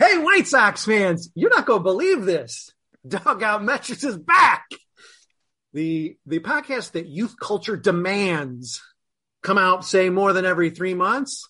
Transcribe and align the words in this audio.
Hey, 0.00 0.16
White 0.16 0.46
Sox 0.46 0.86
fans, 0.86 1.28
you're 1.34 1.50
not 1.50 1.66
going 1.66 1.80
to 1.80 1.84
believe 1.84 2.24
this. 2.24 2.72
Dugout 3.06 3.62
Metrics 3.62 4.02
is 4.02 4.16
back. 4.16 4.64
The 5.74 6.16
the 6.24 6.38
podcast 6.38 6.92
that 6.92 7.06
youth 7.06 7.34
culture 7.38 7.76
demands 7.76 8.80
come 9.42 9.58
out 9.58 9.84
say 9.84 10.08
more 10.08 10.32
than 10.32 10.46
every 10.46 10.70
three 10.70 10.94
months. 10.94 11.46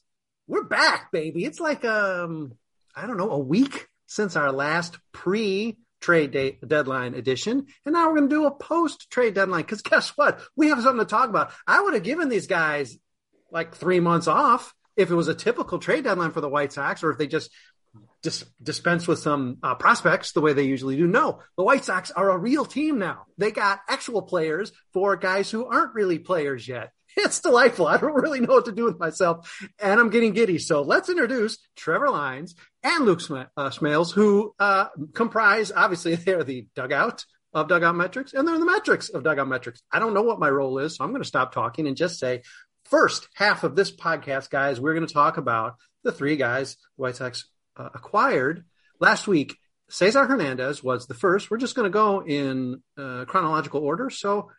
We're 0.49 0.65
back, 0.65 1.13
baby. 1.13 1.45
It's 1.45 1.61
like 1.61 1.85
um 1.85 2.55
I 2.93 3.07
don't 3.07 3.19
know 3.19 3.31
a 3.31 3.39
week 3.39 3.87
since 4.07 4.35
our 4.35 4.51
last 4.51 4.99
pre 5.13 5.79
trade 6.01 6.33
date 6.33 6.67
deadline 6.67 7.15
edition, 7.15 7.67
and 7.87 7.93
now 7.93 8.09
we're 8.09 8.17
going 8.17 8.31
to 8.31 8.35
do 8.35 8.47
a 8.47 8.51
post 8.51 9.11
trade 9.11 9.35
deadline. 9.35 9.63
Because 9.63 9.83
guess 9.83 10.11
what? 10.17 10.41
We 10.57 10.71
have 10.71 10.83
something 10.83 11.07
to 11.07 11.09
talk 11.09 11.31
about. 11.31 11.53
I 11.69 11.81
would 11.81 11.95
have 11.95 12.03
given 12.03 12.29
these 12.29 12.49
guys 12.49 12.99
like 13.53 13.77
three 13.77 14.01
months 14.01 14.27
off 14.27 14.75
if 14.97 15.11
it 15.11 15.15
was 15.15 15.29
a 15.29 15.35
typical 15.35 15.79
trade 15.79 16.05
deadline 16.05 16.33
for 16.33 16.41
the 16.41 16.49
White 16.49 16.73
Sox, 16.73 17.03
or 17.05 17.13
if 17.13 17.19
they 17.19 17.29
just 17.29 17.51
dis- 18.23 18.45
dispense 18.63 19.07
with 19.07 19.19
some 19.19 19.59
uh, 19.63 19.75
prospects 19.75 20.33
the 20.33 20.41
way 20.41 20.53
they 20.53 20.65
usually 20.65 20.97
do. 20.97 21.07
No, 21.07 21.41
the 21.57 21.65
White 21.65 21.85
Sox 21.85 22.11
are 22.11 22.31
a 22.31 22.39
real 22.39 22.65
team 22.65 22.99
now. 22.99 23.25
They 23.39 23.51
got 23.51 23.81
actual 23.89 24.23
players 24.23 24.73
for 24.93 25.17
guys 25.17 25.51
who 25.51 25.67
aren't 25.67 25.95
really 25.95 26.19
players 26.19 26.67
yet. 26.67 26.91
It's 27.17 27.41
delightful. 27.41 27.89
I 27.89 27.97
don't 27.97 28.15
really 28.15 28.39
know 28.39 28.55
what 28.55 28.67
to 28.67 28.73
do 28.73 28.85
with 28.85 29.01
myself, 29.01 29.61
and 29.81 29.99
I'm 29.99 30.11
getting 30.11 30.33
giddy. 30.33 30.59
So 30.59 30.83
let's 30.83 31.09
introduce 31.09 31.59
Trevor 31.75 32.09
Lyons 32.09 32.55
and 32.85 33.05
Luke 33.05 33.21
Sm- 33.21 33.51
uh, 33.57 33.71
Smailes, 33.71 34.13
who 34.13 34.55
uh, 34.61 34.87
comprise 35.13 35.73
obviously 35.75 36.15
they're 36.17 36.45
the 36.45 36.69
dugout 36.77 37.25
of 37.53 37.67
dugout 37.67 37.97
metrics, 37.97 38.33
and 38.33 38.47
they're 38.47 38.61
the 38.61 38.65
metrics 38.65 39.09
of 39.09 39.25
dugout 39.25 39.49
metrics. 39.49 39.83
I 39.91 39.99
don't 39.99 40.15
know 40.15 40.23
what 40.23 40.39
my 40.39 40.49
role 40.49 40.79
is, 40.79 40.97
so 40.97 41.05
I'm 41.05 41.11
going 41.11 41.23
to 41.23 41.29
stop 41.29 41.53
talking 41.53 41.89
and 41.89 41.97
just 41.97 42.21
say, 42.21 42.43
first 42.85 43.29
half 43.35 43.65
of 43.65 43.75
this 43.75 43.91
podcast, 43.91 44.49
guys, 44.49 44.81
we're 44.81 44.95
going 44.95 45.07
to 45.07 45.13
talk 45.13 45.37
about 45.37 45.75
the 46.05 46.13
three 46.13 46.37
guys 46.37 46.77
the 46.97 47.03
White 47.03 47.17
Sox 47.17 47.45
uh, 47.81 47.89
acquired 47.95 48.65
last 48.99 49.27
week. 49.27 49.57
Cesar 49.89 50.25
Hernandez 50.25 50.85
was 50.85 51.07
the 51.07 51.15
first. 51.15 51.51
We're 51.51 51.57
just 51.57 51.75
going 51.75 51.87
to 51.87 51.91
go 51.91 52.23
in 52.23 52.83
uh, 52.97 53.25
chronological 53.27 53.81
order. 53.81 54.09
So 54.11 54.51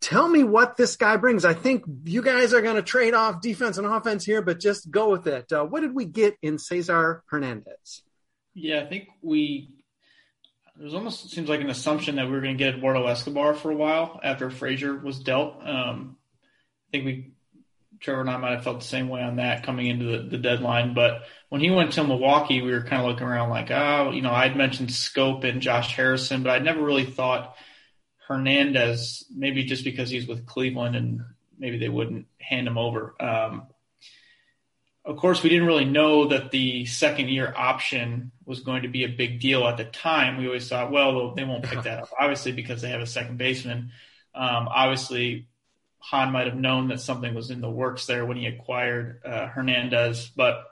tell 0.00 0.28
me 0.28 0.42
what 0.42 0.76
this 0.76 0.96
guy 0.96 1.16
brings. 1.16 1.44
I 1.44 1.52
think 1.52 1.84
you 2.04 2.22
guys 2.22 2.54
are 2.54 2.62
going 2.62 2.76
to 2.76 2.82
trade 2.82 3.12
off 3.12 3.42
defense 3.42 3.76
and 3.76 3.86
offense 3.86 4.24
here, 4.24 4.40
but 4.40 4.60
just 4.60 4.90
go 4.90 5.10
with 5.10 5.26
it. 5.26 5.52
Uh, 5.52 5.64
what 5.64 5.80
did 5.80 5.94
we 5.94 6.06
get 6.06 6.36
in 6.40 6.58
Cesar 6.58 7.22
Hernandez? 7.28 8.02
Yeah, 8.54 8.80
I 8.80 8.86
think 8.86 9.08
we. 9.20 9.70
There's 10.78 10.94
almost 10.94 11.30
seems 11.30 11.48
like 11.48 11.62
an 11.62 11.70
assumption 11.70 12.16
that 12.16 12.26
we 12.26 12.32
were 12.32 12.40
going 12.40 12.56
to 12.56 12.62
get 12.62 12.74
Eduardo 12.74 13.06
Escobar 13.06 13.54
for 13.54 13.70
a 13.70 13.76
while 13.76 14.20
after 14.22 14.50
Frazier 14.50 14.94
was 14.94 15.18
dealt. 15.20 15.66
Um, 15.66 16.18
I 16.88 16.90
think 16.92 17.04
we, 17.06 17.32
Trevor 18.00 18.20
and 18.20 18.30
I 18.30 18.36
might 18.36 18.52
have 18.52 18.64
felt 18.64 18.80
the 18.80 18.86
same 18.86 19.08
way 19.08 19.22
on 19.22 19.36
that 19.36 19.64
coming 19.64 19.86
into 19.86 20.04
the, 20.04 20.28
the 20.28 20.38
deadline. 20.38 20.94
But 20.94 21.22
when 21.48 21.60
he 21.60 21.70
went 21.70 21.92
to 21.92 22.04
Milwaukee, 22.04 22.62
we 22.62 22.72
were 22.72 22.82
kind 22.82 23.02
of 23.02 23.08
looking 23.08 23.26
around 23.26 23.50
like, 23.50 23.70
oh, 23.70 24.10
you 24.12 24.22
know, 24.22 24.32
I'd 24.32 24.56
mentioned 24.56 24.90
Schoop 24.90 25.44
and 25.44 25.62
Josh 25.62 25.94
Harrison, 25.94 26.42
but 26.42 26.50
I'd 26.50 26.64
never 26.64 26.82
really 26.82 27.06
thought 27.06 27.56
Hernandez, 28.28 29.24
maybe 29.34 29.64
just 29.64 29.84
because 29.84 30.10
he's 30.10 30.26
with 30.26 30.46
Cleveland 30.46 30.96
and 30.96 31.20
maybe 31.58 31.78
they 31.78 31.88
wouldn't 31.88 32.26
hand 32.38 32.66
him 32.66 32.78
over. 32.78 33.14
Um, 33.20 33.68
of 35.04 35.16
course, 35.16 35.42
we 35.42 35.48
didn't 35.48 35.68
really 35.68 35.84
know 35.84 36.28
that 36.28 36.50
the 36.50 36.84
second 36.86 37.28
year 37.28 37.54
option 37.56 38.32
was 38.44 38.60
going 38.60 38.82
to 38.82 38.88
be 38.88 39.04
a 39.04 39.08
big 39.08 39.40
deal 39.40 39.64
at 39.66 39.76
the 39.76 39.84
time. 39.84 40.36
We 40.36 40.46
always 40.46 40.68
thought, 40.68 40.90
well, 40.90 41.34
they 41.34 41.44
won't 41.44 41.62
pick 41.62 41.84
that 41.84 42.02
up, 42.02 42.08
obviously, 42.18 42.50
because 42.50 42.82
they 42.82 42.90
have 42.90 43.00
a 43.00 43.06
second 43.06 43.38
baseman. 43.38 43.92
Um, 44.34 44.68
obviously, 44.68 45.46
Hahn 45.98 46.32
might 46.32 46.46
have 46.46 46.56
known 46.56 46.88
that 46.88 47.00
something 47.00 47.34
was 47.34 47.50
in 47.50 47.60
the 47.60 47.70
works 47.70 48.06
there 48.06 48.24
when 48.24 48.36
he 48.36 48.46
acquired 48.46 49.20
uh, 49.24 49.46
Hernandez, 49.48 50.30
but 50.36 50.64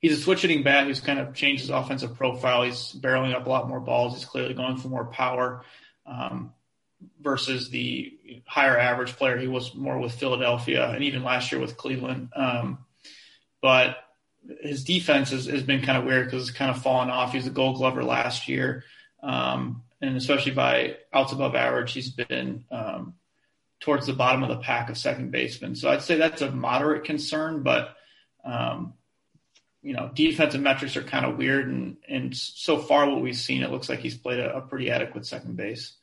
he's 0.00 0.18
a 0.18 0.20
switch 0.20 0.42
hitting 0.42 0.62
bat 0.62 0.86
who's 0.86 1.00
kind 1.00 1.18
of 1.18 1.34
changed 1.34 1.62
his 1.62 1.70
offensive 1.70 2.16
profile. 2.16 2.62
He's 2.62 2.94
barreling 2.98 3.34
up 3.34 3.46
a 3.46 3.50
lot 3.50 3.68
more 3.68 3.80
balls. 3.80 4.14
He's 4.14 4.24
clearly 4.24 4.54
going 4.54 4.76
for 4.76 4.88
more 4.88 5.06
power 5.06 5.64
um, 6.06 6.52
versus 7.20 7.70
the 7.70 8.12
higher 8.46 8.78
average 8.78 9.16
player 9.16 9.38
he 9.38 9.48
was 9.48 9.74
more 9.74 9.98
with 9.98 10.12
Philadelphia 10.12 10.90
and 10.90 11.04
even 11.04 11.22
last 11.22 11.52
year 11.52 11.60
with 11.60 11.76
Cleveland. 11.76 12.30
Um, 12.34 12.78
but 13.62 13.96
his 14.62 14.84
defense 14.84 15.30
has, 15.30 15.46
has 15.46 15.62
been 15.62 15.82
kind 15.82 15.98
of 15.98 16.04
weird 16.04 16.26
because 16.26 16.48
it's 16.48 16.56
kind 16.56 16.70
of 16.70 16.82
fallen 16.82 17.10
off. 17.10 17.32
He 17.32 17.38
was 17.38 17.46
a 17.46 17.50
gold 17.50 17.76
glover 17.76 18.02
last 18.04 18.48
year. 18.48 18.84
Um, 19.22 19.82
and 20.00 20.16
especially 20.16 20.52
by 20.52 20.96
outs 21.12 21.32
above 21.32 21.54
average, 21.54 21.92
he's 21.92 22.10
been 22.10 22.64
um, 22.70 23.14
towards 23.80 24.06
the 24.06 24.12
bottom 24.12 24.42
of 24.42 24.48
the 24.48 24.58
pack 24.58 24.90
of 24.90 24.98
second 24.98 25.30
basemen. 25.30 25.74
So 25.74 25.90
I'd 25.90 26.02
say 26.02 26.16
that's 26.16 26.42
a 26.42 26.50
moderate 26.50 27.04
concern, 27.04 27.62
but 27.62 27.96
um, 28.44 28.94
you 29.82 29.94
know, 29.94 30.10
defensive 30.12 30.60
metrics 30.60 30.96
are 30.96 31.02
kind 31.02 31.24
of 31.24 31.38
weird. 31.38 31.68
And, 31.68 31.96
and 32.08 32.36
so 32.36 32.78
far 32.78 33.08
what 33.08 33.22
we've 33.22 33.36
seen, 33.36 33.62
it 33.62 33.70
looks 33.70 33.88
like 33.88 34.00
he's 34.00 34.16
played 34.16 34.40
a, 34.40 34.56
a 34.56 34.60
pretty 34.60 34.90
adequate 34.90 35.24
second 35.26 35.56
base. 35.56 35.96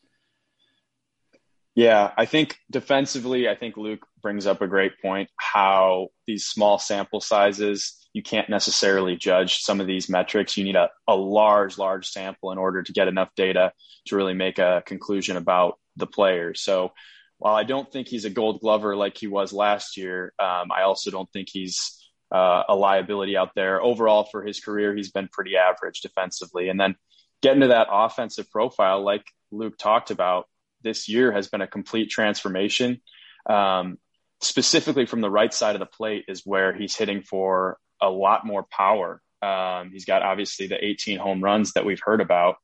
Yeah, 1.76 2.12
I 2.18 2.26
think 2.26 2.58
defensively, 2.72 3.48
I 3.48 3.54
think 3.54 3.78
Luke 3.78 4.04
brings 4.24 4.48
up 4.48 4.64
a 4.64 4.68
great 4.68 5.00
point 5.00 5.30
how 5.38 6.08
these 6.26 6.46
small 6.46 6.80
sample 6.80 7.22
sizes, 7.22 8.10
you 8.14 8.24
can't 8.24 8.50
necessarily 8.50 9.16
judge 9.16 9.60
some 9.60 9.80
of 9.80 9.86
these 9.86 10.10
metrics. 10.10 10.58
You 10.58 10.64
need 10.64 10.76
a, 10.76 10.90
a 11.08 11.16
large, 11.16 11.78
large 11.78 12.08
sample 12.08 12.52
in 12.52 12.58
order 12.58 12.82
to 12.82 12.92
get 12.92 13.08
enough 13.08 13.30
data 13.36 13.74
to 14.08 14.16
really 14.16 14.34
make 14.34 14.58
a 14.58 14.82
conclusion 14.88 15.38
about 15.38 15.78
the 15.96 16.08
player. 16.08 16.56
So 16.56 16.94
while 17.40 17.56
I 17.56 17.64
don't 17.64 17.92
think 17.92 18.08
he's 18.08 18.26
a 18.26 18.30
gold 18.30 18.62
glover 18.62 18.96
like 18.96 19.18
he 19.18 19.28
was 19.28 19.54
last 19.54 19.98
year, 19.98 20.34
um, 20.40 20.72
I 20.72 20.84
also 20.84 21.12
don't 21.12 21.32
think 21.32 21.50
he's 21.52 21.98
uh, 22.32 22.64
a 22.68 22.76
liability 22.76 23.38
out 23.38 23.52
there. 23.56 23.82
Overall, 23.82 24.24
for 24.24 24.44
his 24.44 24.60
career, 24.60 24.96
he's 24.96 25.12
been 25.12 25.30
pretty 25.32 25.56
average 25.56 26.02
defensively. 26.02 26.70
And 26.70 26.80
then 26.80 26.96
getting 27.42 27.62
to 27.62 27.68
that 27.70 27.88
offensive 27.92 28.50
profile, 28.50 29.04
like 29.04 29.24
Luke 29.52 29.78
talked 29.78 30.12
about, 30.12 30.46
this 30.84 31.10
year 31.10 31.32
has 31.32 31.48
been 31.48 31.62
a 31.62 31.68
complete 31.68 32.10
transformation. 32.10 33.02
Um, 33.48 33.98
specifically 34.42 35.06
from 35.06 35.22
the 35.22 35.30
right 35.30 35.54
side 35.54 35.76
of 35.76 35.80
the 35.80 35.86
plate 35.86 36.26
is 36.28 36.42
where 36.46 36.74
he's 36.74 36.96
hitting 36.96 37.22
for 37.24 37.78
a 38.02 38.10
lot 38.10 38.46
more 38.46 38.66
power. 38.70 39.22
Um, 39.42 39.92
he's 39.92 40.06
got 40.06 40.22
obviously 40.22 40.68
the 40.68 40.84
18 40.84 41.18
home 41.18 41.44
runs 41.44 41.74
that 41.74 41.86
we've 41.86 42.02
heard 42.02 42.22
about. 42.22 42.58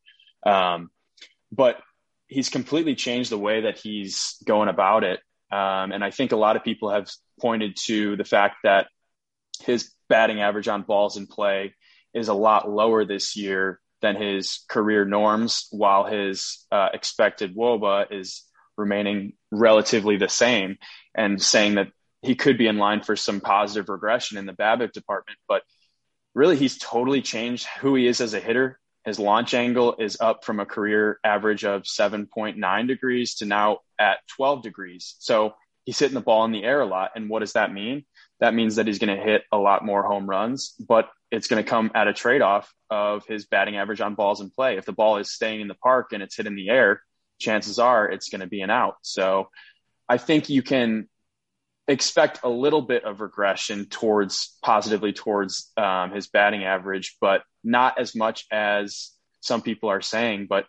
Um, 0.45 0.89
but 1.51 1.77
he's 2.27 2.49
completely 2.49 2.95
changed 2.95 3.29
the 3.29 3.37
way 3.37 3.61
that 3.61 3.77
he's 3.77 4.35
going 4.45 4.69
about 4.69 5.03
it. 5.03 5.19
Um, 5.51 5.91
and 5.91 6.03
I 6.03 6.11
think 6.11 6.31
a 6.31 6.37
lot 6.37 6.55
of 6.55 6.63
people 6.63 6.89
have 6.89 7.09
pointed 7.39 7.77
to 7.85 8.15
the 8.15 8.23
fact 8.23 8.57
that 8.63 8.87
his 9.61 9.91
batting 10.09 10.41
average 10.41 10.67
on 10.67 10.81
balls 10.81 11.17
in 11.17 11.27
play 11.27 11.73
is 12.13 12.27
a 12.27 12.33
lot 12.33 12.69
lower 12.69 13.05
this 13.05 13.35
year 13.35 13.79
than 14.01 14.15
his 14.15 14.65
career 14.67 15.05
norms, 15.05 15.67
while 15.71 16.05
his 16.05 16.65
uh, 16.71 16.89
expected 16.93 17.55
WOBA 17.55 18.11
is 18.11 18.43
remaining 18.77 19.33
relatively 19.51 20.17
the 20.17 20.27
same, 20.27 20.77
and 21.15 21.41
saying 21.41 21.75
that 21.75 21.87
he 22.21 22.35
could 22.35 22.57
be 22.57 22.67
in 22.67 22.77
line 22.77 23.01
for 23.01 23.15
some 23.15 23.39
positive 23.39 23.89
regression 23.89 24.37
in 24.37 24.45
the 24.45 24.53
BABIP 24.53 24.91
department. 24.91 25.37
But 25.47 25.61
really, 26.33 26.57
he's 26.57 26.77
totally 26.77 27.21
changed 27.21 27.67
who 27.79 27.95
he 27.95 28.07
is 28.07 28.19
as 28.21 28.33
a 28.33 28.39
hitter. 28.39 28.79
His 29.05 29.19
launch 29.19 29.53
angle 29.53 29.95
is 29.99 30.17
up 30.19 30.45
from 30.45 30.59
a 30.59 30.65
career 30.65 31.19
average 31.23 31.65
of 31.65 31.83
7.9 31.83 32.87
degrees 32.87 33.35
to 33.35 33.45
now 33.45 33.79
at 33.99 34.19
12 34.35 34.63
degrees. 34.63 35.15
So 35.19 35.55
he's 35.83 35.99
hitting 35.99 36.15
the 36.15 36.21
ball 36.21 36.45
in 36.45 36.51
the 36.51 36.63
air 36.63 36.81
a 36.81 36.85
lot. 36.85 37.11
And 37.15 37.29
what 37.29 37.39
does 37.39 37.53
that 37.53 37.73
mean? 37.73 38.05
That 38.39 38.53
means 38.53 38.77
that 38.77 38.87
he's 38.87 38.99
going 38.99 39.15
to 39.15 39.23
hit 39.23 39.43
a 39.51 39.57
lot 39.57 39.85
more 39.85 40.03
home 40.03 40.29
runs, 40.29 40.73
but 40.79 41.09
it's 41.31 41.47
going 41.47 41.63
to 41.63 41.69
come 41.69 41.91
at 41.95 42.07
a 42.07 42.13
trade 42.13 42.41
off 42.41 42.73
of 42.89 43.25
his 43.25 43.45
batting 43.45 43.75
average 43.75 44.01
on 44.01 44.15
balls 44.15 44.39
in 44.39 44.49
play. 44.49 44.77
If 44.77 44.85
the 44.85 44.93
ball 44.93 45.17
is 45.17 45.31
staying 45.31 45.61
in 45.61 45.67
the 45.67 45.75
park 45.75 46.13
and 46.13 46.23
it's 46.23 46.37
hit 46.37 46.47
in 46.47 46.55
the 46.55 46.69
air, 46.69 47.01
chances 47.39 47.79
are 47.79 48.09
it's 48.09 48.29
going 48.29 48.41
to 48.41 48.47
be 48.47 48.61
an 48.61 48.69
out. 48.69 48.95
So 49.01 49.49
I 50.07 50.17
think 50.17 50.49
you 50.49 50.61
can 50.61 51.09
expect 51.87 52.39
a 52.43 52.49
little 52.49 52.81
bit 52.81 53.03
of 53.03 53.19
regression 53.19 53.87
towards 53.87 54.57
positively 54.61 55.11
towards 55.11 55.71
um, 55.75 56.11
his 56.11 56.27
batting 56.27 56.63
average, 56.63 57.17
but 57.19 57.43
not 57.63 57.99
as 57.99 58.15
much 58.15 58.45
as 58.51 59.11
some 59.41 59.61
people 59.61 59.89
are 59.89 60.01
saying. 60.01 60.47
But 60.49 60.65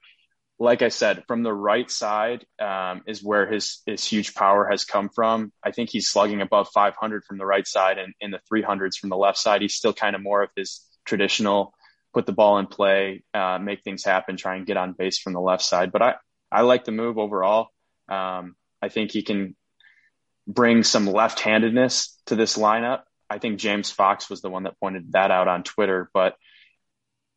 like 0.58 0.82
I 0.82 0.88
said, 0.88 1.24
from 1.26 1.42
the 1.42 1.52
right 1.52 1.90
side 1.90 2.44
um, 2.60 3.02
is 3.06 3.22
where 3.22 3.50
his 3.50 3.82
his 3.86 4.04
huge 4.04 4.34
power 4.34 4.68
has 4.70 4.84
come 4.84 5.08
from. 5.08 5.52
I 5.62 5.72
think 5.72 5.90
he's 5.90 6.08
slugging 6.08 6.40
above 6.40 6.68
500 6.72 7.24
from 7.24 7.38
the 7.38 7.46
right 7.46 7.66
side 7.66 7.98
and 7.98 8.14
in 8.20 8.30
the 8.30 8.40
300s 8.52 8.96
from 8.96 9.10
the 9.10 9.16
left 9.16 9.38
side. 9.38 9.62
He's 9.62 9.74
still 9.74 9.92
kind 9.92 10.14
of 10.14 10.22
more 10.22 10.42
of 10.42 10.50
his 10.56 10.80
traditional 11.04 11.74
put 12.12 12.26
the 12.26 12.32
ball 12.32 12.58
in 12.58 12.66
play, 12.68 13.24
uh, 13.34 13.58
make 13.60 13.82
things 13.82 14.04
happen, 14.04 14.36
try 14.36 14.54
and 14.54 14.66
get 14.66 14.76
on 14.76 14.92
base 14.92 15.18
from 15.18 15.32
the 15.32 15.40
left 15.40 15.64
side. 15.64 15.90
But 15.90 16.02
I 16.02 16.14
I 16.50 16.62
like 16.62 16.84
the 16.84 16.92
move 16.92 17.18
overall. 17.18 17.68
Um, 18.08 18.54
I 18.80 18.88
think 18.88 19.10
he 19.10 19.22
can 19.22 19.56
bring 20.46 20.84
some 20.84 21.06
left-handedness 21.06 22.20
to 22.26 22.36
this 22.36 22.56
lineup. 22.56 23.02
I 23.28 23.38
think 23.38 23.58
James 23.58 23.90
Fox 23.90 24.30
was 24.30 24.42
the 24.42 24.50
one 24.50 24.64
that 24.64 24.78
pointed 24.78 25.12
that 25.12 25.30
out 25.30 25.48
on 25.48 25.64
Twitter. 25.64 26.10
But 26.14 26.36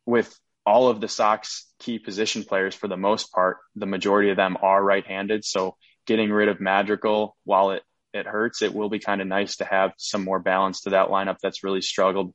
with 0.08 0.34
all 0.64 0.88
of 0.88 1.00
the 1.00 1.08
Sox 1.08 1.66
key 1.78 1.98
position 1.98 2.42
players, 2.42 2.74
for 2.74 2.88
the 2.88 2.96
most 2.96 3.30
part, 3.30 3.58
the 3.76 3.86
majority 3.86 4.30
of 4.30 4.38
them 4.38 4.56
are 4.60 4.82
right-handed. 4.82 5.44
So 5.44 5.76
getting 6.06 6.30
rid 6.30 6.48
of 6.48 6.60
Madrigal, 6.60 7.36
while 7.44 7.72
it 7.72 7.82
it 8.14 8.26
hurts, 8.26 8.62
it 8.62 8.74
will 8.74 8.88
be 8.88 8.98
kind 8.98 9.20
of 9.20 9.26
nice 9.26 9.56
to 9.56 9.66
have 9.66 9.92
some 9.98 10.24
more 10.24 10.38
balance 10.38 10.80
to 10.82 10.90
that 10.90 11.08
lineup 11.08 11.36
that's 11.42 11.62
really 11.62 11.82
struggled 11.82 12.32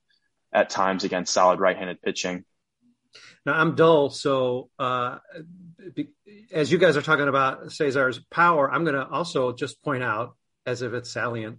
at 0.54 0.70
times 0.70 1.04
against 1.04 1.34
solid 1.34 1.60
right-handed 1.60 2.00
pitching. 2.00 2.46
Now 3.44 3.54
I'm 3.54 3.74
dull, 3.74 4.12
so 4.12 4.70
uh, 4.78 5.18
as 6.52 6.72
you 6.72 6.78
guys 6.78 6.96
are 6.96 7.02
talking 7.02 7.28
about 7.28 7.72
Cesar's 7.72 8.20
power, 8.30 8.72
I'm 8.72 8.84
going 8.84 8.96
to 8.96 9.08
also 9.08 9.52
just 9.52 9.82
point 9.82 10.04
out 10.04 10.36
as 10.66 10.84
if 10.84 10.94
it's 10.94 11.12
salient. 11.12 11.58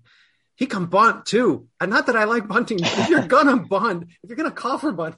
He 0.54 0.66
can 0.66 0.86
bunt 0.86 1.26
too. 1.26 1.66
And 1.80 1.90
not 1.90 2.06
that 2.06 2.16
I 2.16 2.24
like 2.24 2.46
bunting. 2.46 2.78
If 2.80 3.08
you're 3.08 3.26
gonna 3.26 3.56
bunt, 3.56 4.04
if 4.22 4.28
you're 4.28 4.36
gonna 4.36 4.52
call 4.52 4.78
for 4.78 4.92
bunt, 4.92 5.16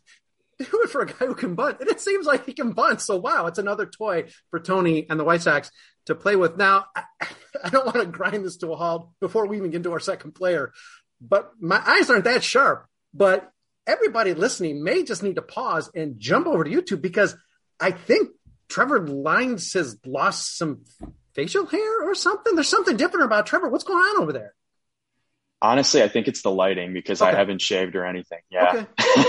do 0.58 0.82
it 0.82 0.90
for 0.90 1.02
a 1.02 1.06
guy 1.06 1.26
who 1.26 1.34
can 1.34 1.54
bunt. 1.54 1.80
And 1.80 1.88
it 1.88 2.00
seems 2.00 2.26
like 2.26 2.46
he 2.46 2.52
can 2.52 2.72
bunt. 2.72 3.00
So 3.00 3.16
wow, 3.16 3.46
it's 3.46 3.58
another 3.58 3.86
toy 3.86 4.26
for 4.50 4.60
Tony 4.60 5.06
and 5.08 5.18
the 5.18 5.24
White 5.24 5.42
Sox 5.42 5.70
to 6.06 6.14
play 6.14 6.36
with. 6.36 6.56
Now, 6.56 6.86
I, 6.94 7.04
I 7.64 7.68
don't 7.68 7.86
want 7.86 7.98
to 7.98 8.06
grind 8.06 8.44
this 8.44 8.58
to 8.58 8.72
a 8.72 8.76
halt 8.76 9.10
before 9.20 9.46
we 9.46 9.56
even 9.56 9.70
get 9.70 9.82
to 9.84 9.92
our 9.92 10.00
second 10.00 10.32
player, 10.32 10.72
but 11.20 11.50
my 11.60 11.82
eyes 11.84 12.10
aren't 12.10 12.24
that 12.24 12.44
sharp. 12.44 12.86
But 13.14 13.50
everybody 13.86 14.34
listening 14.34 14.82
may 14.82 15.04
just 15.04 15.22
need 15.22 15.36
to 15.36 15.42
pause 15.42 15.90
and 15.94 16.18
jump 16.18 16.46
over 16.46 16.64
to 16.64 16.70
YouTube 16.70 17.00
because 17.00 17.36
I 17.80 17.92
think 17.92 18.30
Trevor 18.68 19.06
Lyons 19.06 19.72
has 19.74 19.96
lost 20.04 20.58
some 20.58 20.84
facial 21.36 21.66
hair 21.66 22.10
or 22.10 22.14
something? 22.14 22.54
There's 22.54 22.68
something 22.68 22.96
different 22.96 23.26
about 23.26 23.46
Trevor. 23.46 23.68
What's 23.68 23.84
going 23.84 23.98
on 23.98 24.22
over 24.22 24.32
there? 24.32 24.54
Honestly, 25.66 26.00
I 26.00 26.08
think 26.08 26.28
it's 26.28 26.42
the 26.42 26.50
lighting 26.50 26.92
because 26.92 27.20
okay. 27.20 27.32
I 27.32 27.34
haven't 27.34 27.60
shaved 27.60 27.96
or 27.96 28.04
anything. 28.04 28.38
Yeah. 28.50 28.68
Okay. 28.68 28.86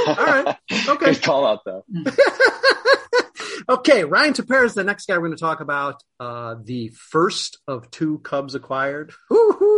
All 0.08 0.16
right. 0.16 0.56
Okay. 0.88 1.14
Good 1.14 1.24
call 1.24 1.46
out 1.46 1.62
though. 1.66 1.84
okay, 3.70 4.04
Ryan 4.04 4.34
Tepera 4.34 4.66
is 4.66 4.74
the 4.74 4.84
next 4.84 5.08
guy 5.08 5.16
we're 5.16 5.28
going 5.28 5.38
to 5.38 5.40
talk 5.40 5.60
about. 5.60 6.02
Uh, 6.20 6.56
the 6.64 6.90
first 6.90 7.60
of 7.68 7.90
two 7.92 8.20
Cubs 8.20 8.56
acquired. 8.56 9.14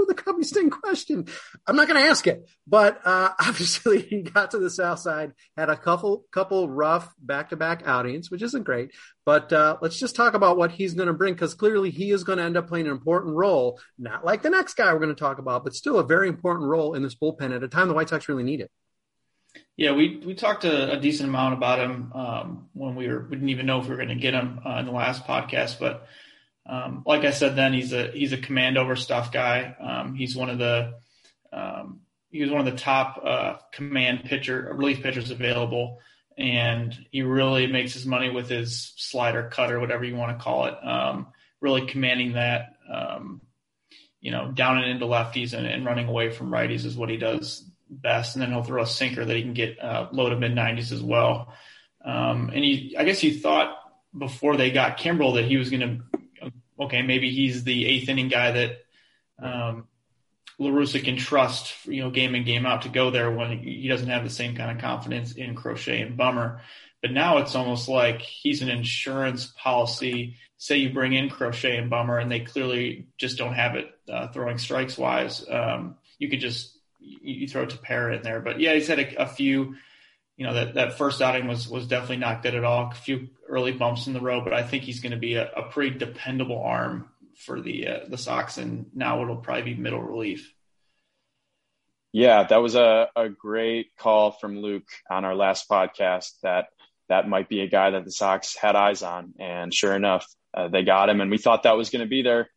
The 0.09 0.15
Cubby 0.15 0.43
Stink 0.43 0.73
question. 0.73 1.27
I'm 1.67 1.75
not 1.75 1.87
going 1.87 2.01
to 2.01 2.09
ask 2.09 2.25
it, 2.25 2.49
but 2.65 2.99
uh, 3.05 3.29
obviously 3.39 4.01
he 4.01 4.23
got 4.23 4.51
to 4.51 4.57
the 4.57 4.71
South 4.71 4.97
Side, 4.97 5.33
had 5.55 5.69
a 5.69 5.77
couple 5.77 6.25
couple 6.31 6.67
rough 6.67 7.13
back 7.19 7.49
to 7.49 7.55
back 7.55 7.83
outings, 7.85 8.31
which 8.31 8.41
isn't 8.41 8.63
great. 8.63 8.89
But 9.25 9.53
uh, 9.53 9.77
let's 9.83 9.99
just 9.99 10.15
talk 10.15 10.33
about 10.33 10.57
what 10.57 10.71
he's 10.71 10.95
going 10.95 11.09
to 11.09 11.13
bring 11.13 11.35
because 11.35 11.53
clearly 11.53 11.91
he 11.91 12.09
is 12.09 12.23
going 12.23 12.39
to 12.39 12.43
end 12.43 12.57
up 12.57 12.67
playing 12.67 12.87
an 12.87 12.91
important 12.91 13.35
role, 13.35 13.79
not 13.99 14.25
like 14.25 14.41
the 14.41 14.49
next 14.49 14.73
guy 14.73 14.91
we're 14.91 14.99
going 14.99 15.13
to 15.13 15.19
talk 15.19 15.37
about, 15.37 15.63
but 15.63 15.75
still 15.75 15.99
a 15.99 16.03
very 16.03 16.27
important 16.27 16.67
role 16.67 16.95
in 16.95 17.03
this 17.03 17.13
bullpen 17.13 17.55
at 17.55 17.61
a 17.61 17.67
time 17.67 17.87
the 17.87 17.93
White 17.93 18.09
Sox 18.09 18.27
really 18.27 18.41
need 18.41 18.61
it. 18.61 18.71
Yeah, 19.79 19.93
we 19.93 20.17
we 20.25 20.35
talked 20.35 20.65
a, 20.65 20.91
a 20.91 20.99
decent 20.99 21.29
amount 21.29 21.53
about 21.53 21.79
him 21.79 22.11
um, 22.13 22.69
when 22.73 22.95
we 22.95 23.07
were 23.07 23.21
we 23.21 23.37
didn't 23.37 23.47
even 23.47 23.65
know 23.65 23.79
if 23.79 23.85
we 23.85 23.91
were 23.91 23.95
going 23.95 24.09
to 24.09 24.15
get 24.15 24.33
him 24.33 24.59
uh, 24.65 24.77
in 24.79 24.85
the 24.85 24.91
last 24.91 25.23
podcast, 25.23 25.79
but 25.79 26.05
um, 26.65 27.03
like 27.05 27.23
I 27.23 27.31
said, 27.31 27.55
then 27.55 27.71
he's 27.71 27.93
a 27.93 28.11
he's 28.11 28.33
a 28.33 28.37
command 28.37 28.77
over 28.77 28.97
stuff 28.97 29.31
guy. 29.31 29.73
Um, 29.79 30.15
he's 30.15 30.35
one 30.35 30.49
of 30.49 30.57
the 30.57 30.95
um, 31.53 32.01
he 32.29 32.41
was 32.41 32.51
one 32.51 32.59
of 32.59 32.65
the 32.65 32.77
top 32.77 33.21
uh, 33.23 33.55
command 33.71 34.25
pitcher 34.25 34.69
relief 34.75 35.01
pitchers 35.01 35.31
available, 35.31 35.99
and 36.37 36.93
he 37.09 37.21
really 37.21 37.67
makes 37.67 37.93
his 37.93 38.05
money 38.05 38.29
with 38.29 38.49
his 38.49 38.91
slider, 38.97 39.49
cutter, 39.49 39.79
whatever 39.79 40.03
you 40.03 40.17
want 40.17 40.37
to 40.37 40.43
call 40.43 40.65
it. 40.65 40.73
Um, 40.83 41.27
really 41.61 41.85
commanding 41.85 42.33
that, 42.33 42.73
um, 42.93 43.39
you 44.19 44.31
know, 44.31 44.51
down 44.51 44.77
and 44.79 44.91
into 44.91 45.05
lefties 45.05 45.53
and, 45.53 45.65
and 45.65 45.85
running 45.85 46.09
away 46.09 46.31
from 46.31 46.51
righties 46.51 46.83
is 46.83 46.97
what 46.97 47.09
he 47.09 47.15
does 47.15 47.68
best, 47.89 48.35
and 48.35 48.41
then 48.41 48.51
he'll 48.51 48.63
throw 48.63 48.83
a 48.83 48.87
sinker 48.87 49.25
that 49.25 49.35
he 49.35 49.41
can 49.41 49.53
get 49.53 49.79
uh, 49.79 50.07
low 50.11 50.29
to 50.29 50.37
mid 50.37 50.53
90s 50.53 50.91
as 50.91 51.01
well. 51.01 51.53
Um, 52.03 52.51
and 52.53 52.63
he, 52.63 52.95
I 52.97 53.03
guess 53.03 53.23
you 53.23 53.37
thought 53.37 53.77
before 54.17 54.57
they 54.57 54.71
got 54.71 54.97
Kimbrel 54.97 55.35
that 55.35 55.45
he 55.45 55.57
was 55.57 55.69
going 55.69 56.03
to, 56.41 56.51
okay, 56.79 57.01
maybe 57.01 57.29
he's 57.31 57.63
the 57.63 57.85
eighth 57.85 58.09
inning 58.09 58.29
guy 58.29 58.51
that 58.51 58.77
um, 59.41 59.87
La 60.57 60.69
Russa 60.69 61.03
can 61.03 61.17
trust, 61.17 61.73
you 61.85 62.01
know, 62.01 62.09
game 62.09 62.35
in 62.35 62.43
game 62.43 62.65
out 62.65 62.83
to 62.83 62.89
go 62.89 63.11
there 63.11 63.31
when 63.31 63.59
he 63.59 63.87
doesn't 63.87 64.09
have 64.09 64.23
the 64.23 64.29
same 64.29 64.55
kind 64.55 64.71
of 64.71 64.81
confidence 64.81 65.33
in 65.33 65.55
Crochet 65.55 66.01
and 66.01 66.17
Bummer. 66.17 66.61
But 67.01 67.11
now 67.11 67.37
it's 67.37 67.55
almost 67.55 67.87
like 67.87 68.21
he's 68.21 68.61
an 68.61 68.69
insurance 68.69 69.53
policy. 69.57 70.35
Say 70.57 70.77
you 70.77 70.91
bring 70.91 71.13
in 71.13 71.29
Crochet 71.29 71.77
and 71.77 71.89
Bummer, 71.89 72.17
and 72.17 72.29
they 72.29 72.41
clearly 72.41 73.07
just 73.17 73.37
don't 73.37 73.53
have 73.53 73.75
it 73.75 73.89
uh, 74.11 74.27
throwing 74.29 74.57
strikes 74.57 74.97
wise. 74.97 75.45
Um, 75.49 75.95
you 76.17 76.29
could 76.29 76.41
just 76.41 76.77
you, 76.99 77.47
throw 77.47 77.65
Tepera 77.65 78.17
in 78.17 78.23
there. 78.23 78.39
But 78.39 78.59
yeah, 78.59 78.73
he's 78.73 78.87
had 78.87 78.99
a, 78.99 79.23
a, 79.23 79.27
few. 79.27 79.75
You 80.37 80.45
know 80.45 80.53
that 80.53 80.75
that 80.75 80.97
first 80.97 81.21
outing 81.21 81.47
was 81.47 81.67
was 81.67 81.87
definitely 81.87 82.17
not 82.17 82.43
good 82.43 82.55
at 82.55 82.63
all. 82.63 82.91
A 82.91 82.95
few 82.95 83.29
early 83.47 83.73
bumps 83.73 84.07
in 84.07 84.13
the 84.13 84.21
road, 84.21 84.43
but 84.45 84.53
I 84.53 84.63
think 84.63 84.83
he's 84.83 85.01
going 85.01 85.11
to 85.11 85.17
be 85.17 85.35
a, 85.35 85.51
a, 85.51 85.63
pretty 85.63 85.97
dependable 85.97 86.61
arm 86.61 87.09
for 87.35 87.59
the 87.59 87.87
uh, 87.87 87.99
the 88.07 88.17
Sox, 88.17 88.57
and 88.57 88.87
now 88.93 89.21
it'll 89.21 89.37
probably 89.37 89.73
be 89.73 89.75
middle 89.75 90.01
relief. 90.01 90.53
Yeah, 92.11 92.43
that 92.47 92.61
was 92.61 92.75
a, 92.75 93.09
a 93.15 93.29
great 93.29 93.95
call 93.97 94.31
from 94.31 94.59
Luke 94.59 94.87
on 95.09 95.25
our 95.25 95.35
last 95.35 95.69
podcast. 95.69 96.31
That 96.41 96.67
that 97.09 97.27
might 97.27 97.49
be 97.49 97.61
a 97.61 97.67
guy 97.67 97.91
that 97.91 98.05
the 98.05 98.11
Sox 98.11 98.55
had 98.55 98.75
eyes 98.75 99.03
on, 99.03 99.33
and 99.39 99.73
sure 99.73 99.95
enough, 99.95 100.25
uh, 100.53 100.69
they 100.69 100.83
got 100.83 101.09
him. 101.09 101.21
And 101.21 101.29
we 101.29 101.37
thought 101.37 101.63
that 101.63 101.77
was 101.77 101.89
going 101.89 102.03
to 102.03 102.09
be 102.09 102.21
their 102.21 102.49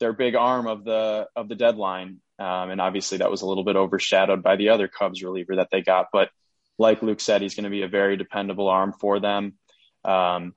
their 0.00 0.12
big 0.12 0.34
arm 0.34 0.66
of 0.66 0.84
the 0.84 1.28
of 1.34 1.48
the 1.48 1.54
deadline. 1.54 2.20
Um, 2.38 2.70
and 2.70 2.80
obviously 2.80 3.18
that 3.18 3.30
was 3.30 3.42
a 3.42 3.46
little 3.46 3.64
bit 3.64 3.76
overshadowed 3.76 4.42
by 4.42 4.56
the 4.56 4.70
other 4.70 4.88
Cubs 4.88 5.22
reliever 5.22 5.56
that 5.56 5.68
they 5.70 5.82
got. 5.82 6.06
But 6.12 6.30
like 6.78 7.02
Luke 7.02 7.20
said, 7.20 7.42
he's 7.42 7.54
going 7.54 7.64
to 7.64 7.70
be 7.70 7.82
a 7.82 7.88
very 7.88 8.16
dependable 8.16 8.68
arm 8.68 8.92
for 8.92 9.20
them. 9.20 9.54
Um, 10.04 10.54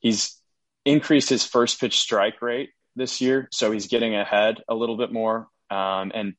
he's 0.00 0.36
increased 0.84 1.28
his 1.28 1.46
first 1.46 1.80
pitch 1.80 1.98
strike 1.98 2.42
rate 2.42 2.70
this 2.96 3.20
year, 3.20 3.48
so 3.52 3.70
he's 3.70 3.86
getting 3.86 4.14
ahead 4.14 4.62
a 4.68 4.74
little 4.74 4.96
bit 4.96 5.12
more. 5.12 5.48
Um, 5.70 6.12
and 6.14 6.34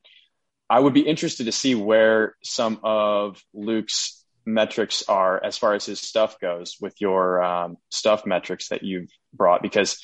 I 0.68 0.80
would 0.80 0.94
be 0.94 1.00
interested 1.00 1.44
to 1.44 1.52
see 1.52 1.74
where 1.74 2.36
some 2.42 2.80
of 2.82 3.42
Luke's 3.52 4.24
metrics 4.46 5.02
are 5.08 5.42
as 5.42 5.56
far 5.56 5.74
as 5.74 5.86
his 5.86 6.00
stuff 6.00 6.38
goes 6.38 6.76
with 6.80 6.94
your 7.00 7.42
um, 7.42 7.76
stuff 7.90 8.26
metrics 8.26 8.68
that 8.68 8.82
you've 8.82 9.10
brought 9.32 9.62
because 9.62 9.98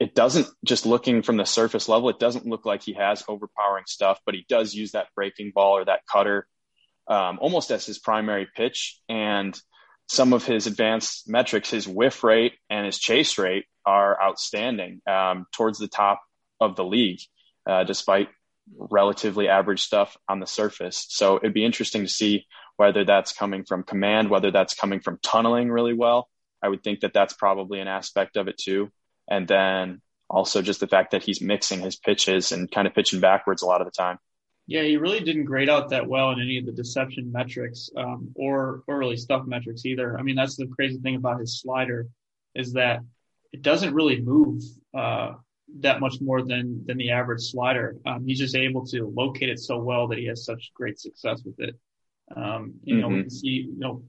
it 0.00 0.14
doesn't 0.14 0.48
just 0.64 0.86
looking 0.86 1.22
from 1.22 1.36
the 1.36 1.44
surface 1.44 1.88
level 1.88 2.08
it 2.08 2.18
doesn't 2.18 2.46
look 2.46 2.64
like 2.64 2.82
he 2.82 2.94
has 2.94 3.22
overpowering 3.28 3.84
stuff 3.86 4.18
but 4.26 4.34
he 4.34 4.44
does 4.48 4.74
use 4.74 4.92
that 4.92 5.08
breaking 5.14 5.52
ball 5.54 5.76
or 5.76 5.84
that 5.84 6.00
cutter 6.10 6.46
um, 7.08 7.38
almost 7.40 7.70
as 7.70 7.86
his 7.86 7.98
primary 7.98 8.48
pitch 8.56 9.00
and 9.08 9.60
some 10.08 10.32
of 10.32 10.44
his 10.44 10.66
advanced 10.66 11.28
metrics 11.28 11.70
his 11.70 11.86
whiff 11.86 12.24
rate 12.24 12.54
and 12.68 12.86
his 12.86 12.98
chase 12.98 13.38
rate 13.38 13.66
are 13.84 14.20
outstanding 14.22 15.00
um, 15.06 15.46
towards 15.52 15.78
the 15.78 15.88
top 15.88 16.20
of 16.60 16.76
the 16.76 16.84
league 16.84 17.20
uh, 17.68 17.84
despite 17.84 18.28
relatively 18.76 19.48
average 19.48 19.82
stuff 19.82 20.16
on 20.28 20.40
the 20.40 20.46
surface 20.46 21.06
so 21.08 21.36
it'd 21.36 21.54
be 21.54 21.64
interesting 21.64 22.02
to 22.02 22.08
see 22.08 22.46
whether 22.80 23.04
that's 23.04 23.34
coming 23.34 23.62
from 23.62 23.82
command, 23.82 24.30
whether 24.30 24.50
that's 24.50 24.72
coming 24.72 25.00
from 25.00 25.18
tunneling 25.22 25.70
really 25.70 25.92
well. 25.92 26.30
I 26.62 26.68
would 26.70 26.82
think 26.82 27.00
that 27.00 27.12
that's 27.12 27.34
probably 27.34 27.78
an 27.78 27.88
aspect 27.88 28.38
of 28.38 28.48
it 28.48 28.56
too. 28.56 28.90
And 29.30 29.46
then 29.46 30.02
also 30.28 30.62
just 30.62 30.80
the 30.80 30.88
fact 30.88 31.12
that 31.12 31.22
he's 31.22 31.40
mixing 31.40 31.80
his 31.80 31.96
pitches 31.96 32.52
and 32.52 32.70
kind 32.70 32.86
of 32.86 32.94
pitching 32.94 33.20
backwards 33.20 33.62
a 33.62 33.66
lot 33.66 33.80
of 33.80 33.86
the 33.86 33.92
time. 33.92 34.18
Yeah, 34.66 34.82
he 34.82 34.96
really 34.96 35.20
didn't 35.20 35.46
grade 35.46 35.68
out 35.68 35.90
that 35.90 36.06
well 36.06 36.30
in 36.30 36.40
any 36.40 36.58
of 36.58 36.66
the 36.66 36.72
deception 36.72 37.32
metrics 37.32 37.90
um, 37.96 38.30
or 38.36 38.84
or 38.86 38.98
really 38.98 39.16
stuff 39.16 39.44
metrics 39.46 39.84
either. 39.84 40.16
I 40.16 40.22
mean, 40.22 40.36
that's 40.36 40.56
the 40.56 40.68
crazy 40.68 40.98
thing 40.98 41.16
about 41.16 41.40
his 41.40 41.60
slider 41.60 42.06
is 42.54 42.72
that 42.74 43.00
it 43.52 43.62
doesn't 43.62 43.94
really 43.94 44.20
move 44.20 44.62
uh, 44.94 45.32
that 45.80 45.98
much 45.98 46.20
more 46.20 46.42
than 46.42 46.84
than 46.86 46.98
the 46.98 47.10
average 47.10 47.42
slider. 47.42 47.96
Um, 48.06 48.24
he's 48.24 48.38
just 48.38 48.54
able 48.54 48.86
to 48.86 49.12
locate 49.12 49.48
it 49.48 49.58
so 49.58 49.78
well 49.78 50.06
that 50.08 50.18
he 50.18 50.26
has 50.26 50.44
such 50.44 50.70
great 50.74 51.00
success 51.00 51.42
with 51.44 51.58
it. 51.58 51.74
Um, 52.36 52.74
you 52.84 52.94
mm-hmm. 52.94 53.00
know, 53.00 53.08
we 53.08 53.20
can 53.22 53.30
see, 53.30 53.48
you 53.48 53.78
know, 53.78 54.04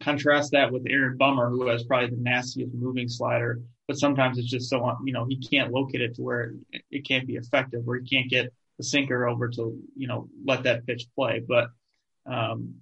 contrast 0.00 0.52
that 0.52 0.72
with 0.72 0.86
Aaron 0.88 1.16
Bummer, 1.16 1.50
who 1.50 1.68
has 1.68 1.84
probably 1.84 2.10
the 2.10 2.22
nastiest 2.22 2.74
moving 2.74 3.08
slider, 3.08 3.60
but 3.88 3.98
sometimes 3.98 4.38
it's 4.38 4.50
just 4.50 4.68
so, 4.68 4.96
you 5.04 5.12
know, 5.12 5.24
he 5.24 5.36
can't 5.36 5.72
locate 5.72 6.02
it 6.02 6.14
to 6.14 6.22
where 6.22 6.54
it, 6.90 7.04
can't 7.04 7.26
be 7.26 7.36
effective 7.36 7.80
where 7.84 7.98
he 7.98 8.06
can't 8.06 8.30
get 8.30 8.52
the 8.76 8.84
sinker 8.84 9.26
over 9.26 9.48
to, 9.48 9.76
you 9.96 10.06
know, 10.06 10.28
let 10.44 10.62
that 10.62 10.86
pitch 10.86 11.06
play. 11.16 11.42
But, 11.46 11.70
um, 12.30 12.74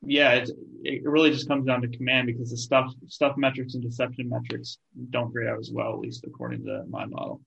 yeah, 0.00 0.32
it, 0.32 0.50
it 0.82 1.04
really 1.04 1.30
just 1.30 1.46
comes 1.46 1.66
down 1.66 1.82
to 1.82 1.88
command 1.88 2.26
because 2.26 2.50
the 2.50 2.56
stuff, 2.56 2.90
stuff 3.06 3.36
metrics 3.36 3.74
and 3.74 3.82
deception 3.82 4.28
metrics 4.28 4.78
don't 5.10 5.32
grade 5.32 5.48
out 5.48 5.60
as 5.60 5.70
well, 5.70 5.92
at 5.92 6.00
least 6.00 6.24
according 6.26 6.64
to 6.64 6.84
my 6.88 7.04
model 7.04 7.40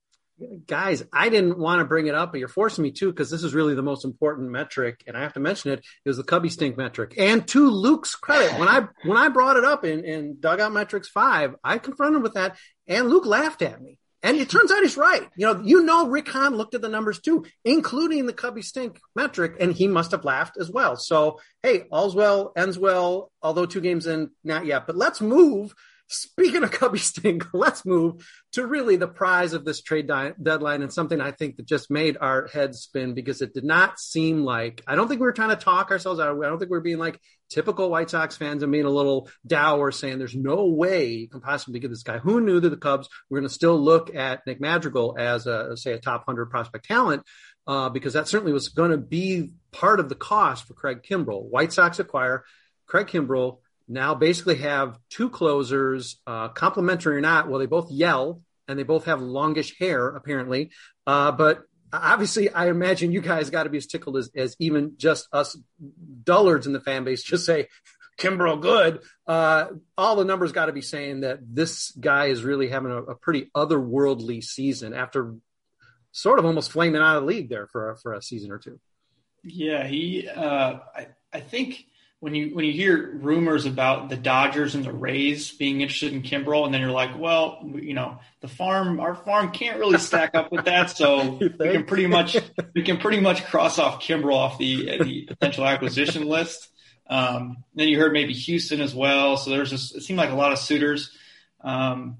guys, 0.66 1.04
I 1.12 1.28
didn't 1.28 1.58
want 1.58 1.80
to 1.80 1.84
bring 1.84 2.06
it 2.06 2.14
up, 2.14 2.32
but 2.32 2.38
you're 2.38 2.48
forcing 2.48 2.82
me 2.82 2.90
to 2.92 3.10
because 3.10 3.30
this 3.30 3.42
is 3.42 3.54
really 3.54 3.74
the 3.74 3.82
most 3.82 4.04
important 4.04 4.50
metric, 4.50 5.02
and 5.06 5.16
I 5.16 5.22
have 5.22 5.34
to 5.34 5.40
mention 5.40 5.72
it. 5.72 5.84
Is 6.04 6.16
the 6.16 6.24
Cubby 6.24 6.48
Stink 6.48 6.76
metric, 6.76 7.14
and 7.18 7.46
to 7.48 7.70
Luke's 7.70 8.14
credit, 8.14 8.58
when 8.58 8.68
I 8.68 8.86
when 9.04 9.16
I 9.16 9.28
brought 9.28 9.56
it 9.56 9.64
up 9.64 9.84
in 9.84 10.04
in 10.04 10.36
Dugout 10.40 10.72
Metrics 10.72 11.08
Five, 11.08 11.54
I 11.62 11.78
confronted 11.78 12.22
with 12.22 12.34
that, 12.34 12.56
and 12.86 13.08
Luke 13.08 13.26
laughed 13.26 13.62
at 13.62 13.80
me. 13.80 13.98
And 14.22 14.38
it 14.38 14.50
turns 14.50 14.72
out 14.72 14.82
he's 14.82 14.96
right. 14.96 15.28
You 15.36 15.46
know, 15.46 15.62
you 15.62 15.84
know, 15.84 16.08
Rick 16.08 16.28
Hahn 16.28 16.56
looked 16.56 16.74
at 16.74 16.80
the 16.80 16.88
numbers 16.88 17.20
too, 17.20 17.44
including 17.64 18.26
the 18.26 18.32
Cubby 18.32 18.62
Stink 18.62 18.98
metric, 19.14 19.54
and 19.60 19.72
he 19.72 19.86
must 19.86 20.10
have 20.10 20.24
laughed 20.24 20.56
as 20.58 20.68
well. 20.68 20.96
So, 20.96 21.38
hey, 21.62 21.84
all's 21.92 22.16
well, 22.16 22.52
ends 22.56 22.76
well, 22.76 23.30
although 23.40 23.66
two 23.66 23.80
games 23.80 24.06
in, 24.06 24.30
not 24.42 24.66
yet. 24.66 24.86
But 24.86 24.96
let's 24.96 25.20
move 25.20 25.74
Speaking 26.08 26.62
of 26.62 26.70
Cubby 26.70 26.98
Stink, 26.98 27.46
let's 27.52 27.84
move 27.84 28.24
to 28.52 28.66
really 28.66 28.96
the 28.96 29.08
prize 29.08 29.54
of 29.54 29.64
this 29.64 29.82
trade 29.82 30.06
di- 30.06 30.34
deadline 30.40 30.82
and 30.82 30.92
something 30.92 31.20
I 31.20 31.32
think 31.32 31.56
that 31.56 31.66
just 31.66 31.90
made 31.90 32.16
our 32.20 32.46
heads 32.46 32.80
spin 32.80 33.14
because 33.14 33.42
it 33.42 33.52
did 33.52 33.64
not 33.64 33.98
seem 33.98 34.44
like 34.44 34.82
I 34.86 34.94
don't 34.94 35.08
think 35.08 35.20
we 35.20 35.26
were 35.26 35.32
trying 35.32 35.50
to 35.50 35.56
talk 35.56 35.90
ourselves 35.90 36.20
out. 36.20 36.28
I 36.28 36.48
don't 36.48 36.58
think 36.58 36.70
we 36.70 36.76
are 36.76 36.82
being 36.82 36.98
like 36.98 37.20
typical 37.50 37.90
White 37.90 38.10
Sox 38.10 38.36
fans 38.36 38.62
and 38.62 38.70
being 38.70 38.84
a 38.84 38.90
little 38.90 39.28
dour 39.46 39.90
saying 39.90 40.18
there's 40.18 40.36
no 40.36 40.66
way 40.66 41.12
you 41.12 41.28
can 41.28 41.40
possibly 41.40 41.80
get 41.80 41.90
this 41.90 42.04
guy. 42.04 42.18
Who 42.18 42.40
knew 42.40 42.60
that 42.60 42.70
the 42.70 42.76
Cubs 42.76 43.08
were 43.28 43.38
going 43.40 43.48
to 43.48 43.54
still 43.54 43.78
look 43.78 44.14
at 44.14 44.46
Nick 44.46 44.60
Madrigal 44.60 45.16
as 45.18 45.46
a 45.46 45.76
say 45.76 45.92
a 45.92 45.98
top 45.98 46.24
hundred 46.26 46.46
prospect 46.46 46.84
talent? 46.86 47.24
Uh, 47.66 47.88
because 47.88 48.12
that 48.12 48.28
certainly 48.28 48.52
was 48.52 48.68
going 48.68 48.92
to 48.92 48.96
be 48.96 49.50
part 49.72 49.98
of 49.98 50.08
the 50.08 50.14
cost 50.14 50.68
for 50.68 50.74
Craig 50.74 51.02
Kimbrel. 51.02 51.42
White 51.42 51.72
Sox 51.72 51.98
acquire 51.98 52.44
Craig 52.86 53.08
Kimbrel 53.08 53.58
now 53.88 54.14
basically 54.14 54.56
have 54.56 54.98
two 55.10 55.30
closers, 55.30 56.20
uh, 56.26 56.48
complementary 56.48 57.16
or 57.16 57.20
not. 57.20 57.48
Well, 57.48 57.60
they 57.60 57.66
both 57.66 57.90
yell 57.90 58.42
and 58.68 58.78
they 58.78 58.82
both 58.82 59.04
have 59.04 59.20
longish 59.20 59.78
hair, 59.78 60.08
apparently. 60.08 60.70
Uh, 61.06 61.32
but 61.32 61.62
obviously, 61.92 62.50
I 62.50 62.68
imagine 62.68 63.12
you 63.12 63.20
guys 63.20 63.50
got 63.50 63.64
to 63.64 63.70
be 63.70 63.78
as 63.78 63.86
tickled 63.86 64.16
as, 64.16 64.30
as 64.34 64.56
even 64.58 64.94
just 64.96 65.28
us 65.32 65.56
dullards 66.24 66.66
in 66.66 66.72
the 66.72 66.80
fan 66.80 67.04
base 67.04 67.22
just 67.22 67.46
say, 67.46 67.68
Kimbrel 68.18 68.60
good. 68.60 69.00
Uh, 69.26 69.66
all 69.96 70.16
the 70.16 70.24
numbers 70.24 70.52
got 70.52 70.66
to 70.66 70.72
be 70.72 70.80
saying 70.80 71.20
that 71.20 71.38
this 71.42 71.90
guy 71.92 72.26
is 72.26 72.42
really 72.42 72.68
having 72.68 72.90
a, 72.90 73.02
a, 73.02 73.14
pretty 73.14 73.50
otherworldly 73.54 74.42
season 74.42 74.94
after 74.94 75.34
sort 76.12 76.38
of 76.38 76.46
almost 76.46 76.72
flaming 76.72 77.02
out 77.02 77.16
of 77.16 77.22
the 77.22 77.26
league 77.26 77.50
there 77.50 77.66
for, 77.66 77.96
for 78.02 78.14
a 78.14 78.22
season 78.22 78.50
or 78.50 78.58
two. 78.58 78.80
Yeah, 79.44 79.86
he, 79.86 80.28
uh, 80.28 80.78
I, 80.94 81.08
I 81.30 81.40
think 81.40 81.84
when 82.20 82.34
you 82.34 82.54
when 82.54 82.64
you 82.64 82.72
hear 82.72 83.18
rumors 83.20 83.66
about 83.66 84.08
the 84.08 84.16
Dodgers 84.16 84.74
and 84.74 84.84
the 84.84 84.92
Rays 84.92 85.52
being 85.52 85.80
interested 85.80 86.12
in 86.12 86.22
Kimbrel, 86.22 86.64
and 86.64 86.72
then 86.72 86.80
you're 86.80 86.90
like, 86.90 87.18
well, 87.18 87.60
you 87.74 87.94
know, 87.94 88.18
the 88.40 88.48
farm, 88.48 89.00
our 89.00 89.14
farm 89.14 89.50
can't 89.50 89.78
really 89.78 89.98
stack 89.98 90.34
up 90.34 90.50
with 90.50 90.64
that, 90.64 90.90
so 90.90 91.32
we 91.40 91.50
can 91.50 91.84
pretty 91.84 92.06
much 92.06 92.36
we 92.74 92.82
can 92.82 92.96
pretty 92.96 93.20
much 93.20 93.44
cross 93.46 93.78
off 93.78 94.02
Kimbrel 94.02 94.34
off 94.34 94.58
the 94.58 94.98
the 95.02 95.26
potential 95.26 95.66
acquisition 95.66 96.26
list. 96.26 96.68
Um, 97.08 97.58
then 97.74 97.88
you 97.88 97.98
heard 97.98 98.12
maybe 98.12 98.32
Houston 98.32 98.80
as 98.80 98.94
well, 98.94 99.36
so 99.36 99.50
there's 99.50 99.70
just 99.70 99.94
it 99.94 100.02
seemed 100.02 100.18
like 100.18 100.30
a 100.30 100.36
lot 100.36 100.52
of 100.52 100.58
suitors, 100.58 101.10
um, 101.60 102.16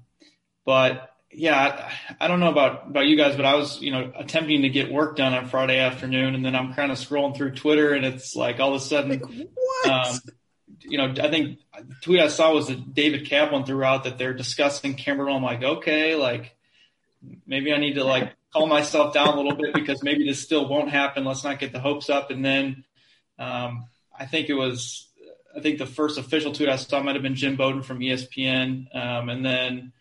but 0.63 1.09
yeah, 1.37 1.91
I, 2.19 2.25
I, 2.25 2.27
don't 2.27 2.39
know 2.39 2.49
about, 2.49 2.87
about 2.87 3.05
you 3.05 3.15
guys, 3.15 3.35
but 3.35 3.45
I 3.45 3.53
was, 3.53 3.79
you 3.79 3.91
know, 3.91 4.11
attempting 4.15 4.63
to 4.63 4.69
get 4.69 4.91
work 4.91 5.15
done 5.15 5.35
on 5.35 5.45
Friday 5.45 5.77
afternoon 5.77 6.33
and 6.33 6.43
then 6.43 6.55
I'm 6.55 6.73
kind 6.73 6.91
of 6.91 6.97
scrolling 6.97 7.37
through 7.37 7.51
Twitter 7.51 7.93
and 7.93 8.03
it's 8.03 8.35
like 8.35 8.59
all 8.59 8.73
of 8.73 8.81
a 8.81 8.83
sudden, 8.83 9.11
like, 9.11 9.23
um, 9.87 10.19
you 10.79 10.97
know, 10.97 11.13
I 11.21 11.29
think 11.29 11.59
the 11.77 11.95
tweet 12.01 12.21
I 12.21 12.29
saw 12.29 12.53
was 12.53 12.69
that 12.69 12.95
David 12.95 13.29
Kaplan 13.29 13.65
threw 13.65 13.83
out 13.83 14.05
that 14.05 14.17
they're 14.17 14.33
discussing 14.33 14.95
Kimbrel. 14.95 15.35
I'm 15.35 15.43
like, 15.43 15.61
okay, 15.61 16.15
like 16.15 16.55
maybe 17.45 17.71
I 17.71 17.77
need 17.77 17.93
to 17.93 18.03
like 18.03 18.33
calm 18.53 18.69
myself 18.69 19.13
down 19.13 19.27
a 19.27 19.35
little 19.35 19.55
bit 19.55 19.75
because 19.75 20.01
maybe 20.01 20.25
this 20.25 20.41
still 20.41 20.67
won't 20.67 20.89
happen. 20.89 21.23
Let's 21.23 21.43
not 21.43 21.59
get 21.59 21.71
the 21.71 21.79
hopes 21.79 22.09
up. 22.09 22.31
And 22.31 22.43
then, 22.43 22.83
um, 23.37 23.85
I 24.17 24.25
think 24.25 24.49
it 24.49 24.55
was, 24.55 25.07
I 25.55 25.59
think 25.59 25.77
the 25.77 25.85
first 25.85 26.17
official 26.17 26.51
tweet 26.51 26.69
I 26.69 26.77
saw 26.77 27.03
might 27.03 27.15
have 27.15 27.21
been 27.21 27.35
Jim 27.35 27.57
Bowden 27.57 27.83
from 27.83 27.99
ESPN. 27.99 28.95
Um, 28.95 29.29
and 29.29 29.45
then, 29.45 29.93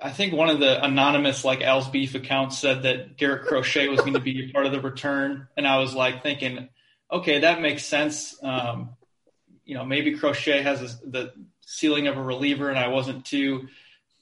I 0.00 0.10
think 0.10 0.32
one 0.32 0.48
of 0.48 0.60
the 0.60 0.84
anonymous 0.84 1.44
like 1.44 1.60
Al's 1.60 1.88
Beef 1.88 2.14
accounts 2.14 2.58
said 2.58 2.82
that 2.84 3.16
Garrett 3.16 3.46
Crochet 3.46 3.88
was 3.88 4.00
going 4.00 4.12
to 4.12 4.20
be 4.20 4.48
a 4.48 4.52
part 4.52 4.66
of 4.66 4.72
the 4.72 4.80
return, 4.80 5.48
and 5.56 5.66
I 5.66 5.78
was 5.78 5.94
like 5.94 6.22
thinking, 6.22 6.68
okay, 7.10 7.40
that 7.40 7.60
makes 7.60 7.84
sense. 7.84 8.36
Um, 8.42 8.90
you 9.64 9.74
know, 9.74 9.84
maybe 9.84 10.16
Crochet 10.16 10.62
has 10.62 10.80
a, 10.82 11.06
the 11.06 11.32
ceiling 11.60 12.06
of 12.06 12.16
a 12.16 12.22
reliever, 12.22 12.68
and 12.68 12.78
I 12.78 12.88
wasn't 12.88 13.24
too 13.24 13.68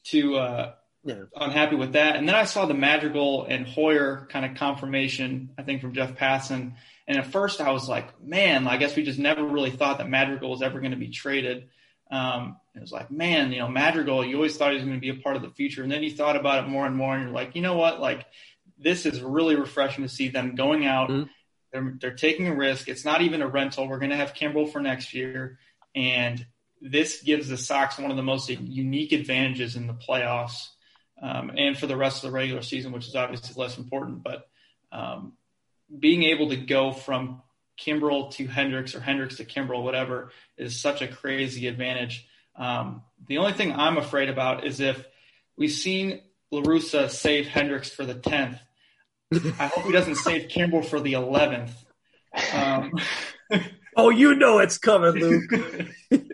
too 0.02 0.36
uh, 0.36 0.72
yeah. 1.04 1.24
unhappy 1.36 1.76
with 1.76 1.92
that. 1.92 2.16
And 2.16 2.28
then 2.28 2.34
I 2.34 2.44
saw 2.44 2.66
the 2.66 2.74
Madrigal 2.74 3.44
and 3.44 3.66
Hoyer 3.66 4.26
kind 4.30 4.44
of 4.44 4.56
confirmation, 4.56 5.50
I 5.58 5.62
think 5.62 5.80
from 5.80 5.92
Jeff 5.92 6.14
Passan. 6.16 6.74
And 7.06 7.18
at 7.18 7.26
first 7.26 7.60
I 7.60 7.72
was 7.72 7.88
like, 7.88 8.22
man, 8.22 8.66
I 8.66 8.76
guess 8.76 8.96
we 8.96 9.02
just 9.02 9.18
never 9.18 9.44
really 9.44 9.70
thought 9.70 9.98
that 9.98 10.08
Madrigal 10.08 10.50
was 10.50 10.62
ever 10.62 10.80
going 10.80 10.92
to 10.92 10.96
be 10.96 11.08
traded. 11.08 11.68
Um, 12.10 12.56
it 12.74 12.80
was 12.80 12.92
like, 12.92 13.10
man, 13.10 13.52
you 13.52 13.58
know, 13.58 13.68
Madrigal, 13.68 14.24
you 14.24 14.36
always 14.36 14.56
thought 14.56 14.70
he 14.70 14.76
was 14.76 14.84
going 14.84 14.96
to 14.96 15.00
be 15.00 15.10
a 15.10 15.22
part 15.22 15.36
of 15.36 15.42
the 15.42 15.50
future. 15.50 15.82
And 15.82 15.90
then 15.90 16.02
you 16.02 16.10
thought 16.10 16.36
about 16.36 16.64
it 16.64 16.68
more 16.68 16.86
and 16.86 16.96
more, 16.96 17.14
and 17.14 17.24
you're 17.24 17.32
like, 17.32 17.56
you 17.56 17.62
know 17.62 17.76
what? 17.76 18.00
Like, 18.00 18.26
this 18.78 19.06
is 19.06 19.20
really 19.20 19.56
refreshing 19.56 20.04
to 20.04 20.08
see 20.08 20.28
them 20.28 20.54
going 20.54 20.86
out. 20.86 21.10
Mm-hmm. 21.10 21.30
They're, 21.72 21.94
they're 22.00 22.14
taking 22.14 22.48
a 22.48 22.54
risk. 22.54 22.88
It's 22.88 23.04
not 23.04 23.22
even 23.22 23.42
a 23.42 23.48
rental. 23.48 23.88
We're 23.88 23.98
going 23.98 24.10
to 24.10 24.16
have 24.16 24.34
Kimbrel 24.34 24.70
for 24.70 24.80
next 24.80 25.14
year. 25.14 25.58
And 25.94 26.44
this 26.80 27.22
gives 27.22 27.48
the 27.48 27.56
Sox 27.56 27.98
one 27.98 28.10
of 28.10 28.16
the 28.16 28.22
most 28.22 28.48
unique 28.48 29.12
advantages 29.12 29.76
in 29.76 29.86
the 29.86 29.94
playoffs 29.94 30.68
um, 31.20 31.52
and 31.56 31.76
for 31.76 31.86
the 31.86 31.96
rest 31.96 32.24
of 32.24 32.30
the 32.30 32.36
regular 32.36 32.62
season, 32.62 32.92
which 32.92 33.06
is 33.06 33.14
obviously 33.14 33.60
less 33.60 33.78
important. 33.78 34.22
But 34.22 34.48
um, 34.90 35.34
being 35.96 36.22
able 36.24 36.48
to 36.50 36.56
go 36.56 36.92
from 36.92 37.42
Kimbrel 37.78 38.32
to 38.32 38.46
Hendriks 38.46 38.94
or 38.94 39.00
Hendriks 39.00 39.36
to 39.36 39.44
Kimbrel, 39.44 39.82
whatever, 39.82 40.32
is 40.56 40.80
such 40.80 41.02
a 41.02 41.08
crazy 41.08 41.66
advantage. 41.66 42.26
Um, 42.56 43.02
the 43.26 43.38
only 43.38 43.52
thing 43.52 43.72
I'm 43.72 43.96
afraid 43.96 44.28
about 44.28 44.66
is 44.66 44.80
if 44.80 45.04
we've 45.56 45.70
seen 45.70 46.20
La 46.50 46.62
Russa 46.62 47.08
save 47.10 47.46
Hendriks 47.46 47.90
for 47.90 48.04
the 48.04 48.14
10th. 48.14 48.58
I 49.32 49.66
hope 49.68 49.84
he 49.84 49.92
doesn't 49.92 50.16
save 50.16 50.48
Kimbrel 50.48 50.84
for 50.84 51.00
the 51.00 51.12
11th. 51.12 51.70
Um, 52.52 52.92
oh, 53.96 54.10
you 54.10 54.34
know 54.34 54.58
it's 54.58 54.78
coming, 54.78 55.12
Luke. 55.12 55.50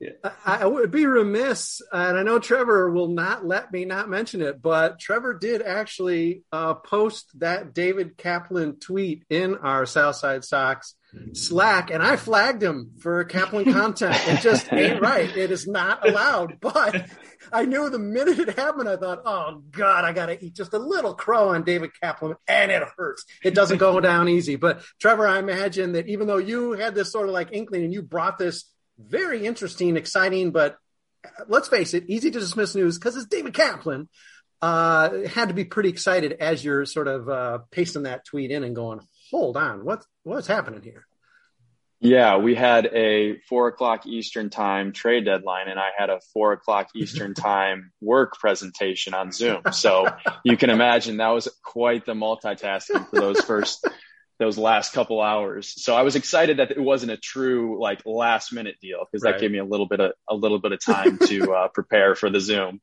yeah. 0.00 0.30
I, 0.44 0.62
I 0.62 0.66
would 0.66 0.90
be 0.90 1.06
remiss, 1.06 1.82
and 1.92 2.16
I 2.16 2.22
know 2.22 2.38
Trevor 2.38 2.90
will 2.90 3.08
not 3.08 3.44
let 3.44 3.72
me 3.72 3.84
not 3.84 4.08
mention 4.08 4.42
it, 4.42 4.62
but 4.62 5.00
Trevor 5.00 5.34
did 5.34 5.60
actually 5.62 6.42
uh, 6.52 6.74
post 6.74 7.26
that 7.40 7.74
David 7.74 8.16
Kaplan 8.16 8.78
tweet 8.78 9.24
in 9.28 9.56
our 9.56 9.86
Southside 9.86 10.44
Sox 10.44 10.94
Slack, 11.32 11.90
and 11.90 12.02
I 12.02 12.16
flagged 12.16 12.62
him 12.62 12.92
for 13.00 13.24
Kaplan 13.24 13.64
content. 13.72 14.16
It 14.28 14.40
just 14.40 14.72
ain't 14.72 15.00
right. 15.00 15.34
It 15.36 15.50
is 15.50 15.66
not 15.66 16.06
allowed. 16.06 16.60
But 16.60 17.10
I 17.52 17.64
knew 17.64 17.88
the 17.88 17.98
minute 17.98 18.38
it 18.38 18.58
happened, 18.58 18.88
I 18.88 18.96
thought, 18.96 19.22
oh 19.24 19.62
God, 19.70 20.04
I 20.04 20.12
got 20.12 20.26
to 20.26 20.44
eat 20.44 20.54
just 20.54 20.74
a 20.74 20.78
little 20.78 21.14
crow 21.14 21.48
on 21.48 21.64
David 21.64 21.90
Kaplan, 22.00 22.36
and 22.46 22.70
it 22.70 22.82
hurts. 22.96 23.24
It 23.42 23.54
doesn't 23.54 23.78
go 23.78 23.98
down 24.00 24.28
easy. 24.28 24.56
But 24.56 24.82
Trevor, 25.00 25.26
I 25.26 25.38
imagine 25.38 25.92
that 25.92 26.08
even 26.08 26.26
though 26.26 26.36
you 26.36 26.72
had 26.72 26.94
this 26.94 27.10
sort 27.10 27.28
of 27.28 27.32
like 27.32 27.48
inkling 27.52 27.84
and 27.84 27.92
you 27.92 28.02
brought 28.02 28.38
this 28.38 28.64
very 28.98 29.46
interesting, 29.46 29.96
exciting, 29.96 30.50
but 30.50 30.76
let's 31.48 31.68
face 31.68 31.94
it, 31.94 32.04
easy 32.08 32.30
to 32.30 32.40
dismiss 32.40 32.74
news 32.74 32.98
because 32.98 33.16
it's 33.16 33.26
David 33.26 33.54
Kaplan. 33.54 34.08
Uh, 34.60 35.28
had 35.28 35.48
to 35.48 35.54
be 35.54 35.64
pretty 35.64 35.88
excited 35.88 36.32
as 36.32 36.64
you're 36.64 36.84
sort 36.84 37.06
of 37.06 37.28
uh, 37.28 37.58
pasting 37.70 38.02
that 38.02 38.24
tweet 38.24 38.50
in 38.50 38.64
and 38.64 38.74
going, 38.74 39.00
hold 39.30 39.56
on, 39.56 39.84
what's 39.84 40.06
what's 40.24 40.48
happening 40.48 40.82
here? 40.82 41.06
Yeah, 42.00 42.36
we 42.36 42.54
had 42.54 42.86
a 42.86 43.40
four 43.48 43.68
o'clock 43.68 44.06
Eastern 44.06 44.50
time 44.50 44.92
trade 44.92 45.24
deadline, 45.24 45.68
and 45.68 45.80
I 45.80 45.88
had 45.96 46.10
a 46.10 46.20
four 46.32 46.52
o'clock 46.52 46.90
Eastern 46.94 47.34
time 47.34 47.92
work 48.00 48.38
presentation 48.38 49.14
on 49.14 49.32
Zoom. 49.32 49.62
So 49.72 50.06
you 50.44 50.56
can 50.56 50.70
imagine 50.70 51.16
that 51.16 51.28
was 51.28 51.48
quite 51.64 52.06
the 52.06 52.14
multitasking 52.14 53.10
for 53.10 53.20
those 53.20 53.40
first 53.40 53.86
those 54.38 54.56
last 54.56 54.92
couple 54.92 55.20
hours. 55.20 55.82
So 55.82 55.94
I 55.96 56.02
was 56.02 56.16
excited 56.16 56.58
that 56.58 56.70
it 56.70 56.80
wasn't 56.80 57.12
a 57.12 57.16
true 57.16 57.80
like 57.80 58.06
last 58.06 58.52
minute 58.52 58.76
deal 58.80 59.04
because 59.04 59.24
right. 59.24 59.32
that 59.32 59.40
gave 59.40 59.50
me 59.50 59.58
a 59.58 59.64
little 59.64 59.86
bit 59.86 60.00
of 60.00 60.12
a 60.28 60.34
little 60.34 60.60
bit 60.60 60.72
of 60.72 60.80
time 60.80 61.18
to 61.18 61.52
uh, 61.54 61.68
prepare 61.68 62.14
for 62.14 62.30
the 62.30 62.40
Zoom. 62.40 62.80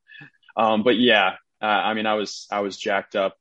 Um, 0.57 0.83
but 0.83 0.97
yeah, 0.97 1.35
uh, 1.61 1.65
I 1.65 1.93
mean, 1.93 2.05
I 2.05 2.15
was 2.15 2.47
I 2.51 2.59
was 2.59 2.77
jacked 2.77 3.15
up. 3.15 3.37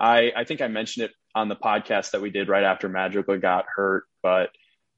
I 0.00 0.32
I 0.34 0.44
think 0.44 0.62
I 0.62 0.68
mentioned 0.68 1.06
it 1.06 1.12
on 1.34 1.48
the 1.48 1.56
podcast 1.56 2.12
that 2.12 2.22
we 2.22 2.30
did 2.30 2.48
right 2.48 2.64
after 2.64 2.88
Madrigal 2.88 3.38
got 3.38 3.66
hurt, 3.74 4.04
but 4.22 4.50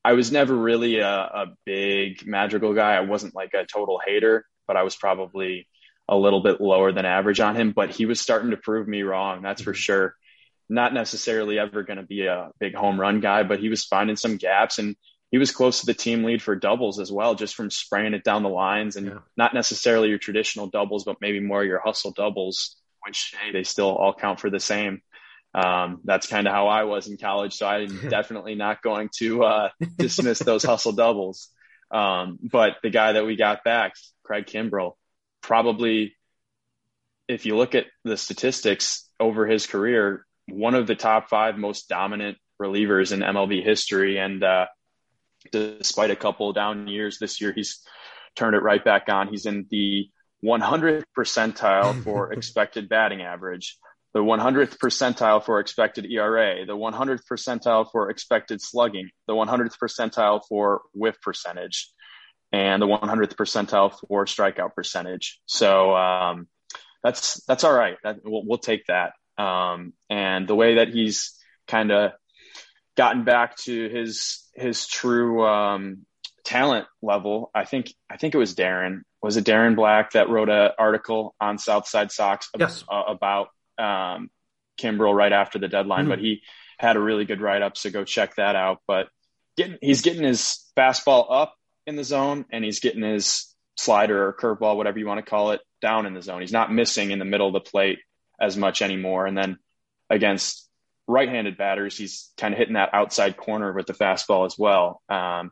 I 0.05 0.13
was 0.13 0.31
never 0.31 0.55
really 0.55 0.99
a, 0.99 1.09
a 1.09 1.47
big 1.65 2.27
Madrigal 2.27 2.75
guy. 2.75 2.95
I 2.95 3.01
wasn't 3.01 3.35
like 3.35 3.55
a 3.55 3.67
total 3.67 4.01
hater, 4.05 4.47
but 4.67 4.77
I 4.77 4.83
was 4.83 4.95
probably 4.95 5.67
a 6.09 6.17
little 6.17 6.43
bit 6.43 6.61
lower 6.61 6.93
than 6.93 7.07
average 7.07 7.41
on 7.41 7.57
him. 7.57 7.73
But 7.73 7.91
he 7.91 8.07
was 8.07 8.21
starting 8.21 8.51
to 8.51 8.57
prove 8.57 8.87
me 8.87 9.03
wrong. 9.03 9.43
That's 9.43 9.63
for 9.63 9.75
sure 9.75 10.15
not 10.69 10.95
necessarily 10.95 11.59
ever 11.59 11.83
going 11.83 11.99
to 11.99 12.03
be 12.03 12.27
a 12.27 12.51
big 12.59 12.75
home 12.75 13.01
run 13.01 13.21
guy, 13.21 13.43
but 13.43 13.61
he 13.61 13.69
was 13.69 13.85
finding 13.85 14.17
some 14.17 14.37
gaps 14.37 14.79
and 14.79 14.97
he 15.31 15.39
was 15.39 15.51
close 15.51 15.81
to 15.81 15.87
the 15.87 15.95
team 15.95 16.23
lead 16.23 16.41
for 16.41 16.55
doubles 16.55 17.01
as 17.01 17.11
well, 17.11 17.35
just 17.35 17.55
from 17.55 17.71
spraying 17.71 18.15
it 18.15 18.25
down 18.25 18.43
the 18.43 18.49
lines 18.49 18.97
and 18.97 19.07
yeah. 19.07 19.19
not 19.37 19.53
necessarily 19.53 20.09
your 20.09 20.19
traditional 20.19 20.69
doubles, 20.69 21.05
but 21.05 21.17
maybe 21.21 21.41
more 21.41 21.65
your 21.65 21.81
hustle 21.81 22.13
doubles, 22.13 22.77
which 23.05 23.35
hey, 23.41 23.51
they 23.51 23.65
still 23.65 23.95
all 23.95 24.15
count 24.15 24.39
for 24.39 24.49
the 24.49 24.61
same. 24.61 25.03
Um, 25.55 26.01
that's 26.05 26.27
kind 26.27 26.47
of 26.47 26.53
how 26.53 26.69
I 26.69 26.85
was 26.85 27.09
in 27.09 27.17
college. 27.17 27.55
So 27.55 27.67
I'm 27.67 28.09
definitely 28.09 28.55
not 28.55 28.83
going 28.83 29.11
to 29.17 29.45
uh, 29.45 29.69
dismiss 29.97 30.39
those 30.39 30.65
hustle 30.65 30.93
doubles. 30.93 31.49
Um, 31.91 32.39
but 32.43 32.77
the 32.83 32.91
guy 32.91 33.13
that 33.13 33.27
we 33.27 33.37
got 33.37 33.65
back, 33.65 33.95
Craig 34.25 34.47
Kimbrel, 34.47 34.93
probably, 35.41 36.15
if 37.29 37.47
you 37.47 37.57
look 37.57 37.75
at 37.75 37.87
the 38.05 38.17
statistics 38.17 39.09
over 39.21 39.47
his 39.47 39.67
career, 39.67 40.27
one 40.49 40.75
of 40.75 40.87
the 40.87 40.95
top 40.95 41.29
five 41.29 41.57
most 41.57 41.89
dominant 41.89 42.39
relievers 42.61 43.13
in 43.13 43.21
MLB 43.21 43.65
history. 43.65 44.19
And 44.19 44.43
uh, 44.43 44.67
despite 45.51 46.11
a 46.11 46.17
couple 46.17 46.53
down 46.53 46.87
years 46.89 47.19
this 47.19 47.41
year, 47.41 47.53
he's 47.53 47.81
turned 48.37 48.57
it 48.57 48.63
right 48.63 48.85
back 48.85 49.09
on. 49.09 49.29
He's 49.29 49.47
in 49.47 49.67
the 49.71 50.09
100th 50.45 51.05
percentile 51.17 52.03
for 52.05 52.33
expected 52.33 52.89
batting 52.89 53.23
average, 53.23 53.79
the 54.13 54.21
100th 54.21 54.79
percentile 54.79 55.45
for 55.45 55.61
expected 55.61 56.07
ERA, 56.11 56.65
the 56.67 56.77
100th 56.77 57.23
percentile 57.31 57.91
for 57.91 58.11
expected 58.11 58.61
slugging, 58.61 59.11
the 59.27 59.35
100th 59.35 59.77
percentile 59.83 60.41
for 60.49 60.83
whiff 60.93 61.21
percentage, 61.21 61.91
and 62.53 62.81
the 62.81 62.87
100th 62.87 63.35
percentile 63.35 63.93
for 64.09 64.25
strikeout 64.27 64.75
percentage. 64.75 65.41
So 65.47 65.97
um, 65.97 66.49
that's 67.03 67.43
that's 67.45 67.65
all 67.65 67.73
right. 67.73 67.97
That, 68.05 68.19
we'll, 68.25 68.45
we'll 68.47 68.59
take 68.59 68.87
that. 68.87 69.15
Um, 69.39 69.93
and 70.09 70.47
the 70.47 70.55
way 70.55 70.77
that 70.77 70.89
he's 70.89 71.35
kind 71.67 71.91
of 71.91 72.13
gotten 72.97 73.25
back 73.25 73.57
to 73.57 73.89
his 73.89 74.49
his 74.55 74.87
true 74.87 75.45
um, 75.45 76.07
talent 76.45 76.87
level, 77.03 77.51
I 77.55 77.65
think 77.65 77.93
I 78.11 78.17
think 78.17 78.35
it 78.35 78.39
was 78.39 78.55
Darren. 78.55 79.03
Was 79.23 79.37
it 79.37 79.45
Darren 79.45 79.77
Black 79.77 80.13
that 80.13 80.29
wrote 80.29 80.51
an 80.51 80.71
article 80.79 81.35
on 81.41 81.59
Southside 81.59 82.13
Sox 82.13 82.49
yes. 82.59 82.85
uh, 82.89 83.03
about 83.09 83.49
um, 83.79 84.31
Kimbrel 84.79 85.15
right 85.15 85.33
after 85.33 85.59
the 85.59 85.69
deadline? 85.69 86.01
Mm-hmm. 86.01 86.11
But 86.11 86.19
he 86.19 86.43
had 86.79 86.97
a 86.97 87.01
really 87.01 87.25
good 87.25 87.41
write 87.41 87.63
up, 87.63 87.77
so 87.77 87.91
go 87.91 88.05
check 88.05 88.37
that 88.37 88.57
out. 88.57 88.81
But 88.87 89.09
getting, 89.57 89.79
he's 89.81 90.03
getting 90.03 90.25
his 90.25 90.63
fastball 90.77 91.27
up 91.31 91.55
in 91.87 91.97
the 91.97 92.05
zone, 92.05 92.45
and 92.51 92.65
he's 92.65 92.81
getting 92.81 93.03
his 93.03 93.55
slider 93.77 94.29
or 94.29 94.33
curveball, 94.35 94.77
whatever 94.77 94.99
you 94.99 95.07
want 95.07 95.25
to 95.25 95.29
call 95.29 95.53
it, 95.53 95.61
down 95.81 96.07
in 96.07 96.15
the 96.15 96.23
zone. 96.23 96.41
He's 96.41 96.53
not 96.53 96.73
missing 96.73 97.11
in 97.11 97.19
the 97.19 97.25
middle 97.25 97.47
of 97.47 97.55
the 97.55 97.61
plate 97.61 97.99
as 98.41 98.57
much 98.57 98.83
anymore. 98.83 99.27
And 99.27 99.37
then 99.37 99.59
against 100.11 100.69
right-handed 101.07 101.57
batters, 101.57 101.97
he's 101.97 102.31
kind 102.37 102.55
of 102.55 102.59
hitting 102.59 102.75
that 102.75 102.95
outside 102.95 103.37
corner 103.37 103.73
with 103.73 103.87
the 103.87 103.93
fastball 103.93 104.47
as 104.47 104.57
well. 104.59 105.03
Um, 105.09 105.51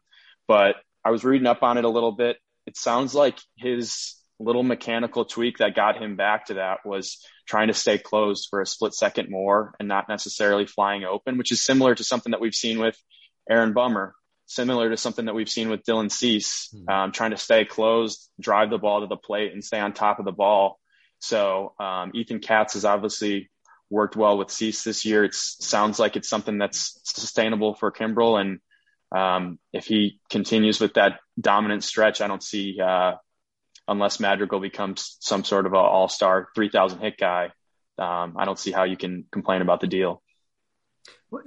but 0.49 0.77
I 1.05 1.11
was 1.11 1.25
reading 1.25 1.47
up 1.47 1.63
on 1.63 1.79
it 1.79 1.85
a 1.85 1.89
little 1.91 2.13
bit. 2.13 2.39
It 2.67 2.77
sounds 2.77 3.15
like 3.15 3.39
his 3.57 4.17
little 4.39 4.63
mechanical 4.63 5.25
tweak 5.25 5.59
that 5.59 5.75
got 5.75 6.01
him 6.01 6.17
back 6.17 6.47
to 6.47 6.55
that 6.55 6.79
was 6.85 7.25
trying 7.47 7.69
to 7.69 7.75
stay 7.75 7.99
closed 7.99 8.49
for 8.51 8.61
a 8.61 8.67
split 8.67 8.95
second 8.95 9.31
more 9.31 9.75
and 9.79 9.89
not 9.89 10.09
necessarily 10.09 10.67
flying 10.67 11.05
open, 11.05 11.39
which 11.39 11.53
is 11.53 11.65
similar 11.65 11.95
to 11.95 12.05
something 12.05 12.33
that 12.33 12.41
we've 12.41 12.55
seen 12.55 12.79
with 12.79 12.97
Aaron 13.49 13.73
Bummer, 13.73 14.15
similar 14.47 14.91
to 14.91 14.97
something 14.97 15.27
that 15.27 15.35
we've 15.35 15.49
seen 15.49 15.69
with 15.69 15.85
Dylan 15.85 16.11
Cease, 16.11 16.69
hmm. 16.73 16.89
um, 16.89 17.13
trying 17.13 17.31
to 17.33 17.37
stay 17.37 17.65
closed, 17.65 18.29
drive 18.41 18.71
the 18.71 18.79
ball 18.79 19.01
to 19.01 19.07
the 19.07 19.17
plate 19.17 19.53
and 19.53 19.65
stay 19.65 19.79
on 19.79 19.93
top 19.93 20.19
of 20.19 20.25
the 20.25 20.33
ball 20.33 20.79
so 21.23 21.75
um, 21.79 22.11
Ethan 22.15 22.41
Katz 22.41 22.75
has 22.75 22.85
obviously 22.85 23.49
worked 23.89 24.17
well 24.17 24.37
with 24.37 24.51
Cease 24.51 24.83
this 24.83 25.05
year. 25.05 25.23
It 25.23 25.35
sounds 25.35 25.99
like 25.99 26.17
it's 26.17 26.29
something 26.29 26.59
that's 26.59 27.01
sustainable 27.05 27.75
for 27.75 27.93
Kimbrel, 27.93 28.41
and 28.41 28.59
um, 29.17 29.59
if 29.73 29.87
he 29.87 30.19
continues 30.31 30.81
with 30.81 30.95
that 30.95 31.21
dominant 31.41 31.85
stretch, 31.85 32.21
I 32.21 32.27
don't 32.27 32.43
see 32.43 32.79
uh, 32.81 33.13
unless 33.87 34.19
Madrigal 34.19 34.59
becomes 34.59 35.17
some 35.21 35.45
sort 35.45 35.67
of 35.67 35.73
an 35.73 35.79
all-star 35.79 36.49
3,000 36.55 36.99
hit 36.99 37.19
guy. 37.19 37.53
Um, 37.99 38.35
I 38.37 38.45
don't 38.45 38.59
see 38.59 38.73
how 38.73 38.85
you 38.85 38.97
can 38.97 39.27
complain 39.31 39.63
about 39.63 39.81
the 39.81 39.87
deal. 39.87 40.23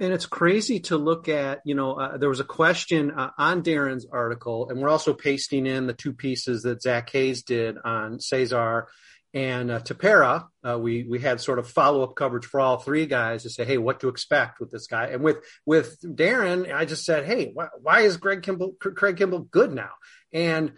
And 0.00 0.12
it's 0.12 0.26
crazy 0.26 0.80
to 0.80 0.96
look 0.96 1.28
at, 1.28 1.60
you 1.64 1.74
know, 1.74 1.94
uh, 1.94 2.16
there 2.16 2.28
was 2.28 2.40
a 2.40 2.44
question 2.44 3.10
uh, 3.10 3.30
on 3.36 3.62
Darren's 3.62 4.06
article, 4.10 4.68
and 4.70 4.80
we're 4.80 4.88
also 4.88 5.12
pasting 5.12 5.66
in 5.66 5.86
the 5.86 5.92
two 5.92 6.12
pieces 6.12 6.62
that 6.62 6.82
Zach 6.82 7.10
Hayes 7.10 7.42
did 7.42 7.76
on 7.84 8.20
Cesar 8.20 8.88
and 9.34 9.70
uh, 9.70 9.80
Tepera, 9.80 10.46
uh, 10.66 10.78
we 10.78 11.04
we 11.04 11.18
had 11.18 11.40
sort 11.40 11.58
of 11.58 11.68
follow 11.68 12.02
up 12.02 12.16
coverage 12.16 12.46
for 12.46 12.60
all 12.60 12.78
three 12.78 13.06
guys 13.06 13.42
to 13.42 13.50
say, 13.50 13.64
hey, 13.64 13.78
what 13.78 14.00
to 14.00 14.08
expect 14.08 14.60
with 14.60 14.70
this 14.70 14.86
guy. 14.86 15.06
And 15.06 15.22
with 15.22 15.38
with 15.64 15.98
Darren, 16.02 16.72
I 16.72 16.84
just 16.84 17.04
said, 17.04 17.26
hey, 17.26 17.50
why, 17.52 17.68
why 17.80 18.00
is 18.00 18.16
Greg 18.16 18.42
Kimbrel 18.42 18.78
Craig 18.78 19.16
Kimbrel 19.16 19.50
good 19.50 19.72
now? 19.72 19.90
And 20.32 20.72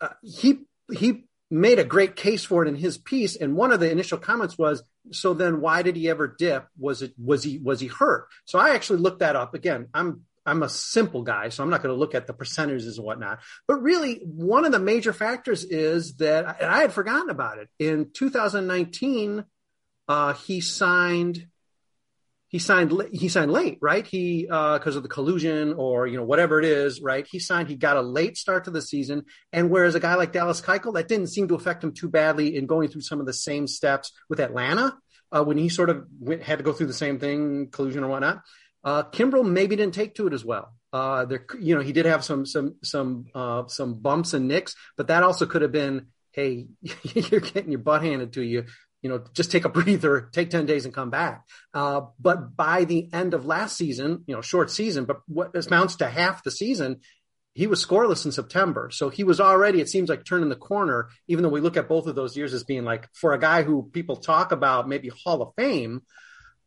uh, 0.00 0.08
he 0.22 0.60
he 0.92 1.24
made 1.50 1.78
a 1.78 1.84
great 1.84 2.14
case 2.14 2.44
for 2.44 2.64
it 2.64 2.68
in 2.68 2.76
his 2.76 2.98
piece. 2.98 3.36
And 3.36 3.56
one 3.56 3.72
of 3.72 3.80
the 3.80 3.90
initial 3.90 4.18
comments 4.18 4.58
was, 4.58 4.82
so 5.12 5.32
then 5.32 5.60
why 5.60 5.82
did 5.82 5.96
he 5.96 6.08
ever 6.08 6.34
dip? 6.38 6.66
Was 6.78 7.02
it 7.02 7.14
was 7.22 7.42
he 7.42 7.58
was 7.58 7.80
he 7.80 7.88
hurt? 7.88 8.28
So 8.44 8.58
I 8.58 8.70
actually 8.70 9.00
looked 9.00 9.20
that 9.20 9.36
up. 9.36 9.54
Again, 9.54 9.88
I'm 9.94 10.22
I'm 10.48 10.62
a 10.62 10.68
simple 10.68 11.22
guy, 11.22 11.50
so 11.50 11.62
I'm 11.62 11.70
not 11.70 11.82
going 11.82 11.94
to 11.94 11.98
look 11.98 12.14
at 12.14 12.26
the 12.26 12.32
percentages 12.32 12.98
and 12.98 13.06
whatnot. 13.06 13.40
But 13.66 13.82
really, 13.82 14.20
one 14.24 14.64
of 14.64 14.72
the 14.72 14.78
major 14.78 15.12
factors 15.12 15.64
is 15.64 16.16
that, 16.16 16.60
and 16.60 16.70
I 16.70 16.80
had 16.80 16.92
forgotten 16.92 17.30
about 17.30 17.58
it. 17.58 17.68
In 17.78 18.10
2019, 18.12 19.44
uh, 20.08 20.32
he 20.34 20.60
signed. 20.60 21.46
He 22.48 22.58
signed. 22.58 22.92
He 23.12 23.28
signed 23.28 23.52
late, 23.52 23.78
right? 23.82 24.06
He 24.06 24.44
because 24.44 24.94
uh, 24.94 24.98
of 24.98 25.02
the 25.02 25.08
collusion 25.10 25.74
or 25.74 26.06
you 26.06 26.16
know 26.16 26.24
whatever 26.24 26.58
it 26.58 26.64
is, 26.64 27.02
right? 27.02 27.26
He 27.30 27.38
signed. 27.38 27.68
He 27.68 27.76
got 27.76 27.98
a 27.98 28.02
late 28.02 28.38
start 28.38 28.64
to 28.64 28.70
the 28.70 28.80
season, 28.80 29.24
and 29.52 29.68
whereas 29.68 29.94
a 29.94 30.00
guy 30.00 30.14
like 30.14 30.32
Dallas 30.32 30.62
Keuchel, 30.62 30.94
that 30.94 31.08
didn't 31.08 31.26
seem 31.26 31.48
to 31.48 31.54
affect 31.54 31.84
him 31.84 31.92
too 31.92 32.08
badly 32.08 32.56
in 32.56 32.66
going 32.66 32.88
through 32.88 33.02
some 33.02 33.20
of 33.20 33.26
the 33.26 33.34
same 33.34 33.66
steps 33.66 34.12
with 34.30 34.40
Atlanta 34.40 34.96
uh, 35.30 35.44
when 35.44 35.58
he 35.58 35.68
sort 35.68 35.90
of 35.90 36.06
went, 36.18 36.42
had 36.42 36.58
to 36.58 36.64
go 36.64 36.72
through 36.72 36.86
the 36.86 36.94
same 36.94 37.18
thing, 37.18 37.68
collusion 37.70 38.02
or 38.02 38.08
whatnot. 38.08 38.42
Uh, 38.88 39.02
Kimbrel 39.02 39.46
maybe 39.46 39.76
didn't 39.76 39.92
take 39.92 40.14
to 40.14 40.26
it 40.28 40.32
as 40.32 40.46
well. 40.46 40.72
Uh, 40.94 41.26
there, 41.26 41.44
you 41.60 41.74
know, 41.74 41.82
he 41.82 41.92
did 41.92 42.06
have 42.06 42.24
some 42.24 42.46
some 42.46 42.76
some 42.82 43.26
uh, 43.34 43.66
some 43.66 44.00
bumps 44.00 44.32
and 44.32 44.48
nicks, 44.48 44.74
but 44.96 45.08
that 45.08 45.22
also 45.22 45.44
could 45.44 45.60
have 45.60 45.72
been, 45.72 46.06
hey, 46.32 46.68
you're 46.80 47.42
getting 47.42 47.70
your 47.70 47.80
butt 47.80 48.02
handed 48.02 48.32
to 48.32 48.42
you. 48.42 48.64
You 49.02 49.10
know, 49.10 49.24
just 49.34 49.52
take 49.52 49.66
a 49.66 49.68
breather, 49.78 50.30
take 50.32 50.48
ten 50.48 50.64
days 50.64 50.86
and 50.86 50.94
come 50.94 51.10
back. 51.10 51.44
Uh, 51.74 52.00
but 52.18 52.56
by 52.56 52.84
the 52.84 53.10
end 53.12 53.34
of 53.34 53.44
last 53.44 53.76
season, 53.76 54.24
you 54.26 54.34
know, 54.34 54.40
short 54.40 54.70
season, 54.70 55.04
but 55.04 55.18
what 55.26 55.54
amounts 55.66 55.96
to 55.96 56.08
half 56.08 56.42
the 56.42 56.50
season, 56.50 57.00
he 57.52 57.66
was 57.66 57.84
scoreless 57.84 58.24
in 58.24 58.32
September. 58.32 58.88
So 58.90 59.10
he 59.10 59.22
was 59.22 59.38
already, 59.38 59.82
it 59.82 59.90
seems 59.90 60.08
like 60.08 60.24
turning 60.24 60.48
the 60.48 60.56
corner, 60.56 61.10
even 61.26 61.42
though 61.42 61.50
we 61.50 61.60
look 61.60 61.76
at 61.76 61.90
both 61.90 62.06
of 62.06 62.14
those 62.14 62.38
years 62.38 62.54
as 62.54 62.64
being 62.64 62.84
like, 62.84 63.06
for 63.12 63.34
a 63.34 63.38
guy 63.38 63.64
who 63.64 63.90
people 63.92 64.16
talk 64.16 64.50
about 64.50 64.88
maybe 64.88 65.10
Hall 65.10 65.42
of 65.42 65.52
Fame, 65.58 66.00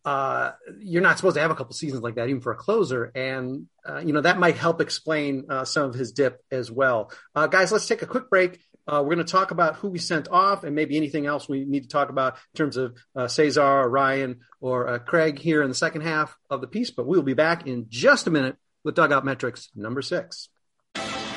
uh, 0.03 0.51
you're 0.79 1.01
not 1.01 1.17
supposed 1.17 1.35
to 1.35 1.41
have 1.41 1.51
a 1.51 1.55
couple 1.55 1.73
seasons 1.73 2.01
like 2.01 2.15
that, 2.15 2.29
even 2.29 2.41
for 2.41 2.51
a 2.51 2.55
closer. 2.55 3.11
And, 3.13 3.67
uh, 3.87 3.99
you 3.99 4.13
know, 4.13 4.21
that 4.21 4.39
might 4.39 4.57
help 4.57 4.81
explain 4.81 5.45
uh, 5.49 5.65
some 5.65 5.89
of 5.89 5.93
his 5.93 6.11
dip 6.11 6.43
as 6.51 6.71
well. 6.71 7.11
Uh, 7.35 7.47
guys, 7.47 7.71
let's 7.71 7.87
take 7.87 8.01
a 8.01 8.07
quick 8.07 8.29
break. 8.29 8.59
Uh, 8.87 9.01
we're 9.03 9.15
going 9.15 9.25
to 9.25 9.31
talk 9.31 9.51
about 9.51 9.75
who 9.75 9.89
we 9.89 9.99
sent 9.99 10.27
off 10.29 10.63
and 10.63 10.75
maybe 10.75 10.97
anything 10.97 11.27
else 11.27 11.47
we 11.47 11.65
need 11.65 11.83
to 11.83 11.89
talk 11.89 12.09
about 12.09 12.33
in 12.33 12.57
terms 12.57 12.77
of 12.77 12.97
uh, 13.15 13.27
Cesar 13.27 13.61
or 13.61 13.89
Ryan 13.89 14.39
or 14.59 14.97
Craig 14.99 15.37
here 15.37 15.61
in 15.61 15.69
the 15.69 15.75
second 15.75 16.01
half 16.01 16.35
of 16.49 16.61
the 16.61 16.67
piece. 16.67 16.89
But 16.89 17.05
we'll 17.05 17.21
be 17.21 17.35
back 17.35 17.67
in 17.67 17.85
just 17.89 18.25
a 18.25 18.31
minute 18.31 18.57
with 18.83 18.95
Dugout 18.95 19.23
Metrics 19.23 19.69
number 19.75 20.01
six. 20.01 20.49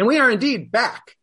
And 0.00 0.06
we 0.06 0.18
are 0.18 0.30
indeed 0.30 0.72
back 0.72 1.14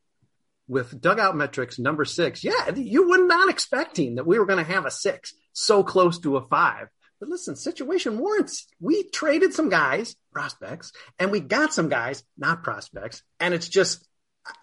with 0.67 1.01
dugout 1.01 1.35
metrics 1.35 1.79
number 1.79 2.05
six. 2.05 2.43
Yeah, 2.43 2.75
you 2.75 3.09
were 3.09 3.25
not 3.25 3.49
expecting 3.49 4.15
that 4.15 4.27
we 4.27 4.37
were 4.37 4.45
going 4.45 4.63
to 4.63 4.71
have 4.71 4.85
a 4.85 4.91
six 4.91 5.33
so 5.51 5.81
close 5.81 6.19
to 6.19 6.37
a 6.37 6.47
five. 6.47 6.87
But 7.19 7.27
listen, 7.27 7.55
situation 7.55 8.19
warrants. 8.19 8.67
We 8.79 9.09
traded 9.09 9.55
some 9.55 9.69
guys, 9.69 10.15
prospects, 10.31 10.91
and 11.17 11.31
we 11.31 11.39
got 11.39 11.73
some 11.73 11.89
guys, 11.89 12.23
not 12.37 12.61
prospects. 12.61 13.23
And 13.39 13.55
it's 13.55 13.67
just, 13.67 14.07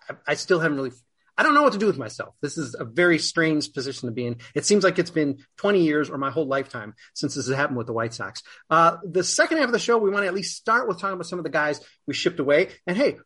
I, 0.08 0.14
I 0.28 0.34
still 0.34 0.60
haven't 0.60 0.76
really 0.76 0.92
I 1.36 1.42
don't 1.42 1.54
know 1.54 1.64
what 1.64 1.72
to 1.72 1.80
do 1.80 1.86
with 1.86 1.98
myself. 1.98 2.36
This 2.40 2.56
is 2.56 2.76
a 2.78 2.84
very 2.84 3.18
strange 3.18 3.72
position 3.72 4.08
to 4.08 4.12
be 4.12 4.26
in. 4.26 4.36
It 4.54 4.64
seems 4.64 4.84
like 4.84 5.00
it's 5.00 5.10
been 5.10 5.38
20 5.56 5.82
years 5.82 6.08
or 6.08 6.18
my 6.18 6.30
whole 6.30 6.46
lifetime 6.46 6.94
since 7.14 7.34
this 7.34 7.48
has 7.48 7.56
happened 7.56 7.76
with 7.76 7.88
the 7.88 7.92
White 7.92 8.14
Sox. 8.14 8.44
Uh, 8.70 8.98
the 9.04 9.24
second 9.24 9.58
half 9.58 9.66
of 9.66 9.72
the 9.72 9.80
show, 9.80 9.98
we 9.98 10.10
want 10.10 10.22
to 10.22 10.28
at 10.28 10.34
least 10.34 10.56
start 10.56 10.86
with 10.86 11.00
talking 11.00 11.14
about 11.14 11.26
some 11.26 11.40
of 11.40 11.44
the 11.44 11.50
guys 11.50 11.80
we 12.06 12.14
shipped 12.14 12.38
away. 12.38 12.68
And 12.86 12.96
hey, 12.96 13.16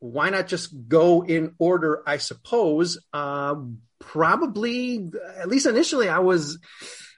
why 0.00 0.30
not 0.30 0.48
just 0.48 0.88
go 0.88 1.24
in 1.24 1.54
order? 1.58 2.02
I 2.06 2.18
suppose. 2.18 2.98
Uh, 3.12 3.56
probably, 3.98 5.10
at 5.36 5.48
least 5.48 5.66
initially, 5.66 6.08
I 6.08 6.20
was. 6.20 6.58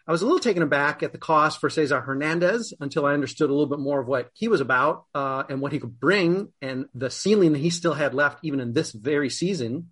I 0.09 0.13
was 0.13 0.23
a 0.23 0.25
little 0.25 0.41
taken 0.41 0.65
aback 0.65 1.05
at 1.05 1.13
the 1.13 1.19
cost 1.19 1.61
for 1.61 1.71
Cesar 1.71 2.01
Hernandez 2.01 2.75
until 2.81 3.07
I 3.07 3.13
understood 3.13 3.49
a 3.49 3.53
little 3.53 3.69
bit 3.69 3.79
more 3.79 4.01
of 4.01 4.09
what 4.09 4.29
he 4.33 4.49
was 4.49 4.61
about 4.61 5.05
uh, 5.15 5.45
and 5.49 5.61
what 5.61 5.71
he 5.71 5.79
could 5.79 6.01
bring 6.01 6.53
and 6.61 6.87
the 6.95 7.11
ceiling 7.11 7.53
that 7.53 7.61
he 7.61 7.71
still 7.71 7.95
had 7.95 8.13
left 8.13 8.41
even 8.43 8.59
in 8.59 8.73
this 8.73 8.91
very 8.91 9.31
season. 9.31 9.91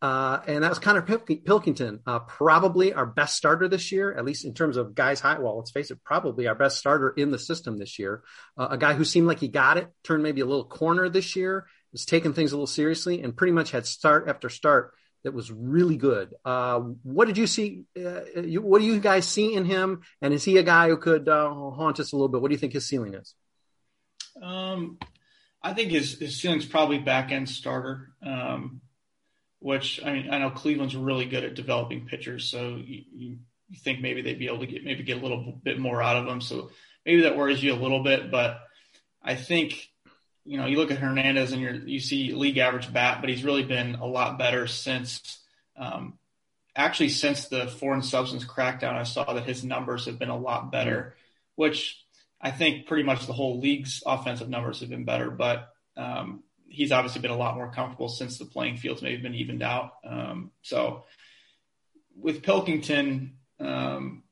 Uh, 0.00 0.38
and 0.46 0.62
that 0.62 0.70
was 0.70 0.78
Connor 0.78 1.02
Pilkington, 1.02 2.00
uh, 2.06 2.20
probably 2.20 2.94
our 2.94 3.04
best 3.04 3.36
starter 3.36 3.68
this 3.68 3.90
year, 3.90 4.16
at 4.16 4.24
least 4.24 4.44
in 4.44 4.54
terms 4.54 4.76
of 4.76 4.94
guys 4.94 5.18
high. 5.20 5.38
Well, 5.38 5.58
let's 5.58 5.72
face 5.72 5.90
it, 5.90 6.02
probably 6.04 6.46
our 6.46 6.54
best 6.54 6.78
starter 6.78 7.10
in 7.10 7.30
the 7.30 7.38
system 7.38 7.76
this 7.76 7.98
year. 7.98 8.22
Uh, 8.56 8.68
a 8.70 8.78
guy 8.78 8.94
who 8.94 9.04
seemed 9.04 9.26
like 9.26 9.40
he 9.40 9.48
got 9.48 9.76
it, 9.76 9.92
turned 10.04 10.22
maybe 10.22 10.40
a 10.40 10.46
little 10.46 10.64
corner 10.64 11.08
this 11.08 11.34
year, 11.34 11.66
was 11.92 12.04
taking 12.04 12.32
things 12.32 12.52
a 12.52 12.56
little 12.56 12.66
seriously, 12.66 13.22
and 13.22 13.36
pretty 13.36 13.52
much 13.52 13.70
had 13.70 13.86
start 13.86 14.28
after 14.28 14.48
start 14.48 14.94
that 15.24 15.34
was 15.34 15.50
really 15.50 15.96
good. 15.96 16.34
Uh, 16.44 16.78
what 17.02 17.26
did 17.26 17.38
you 17.38 17.46
see? 17.46 17.84
Uh, 17.96 18.40
you, 18.40 18.62
what 18.62 18.80
do 18.80 18.86
you 18.86 19.00
guys 19.00 19.26
see 19.26 19.54
in 19.54 19.64
him? 19.64 20.02
And 20.22 20.32
is 20.32 20.44
he 20.44 20.58
a 20.58 20.62
guy 20.62 20.88
who 20.88 20.96
could 20.96 21.28
uh, 21.28 21.48
haunt 21.48 22.00
us 22.00 22.12
a 22.12 22.16
little 22.16 22.28
bit? 22.28 22.40
What 22.40 22.48
do 22.48 22.54
you 22.54 22.58
think 22.58 22.72
his 22.72 22.86
ceiling 22.86 23.14
is? 23.14 23.34
Um, 24.40 24.98
I 25.62 25.74
think 25.74 25.90
his 25.90 26.18
his 26.18 26.40
ceiling's 26.40 26.66
probably 26.66 26.98
back 26.98 27.32
end 27.32 27.48
starter. 27.48 28.10
Um, 28.22 28.80
which 29.60 30.00
I 30.04 30.12
mean, 30.12 30.30
I 30.30 30.38
know 30.38 30.50
Cleveland's 30.50 30.96
really 30.96 31.26
good 31.26 31.44
at 31.44 31.54
developing 31.54 32.06
pitchers, 32.06 32.48
so 32.48 32.76
you, 32.76 33.02
you, 33.12 33.36
think 33.82 34.00
maybe 34.00 34.22
they'd 34.22 34.38
be 34.38 34.46
able 34.46 34.60
to 34.60 34.66
get 34.66 34.82
maybe 34.82 35.02
get 35.02 35.18
a 35.18 35.20
little 35.20 35.60
bit 35.62 35.78
more 35.78 36.02
out 36.02 36.16
of 36.16 36.24
them. 36.26 36.40
So 36.40 36.70
maybe 37.04 37.22
that 37.22 37.36
worries 37.36 37.62
you 37.62 37.74
a 37.74 37.76
little 37.76 38.02
bit, 38.02 38.30
but 38.30 38.60
I 39.22 39.34
think 39.34 39.90
you 40.48 40.56
know 40.56 40.64
you 40.64 40.78
look 40.78 40.90
at 40.90 40.98
Hernandez 40.98 41.52
and 41.52 41.60
you 41.60 41.82
you 41.84 42.00
see 42.00 42.32
league 42.32 42.56
average 42.56 42.90
bat, 42.90 43.18
but 43.20 43.28
he's 43.28 43.44
really 43.44 43.64
been 43.64 43.96
a 43.96 44.06
lot 44.06 44.38
better 44.38 44.66
since. 44.66 45.38
Um, 45.76 46.18
actually, 46.74 47.10
since 47.10 47.48
the 47.48 47.66
foreign 47.66 48.02
substance 48.02 48.44
crackdown, 48.44 48.94
I 48.94 49.02
saw 49.02 49.34
that 49.34 49.44
his 49.44 49.62
numbers 49.62 50.06
have 50.06 50.18
been 50.18 50.30
a 50.30 50.38
lot 50.38 50.72
better, 50.72 51.14
which 51.54 52.02
I 52.40 52.50
think 52.50 52.86
pretty 52.86 53.02
much 53.02 53.26
the 53.26 53.34
whole 53.34 53.60
league's 53.60 54.02
offensive 54.06 54.48
numbers 54.48 54.80
have 54.80 54.88
been 54.88 55.04
better. 55.04 55.30
But 55.30 55.68
um, 55.98 56.42
he's 56.66 56.92
obviously 56.92 57.20
been 57.20 57.30
a 57.30 57.36
lot 57.36 57.56
more 57.56 57.70
comfortable 57.70 58.08
since 58.08 58.38
the 58.38 58.46
playing 58.46 58.78
fields 58.78 59.02
maybe 59.02 59.20
been 59.20 59.34
evened 59.34 59.62
out. 59.62 59.92
Um, 60.02 60.50
so 60.62 61.04
with 62.16 62.42
Pilkington, 62.42 63.36
um, 63.60 64.22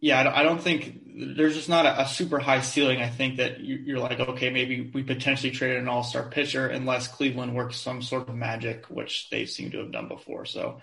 yeah, 0.00 0.30
I 0.34 0.42
don't 0.42 0.62
think 0.62 1.00
there's 1.20 1.54
just 1.54 1.68
not 1.68 1.86
a, 1.86 2.02
a, 2.02 2.06
super 2.06 2.38
high 2.38 2.60
ceiling. 2.60 3.00
I 3.00 3.08
think 3.08 3.36
that 3.36 3.60
you, 3.60 3.96
are 3.96 4.00
like, 4.00 4.20
okay, 4.20 4.50
maybe 4.50 4.90
we 4.92 5.02
potentially 5.02 5.50
traded 5.50 5.78
an 5.78 5.88
all 5.88 6.02
star 6.02 6.28
pitcher 6.28 6.66
unless 6.66 7.08
Cleveland 7.08 7.54
works 7.54 7.76
some 7.76 8.02
sort 8.02 8.28
of 8.28 8.34
magic, 8.34 8.86
which 8.86 9.28
they 9.30 9.46
seem 9.46 9.70
to 9.72 9.78
have 9.78 9.92
done 9.92 10.08
before. 10.08 10.46
So 10.46 10.80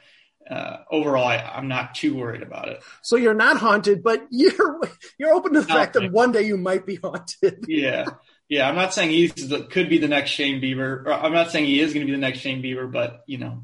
uh, 0.50 0.78
overall, 0.90 1.28
I, 1.28 1.58
am 1.58 1.68
not 1.68 1.96
too 1.96 2.16
worried 2.16 2.42
about 2.42 2.70
it. 2.70 2.82
So 3.02 3.16
you're 3.16 3.34
not 3.34 3.58
haunted, 3.58 4.04
but 4.04 4.28
you're 4.30 4.82
you're 5.18 5.34
open 5.34 5.54
to 5.54 5.62
the 5.62 5.68
fact 5.68 5.94
that 5.94 6.12
one 6.12 6.32
day 6.32 6.44
you 6.44 6.58
might 6.58 6.86
be 6.86 6.96
haunted. 6.96 7.66
yeah, 7.68 8.06
yeah, 8.48 8.70
I'm 8.70 8.76
not 8.76 8.94
saying 8.94 9.10
he 9.10 9.30
could 9.30 9.90
be 9.90 9.98
the 9.98 10.08
next 10.08 10.32
Shane 10.32 10.62
Bieber. 10.62 11.06
Or 11.06 11.14
I'm 11.14 11.34
not 11.34 11.52
saying 11.52 11.66
he 11.66 11.82
is 11.82 11.94
going 11.94 12.06
to 12.06 12.12
be 12.12 12.16
the 12.16 12.22
next 12.22 12.40
Shane 12.40 12.64
Bieber, 12.64 12.90
but 12.92 13.24
you 13.28 13.40
know, 13.40 13.64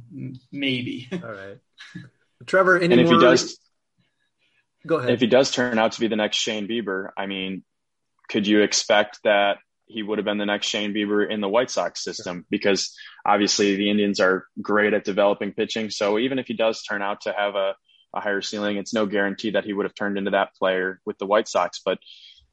maybe. 0.51 1.07
All 1.11 1.19
right, 1.19 1.57
Trevor. 2.45 2.77
and 2.77 2.91
if 2.91 3.09
he 3.09 3.19
does, 3.19 3.57
go 4.85 4.97
ahead. 4.97 5.11
If 5.11 5.21
he 5.21 5.27
does 5.27 5.51
turn 5.51 5.79
out 5.79 5.93
to 5.93 5.99
be 5.99 6.07
the 6.07 6.15
next 6.15 6.37
Shane 6.37 6.67
Bieber, 6.67 7.09
I 7.17 7.25
mean, 7.25 7.63
could 8.29 8.47
you 8.47 8.61
expect 8.61 9.19
that 9.23 9.57
he 9.85 10.01
would 10.01 10.17
have 10.17 10.25
been 10.25 10.37
the 10.37 10.45
next 10.45 10.67
Shane 10.67 10.93
Bieber 10.93 11.29
in 11.29 11.41
the 11.41 11.49
White 11.49 11.69
Sox 11.69 12.03
system? 12.03 12.45
Because 12.49 12.95
obviously 13.25 13.75
the 13.75 13.89
Indians 13.89 14.19
are 14.19 14.47
great 14.61 14.93
at 14.93 15.03
developing 15.03 15.53
pitching. 15.53 15.89
So 15.89 16.19
even 16.19 16.39
if 16.39 16.47
he 16.47 16.53
does 16.53 16.83
turn 16.83 17.01
out 17.01 17.21
to 17.21 17.33
have 17.33 17.55
a, 17.55 17.75
a 18.13 18.21
higher 18.21 18.41
ceiling, 18.41 18.77
it's 18.77 18.93
no 18.93 19.05
guarantee 19.05 19.51
that 19.51 19.65
he 19.65 19.73
would 19.73 19.85
have 19.85 19.95
turned 19.95 20.17
into 20.17 20.31
that 20.31 20.55
player 20.55 20.99
with 21.05 21.17
the 21.17 21.25
White 21.25 21.47
Sox. 21.47 21.81
But 21.83 21.99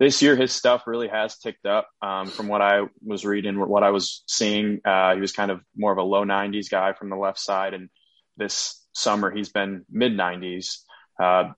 this 0.01 0.23
year 0.23 0.35
his 0.35 0.51
stuff 0.51 0.87
really 0.87 1.09
has 1.09 1.39
ticked 1.39 1.67
up 1.67 1.89
um, 2.01 2.27
from 2.27 2.49
what 2.49 2.63
I 2.63 2.87
was 3.05 3.25
reading, 3.25 3.61
what 3.61 3.83
I 3.83 3.91
was 3.91 4.25
seeing. 4.27 4.81
Uh, 4.85 5.15
he 5.15 5.21
was 5.21 5.33
kind 5.33 5.51
of 5.51 5.61
more 5.77 5.93
of 5.93 5.99
a 5.99 6.03
low 6.03 6.25
90s 6.25 6.71
guy 6.71 6.95
from 6.95 7.11
the 7.11 7.17
left 7.17 7.39
side, 7.39 7.75
and 7.75 7.91
this 8.39 8.83
summer 8.95 9.31
he's 9.31 9.51
been 9.51 9.85
mid 9.91 10.13
90s. 10.13 10.79
Uh, 11.23 11.53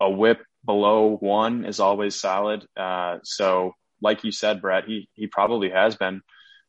a 0.00 0.10
whip 0.10 0.40
below 0.64 1.16
one 1.16 1.64
is 1.64 1.80
always 1.80 2.14
solid. 2.14 2.66
Uh, 2.76 3.18
so, 3.24 3.72
like 4.00 4.24
you 4.24 4.32
said, 4.32 4.62
Brett, 4.62 4.84
he 4.86 5.08
he 5.14 5.26
probably 5.26 5.70
has 5.70 5.96
been 5.96 6.22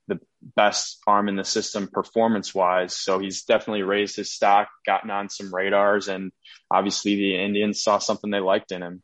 the 0.08 0.20
best 0.56 1.00
arm 1.06 1.30
in 1.30 1.36
the 1.36 1.44
system 1.44 1.88
performance 1.88 2.56
wise. 2.56 2.98
So 2.98 3.20
he's 3.20 3.44
definitely 3.44 3.84
raised 3.84 4.16
his 4.16 4.32
stock, 4.32 4.70
gotten 4.86 5.12
on 5.12 5.30
some 5.30 5.54
radars, 5.54 6.08
and 6.08 6.32
obviously 6.72 7.16
the 7.16 7.36
Indians 7.36 7.84
saw 7.84 8.00
something 8.00 8.32
they 8.32 8.40
liked 8.40 8.72
in 8.72 8.82
him 8.82 9.04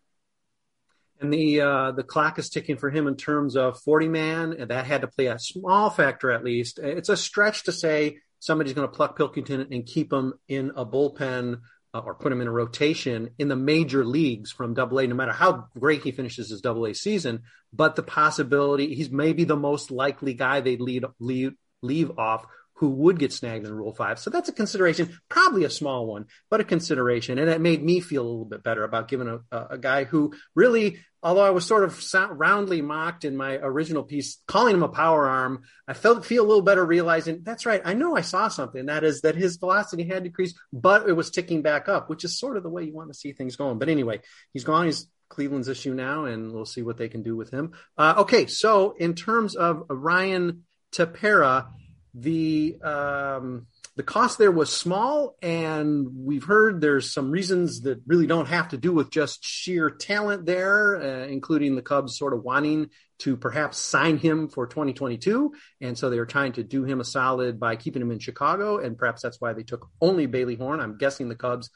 and 1.20 1.34
the 1.34 1.62
uh, 1.62 1.92
the 1.92 2.04
clock 2.04 2.40
is 2.40 2.50
ticking 2.50 2.78
for 2.78 2.90
him 2.90 3.08
in 3.08 3.16
terms 3.16 3.56
of 3.56 3.80
40 3.82 4.08
man, 4.08 4.54
and 4.54 4.70
that 4.70 4.86
had 4.86 5.02
to 5.02 5.08
play 5.08 5.28
a 5.28 5.40
small 5.40 5.90
factor 5.90 6.32
at 6.32 6.44
least. 6.44 6.80
It's 6.80 7.10
a 7.10 7.18
stretch 7.18 7.64
to 7.64 7.72
say 7.72 8.18
somebody's 8.40 8.74
going 8.74 8.88
to 8.88 8.96
pluck 8.96 9.18
Pilkington 9.18 9.68
and 9.72 9.86
keep 9.86 10.12
him 10.12 10.34
in 10.48 10.72
a 10.76 10.86
bullpen 10.86 11.62
uh, 11.96 12.00
or 12.00 12.14
put 12.14 12.32
him 12.32 12.42
in 12.42 12.48
a 12.48 12.52
rotation 12.52 13.30
in 13.40 13.48
the 13.48 13.56
major 13.56 14.04
leagues 14.04 14.52
from 14.52 14.74
Double 14.74 15.00
A, 15.00 15.08
no 15.08 15.16
matter 15.16 15.32
how 15.32 15.68
great 15.80 16.04
he 16.04 16.12
finishes 16.12 16.50
his 16.50 16.60
Double 16.60 16.86
A 16.86 16.94
season. 16.94 17.44
But 17.72 17.96
the 17.96 18.04
possibility 18.04 18.94
he's 18.94 19.10
maybe 19.10 19.46
the 19.46 19.56
most 19.56 19.92
likely 19.92 20.34
guy 20.34 20.60
they'd 20.60 20.82
lead, 20.82 21.06
leave 21.20 21.54
leave 21.82 22.18
off 22.18 22.46
who 22.76 22.90
would 22.90 23.20
get 23.20 23.32
snagged 23.32 23.66
in 23.66 23.74
Rule 23.74 23.94
5. 23.94 24.20
So 24.20 24.30
that's 24.30 24.50
a 24.50 24.54
consideration, 24.54 25.18
probably 25.30 25.64
a 25.64 25.70
small 25.70 26.06
one, 26.08 26.26
but 26.50 26.60
a 26.60 26.66
consideration. 26.66 27.38
And 27.38 27.50
it 27.50 27.62
made 27.62 27.82
me 27.82 28.02
feel 28.02 28.24
a 28.24 28.28
little 28.28 28.46
bit 28.46 28.64
better 28.64 28.84
about 28.84 29.08
giving 29.08 29.28
a, 29.30 29.58
a 29.72 29.78
guy 29.78 30.04
who 30.04 30.34
really, 30.56 31.00
although 31.24 31.46
I 31.46 31.52
was 31.52 31.66
sort 31.66 31.86
of 31.86 32.38
roundly 32.38 32.82
mocked 32.82 33.24
in 33.24 33.38
my 33.38 33.56
original 33.56 34.04
piece, 34.04 34.42
calling 34.46 34.76
him 34.76 34.84
a 34.84 34.90
power 34.90 35.26
arm, 35.26 35.64
I 35.88 35.94
felt 35.94 36.26
feel 36.26 36.44
a 36.44 36.48
little 36.48 36.62
better 36.62 36.86
realizing 36.86 37.44
that's 37.44 37.66
right. 37.66 37.82
I 37.86 37.94
know 37.94 38.18
I 38.18 38.22
saw 38.22 38.50
something. 38.50 38.88
That 38.88 39.06
is 39.06 39.22
that 39.22 39.36
his 39.36 39.56
velocity 39.56 40.04
had 40.04 40.24
decreased, 40.24 40.58
but 40.74 41.08
it 41.08 41.14
was 41.14 41.32
ticking 41.32 41.62
back 41.62 41.88
up, 41.88 42.10
which 42.10 42.26
is 42.26 42.38
sort 42.38 42.58
of 42.58 42.64
the 42.64 42.70
way 42.70 42.84
you 42.84 42.94
want 42.94 43.10
to 43.10 43.18
see 43.18 43.32
things 43.32 43.56
going. 43.56 43.80
But 43.80 43.90
anyway, 43.90 44.20
he's 44.52 44.66
gone. 44.66 44.88
He's 44.88 45.08
Cleveland's 45.30 45.70
issue 45.70 45.94
now, 45.94 46.26
and 46.26 46.52
we'll 46.52 46.66
see 46.66 46.82
what 46.82 46.98
they 46.98 47.08
can 47.08 47.24
do 47.24 47.36
with 47.38 47.52
him. 47.52 47.72
Uh, 47.98 48.16
okay, 48.18 48.48
so 48.48 48.92
in 48.98 49.16
terms 49.16 49.56
of 49.56 49.84
Ryan 49.90 50.66
Tepera, 50.92 51.68
the 52.16 52.78
um, 52.82 53.68
the 53.98 54.04
cost 54.04 54.38
there 54.38 54.52
was 54.52 54.72
small, 54.72 55.36
and 55.42 56.08
we've 56.16 56.46
heard 56.46 56.80
there's 56.80 57.14
some 57.14 57.30
reasons 57.30 57.82
that 57.82 58.02
really 58.08 58.26
don't 58.26 58.48
have 58.48 58.70
to 58.70 58.78
do 58.78 58.94
with 58.94 59.12
just 59.12 59.44
sheer 59.44 59.90
talent 59.90 60.46
there, 60.46 60.96
uh, 60.96 61.28
including 61.28 61.76
the 61.76 61.82
Cubs 61.82 62.18
sort 62.18 62.34
of 62.34 62.44
wanting 62.44 62.90
to 63.20 63.36
perhaps 63.36 63.78
sign 63.78 64.18
him 64.18 64.48
for 64.48 64.66
2022, 64.66 65.54
and 65.82 65.98
so 65.98 66.10
they 66.10 66.18
were 66.18 66.26
trying 66.26 66.54
to 66.54 66.64
do 66.64 66.86
him 66.86 67.02
a 67.02 67.06
solid 67.06 67.60
by 67.60 67.76
keeping 67.76 68.02
him 68.02 68.12
in 68.12 68.20
Chicago, 68.20 68.78
and 68.78 68.98
perhaps 68.98 69.22
that's 69.22 69.42
why 69.42 69.52
they 69.52 69.64
took 69.64 69.88
only 70.02 70.26
Bailey 70.26 70.56
Horn. 70.56 70.80
I'm 70.80 70.98
guessing 70.98 71.28
the 71.28 71.36
Cubs 71.36 71.70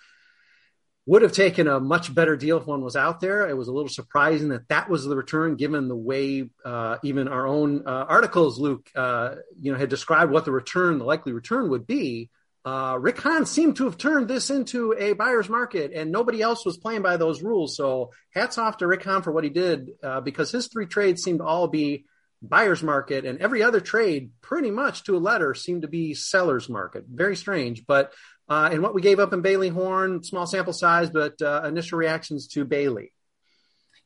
would 1.10 1.24
have 1.24 1.32
taken 1.32 1.67
a 1.67 1.80
much 1.80 2.13
better 2.13 2.38
deal 2.38 2.58
if 2.58 2.67
one 2.67 2.84
was 2.84 2.95
out 2.95 3.19
there. 3.19 3.50
It 3.50 3.58
was 3.58 3.67
a 3.67 3.72
little 3.72 3.89
surprising 3.89 4.50
that 4.50 4.67
that 4.67 4.91
was 4.91 5.06
the 5.06 5.15
return, 5.15 5.56
given 5.56 5.88
the 5.88 5.95
way 5.95 6.52
uh, 6.63 6.98
even 7.02 7.28
our 7.28 7.48
own 7.48 7.88
uh, 7.88 8.06
articles, 8.08 8.60
Luke, 8.60 8.88
uh, 8.95 9.34
you 9.60 9.72
know, 9.72 9.78
had 9.80 9.89
described 9.89 10.32
what 10.32 10.45
the 10.45 10.52
return, 10.52 11.00
the 11.00 11.06
likely 11.06 11.32
return 11.32 11.72
would 11.72 11.88
be. 11.88 12.30
Uh, 12.63 12.95
Rick 13.00 13.22
Hahn 13.22 13.48
seemed 13.48 13.78
to 13.78 13.86
have 13.86 13.98
turned 13.98 14.28
this 14.28 14.52
into 14.52 14.93
a 14.93 15.13
buyer's 15.13 15.50
market, 15.50 15.93
and 15.95 16.12
nobody 16.12 16.43
else 16.43 16.63
was 16.63 16.78
playing 16.78 17.02
by 17.02 17.17
those 17.17 17.41
rules. 17.41 17.76
So 17.76 18.12
hats 18.36 18.60
off 18.60 18.78
to 18.78 18.86
Rick 18.86 19.04
Hahn 19.04 19.24
for 19.24 19.32
what 19.32 19.43
he 19.43 19.50
did, 19.50 19.89
uh, 20.04 20.22
because 20.22 20.52
his 20.52 20.67
three 20.67 20.86
trades 20.86 21.24
seemed 21.24 21.39
to 21.39 21.45
all 21.45 21.67
be 21.67 22.06
buyer's 22.39 22.84
market, 22.84 23.26
and 23.26 23.39
every 23.39 23.63
other 23.63 23.80
trade, 23.80 24.30
pretty 24.41 24.69
much 24.69 25.06
to 25.06 25.17
a 25.17 25.26
letter, 25.32 25.56
seemed 25.56 25.82
to 25.82 25.88
be 25.88 26.13
seller's 26.13 26.69
market. 26.69 27.06
Very 27.10 27.36
strange, 27.36 27.88
but 27.88 28.13
uh, 28.49 28.69
and 28.71 28.81
what 28.81 28.95
we 28.95 29.01
gave 29.01 29.19
up 29.19 29.31
in 29.31 29.41
Bailey 29.41 29.69
Horn, 29.69 30.23
small 30.23 30.47
sample 30.47 30.73
size, 30.73 31.09
but 31.09 31.41
uh, 31.41 31.62
initial 31.65 31.97
reactions 31.97 32.47
to 32.47 32.65
Bailey. 32.65 33.13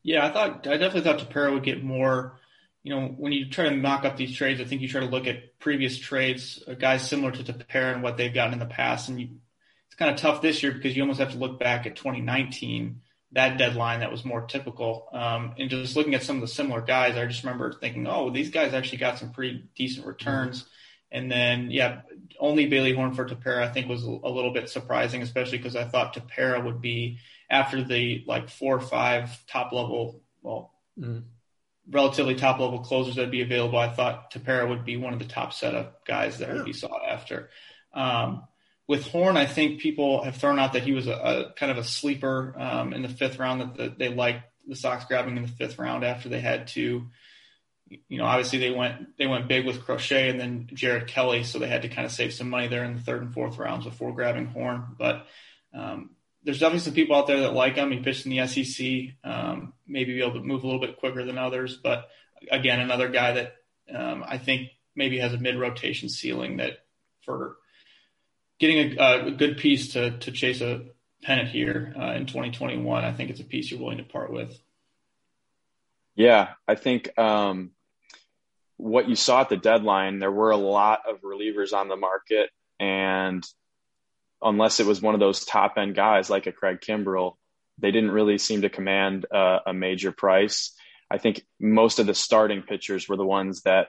Yeah, 0.03 0.25
I 0.25 0.31
thought 0.31 0.67
I 0.67 0.77
definitely 0.77 1.01
thought 1.01 1.19
Tepera 1.19 1.53
would 1.53 1.63
get 1.63 1.83
more. 1.83 2.39
You 2.83 2.93
know, 2.93 3.07
when 3.07 3.31
you 3.31 3.49
try 3.49 3.69
to 3.69 3.75
knock 3.75 4.03
up 4.03 4.17
these 4.17 4.35
trades, 4.35 4.59
I 4.59 4.65
think 4.65 4.81
you 4.81 4.89
try 4.89 4.99
to 4.99 5.07
look 5.07 5.25
at 5.25 5.57
previous 5.59 5.97
trades, 5.97 6.61
guys 6.77 7.07
similar 7.07 7.31
to 7.31 7.43
Tepera 7.43 7.93
and 7.93 8.03
what 8.03 8.17
they've 8.17 8.33
gotten 8.33 8.53
in 8.53 8.59
the 8.59 8.65
past, 8.65 9.07
and 9.07 9.21
you, 9.21 9.29
it's 9.87 9.95
kind 9.95 10.11
of 10.11 10.17
tough 10.17 10.41
this 10.41 10.61
year 10.61 10.73
because 10.73 10.95
you 10.95 11.03
almost 11.03 11.21
have 11.21 11.31
to 11.31 11.37
look 11.37 11.59
back 11.59 11.85
at 11.85 11.95
2019, 11.95 12.99
that 13.31 13.57
deadline 13.57 14.01
that 14.01 14.11
was 14.11 14.25
more 14.25 14.41
typical. 14.45 15.07
Um, 15.13 15.53
and 15.57 15.69
just 15.69 15.95
looking 15.95 16.15
at 16.15 16.23
some 16.23 16.35
of 16.35 16.41
the 16.41 16.47
similar 16.49 16.81
guys, 16.81 17.15
I 17.15 17.25
just 17.25 17.43
remember 17.43 17.71
thinking, 17.71 18.07
oh, 18.07 18.29
these 18.29 18.49
guys 18.49 18.73
actually 18.73 18.97
got 18.97 19.19
some 19.19 19.31
pretty 19.31 19.63
decent 19.75 20.05
returns. 20.05 20.63
Mm-hmm. 20.63 20.69
And 21.13 21.31
then, 21.31 21.71
yeah, 21.71 22.01
only 22.39 22.67
Bailey 22.67 22.93
Horn 22.93 23.13
for 23.13 23.27
Tepera, 23.27 23.61
I 23.61 23.69
think, 23.69 23.87
was 23.87 24.03
a 24.03 24.09
little 24.09 24.51
bit 24.51 24.69
surprising, 24.69 25.21
especially 25.21 25.57
because 25.57 25.75
I 25.75 25.85
thought 25.85 26.15
Tepera 26.15 26.63
would 26.63 26.81
be 26.81 27.19
after 27.49 27.83
the 27.83 28.23
like 28.27 28.49
four 28.49 28.75
or 28.75 28.81
five 28.81 29.45
top 29.47 29.71
level, 29.71 30.21
well, 30.41 30.73
mm-hmm. 30.99 31.19
relatively 31.89 32.35
top 32.35 32.59
level 32.59 32.79
closers 32.79 33.15
that'd 33.15 33.31
be 33.31 33.41
available. 33.41 33.77
I 33.77 33.89
thought 33.89 34.31
Tepera 34.31 34.67
would 34.67 34.85
be 34.85 34.97
one 34.97 35.13
of 35.13 35.19
the 35.19 35.25
top 35.25 35.53
setup 35.53 36.05
guys 36.05 36.39
that 36.39 36.49
yeah. 36.49 36.55
would 36.55 36.65
be 36.65 36.73
sought 36.73 37.01
after. 37.07 37.49
Um, 37.93 38.43
with 38.87 39.07
Horn, 39.07 39.37
I 39.37 39.45
think 39.45 39.79
people 39.79 40.23
have 40.23 40.35
thrown 40.35 40.59
out 40.59 40.73
that 40.73 40.83
he 40.83 40.91
was 40.91 41.07
a, 41.07 41.13
a 41.13 41.53
kind 41.53 41.71
of 41.71 41.77
a 41.77 41.83
sleeper 41.83 42.53
um, 42.57 42.93
in 42.93 43.01
the 43.01 43.09
fifth 43.09 43.39
round 43.39 43.61
that 43.61 43.77
the, 43.77 43.95
they 43.97 44.13
liked 44.13 44.43
the 44.67 44.75
Sox 44.75 45.05
grabbing 45.05 45.37
in 45.37 45.43
the 45.43 45.49
fifth 45.49 45.79
round 45.79 46.03
after 46.03 46.29
they 46.29 46.39
had 46.39 46.67
to 46.67 47.07
you 48.07 48.17
know, 48.17 48.25
obviously 48.25 48.59
they 48.59 48.71
went 48.71 49.17
they 49.17 49.27
went 49.27 49.47
big 49.47 49.65
with 49.65 49.83
Crochet 49.83 50.29
and 50.29 50.39
then 50.39 50.69
Jared 50.73 51.07
Kelley, 51.07 51.43
so 51.43 51.59
they 51.59 51.67
had 51.67 51.83
to 51.83 51.89
kind 51.89 52.05
of 52.05 52.11
save 52.11 52.33
some 52.33 52.49
money 52.49 52.67
there 52.67 52.83
in 52.83 52.95
the 52.95 53.01
third 53.01 53.21
and 53.21 53.33
fourth 53.33 53.57
rounds 53.57 53.85
before 53.85 54.13
grabbing 54.13 54.47
Horn. 54.47 54.95
But 54.97 55.25
um, 55.73 56.11
there's 56.43 56.59
definitely 56.59 56.79
some 56.79 56.93
people 56.93 57.15
out 57.15 57.27
there 57.27 57.41
that 57.41 57.53
like 57.53 57.75
him. 57.75 57.91
He 57.91 57.99
pitched 57.99 58.25
in 58.25 58.31
the 58.31 58.47
SEC, 58.47 59.15
um, 59.23 59.73
maybe 59.87 60.13
be 60.13 60.21
able 60.21 60.33
to 60.33 60.41
move 60.41 60.63
a 60.63 60.67
little 60.67 60.81
bit 60.81 60.97
quicker 60.97 61.23
than 61.23 61.37
others. 61.37 61.77
But 61.77 62.09
again, 62.51 62.79
another 62.79 63.09
guy 63.09 63.33
that 63.33 63.55
um, 63.93 64.23
I 64.27 64.37
think 64.37 64.69
maybe 64.95 65.19
has 65.19 65.33
a 65.33 65.37
mid 65.37 65.57
rotation 65.57 66.09
ceiling 66.09 66.57
that 66.57 66.79
for 67.21 67.57
getting 68.59 68.97
a, 68.99 69.27
a, 69.27 69.31
good 69.31 69.57
piece 69.57 69.93
to 69.93 70.17
to 70.19 70.31
chase 70.31 70.61
a 70.61 70.85
pennant 71.21 71.49
here 71.49 71.93
uh, 71.97 72.13
in 72.13 72.25
2021, 72.25 73.03
I 73.03 73.13
think 73.13 73.29
it's 73.29 73.39
a 73.39 73.45
piece 73.45 73.71
you're 73.71 73.79
willing 73.79 73.97
to 73.97 74.03
part 74.03 74.31
with. 74.31 74.57
Yeah, 76.15 76.49
I 76.67 76.75
think 76.75 77.17
um, 77.17 77.71
what 78.77 79.09
you 79.09 79.15
saw 79.15 79.41
at 79.41 79.49
the 79.49 79.57
deadline, 79.57 80.19
there 80.19 80.31
were 80.31 80.51
a 80.51 80.57
lot 80.57 81.01
of 81.09 81.21
relievers 81.21 81.73
on 81.73 81.87
the 81.87 81.95
market, 81.95 82.49
and 82.79 83.43
unless 84.41 84.79
it 84.79 84.85
was 84.85 85.01
one 85.01 85.13
of 85.13 85.19
those 85.19 85.45
top 85.45 85.77
end 85.77 85.95
guys 85.95 86.29
like 86.29 86.47
a 86.47 86.51
Craig 86.51 86.79
Kimbrel, 86.81 87.37
they 87.79 87.91
didn't 87.91 88.11
really 88.11 88.37
seem 88.37 88.61
to 88.61 88.69
command 88.69 89.25
a 89.31 89.73
major 89.73 90.11
price. 90.11 90.75
I 91.09 91.17
think 91.17 91.43
most 91.59 91.99
of 91.99 92.07
the 92.07 92.13
starting 92.13 92.63
pitchers 92.63 93.07
were 93.07 93.17
the 93.17 93.25
ones 93.25 93.61
that 93.63 93.87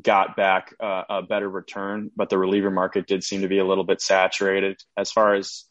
got 0.00 0.36
back 0.36 0.74
uh, 0.80 1.02
a 1.08 1.22
better 1.22 1.48
return, 1.48 2.10
but 2.16 2.28
the 2.28 2.38
reliever 2.38 2.70
market 2.70 3.06
did 3.06 3.22
seem 3.22 3.42
to 3.42 3.48
be 3.48 3.58
a 3.58 3.66
little 3.66 3.84
bit 3.84 4.00
saturated. 4.00 4.80
As 4.96 5.12
far 5.12 5.34
as 5.34 5.64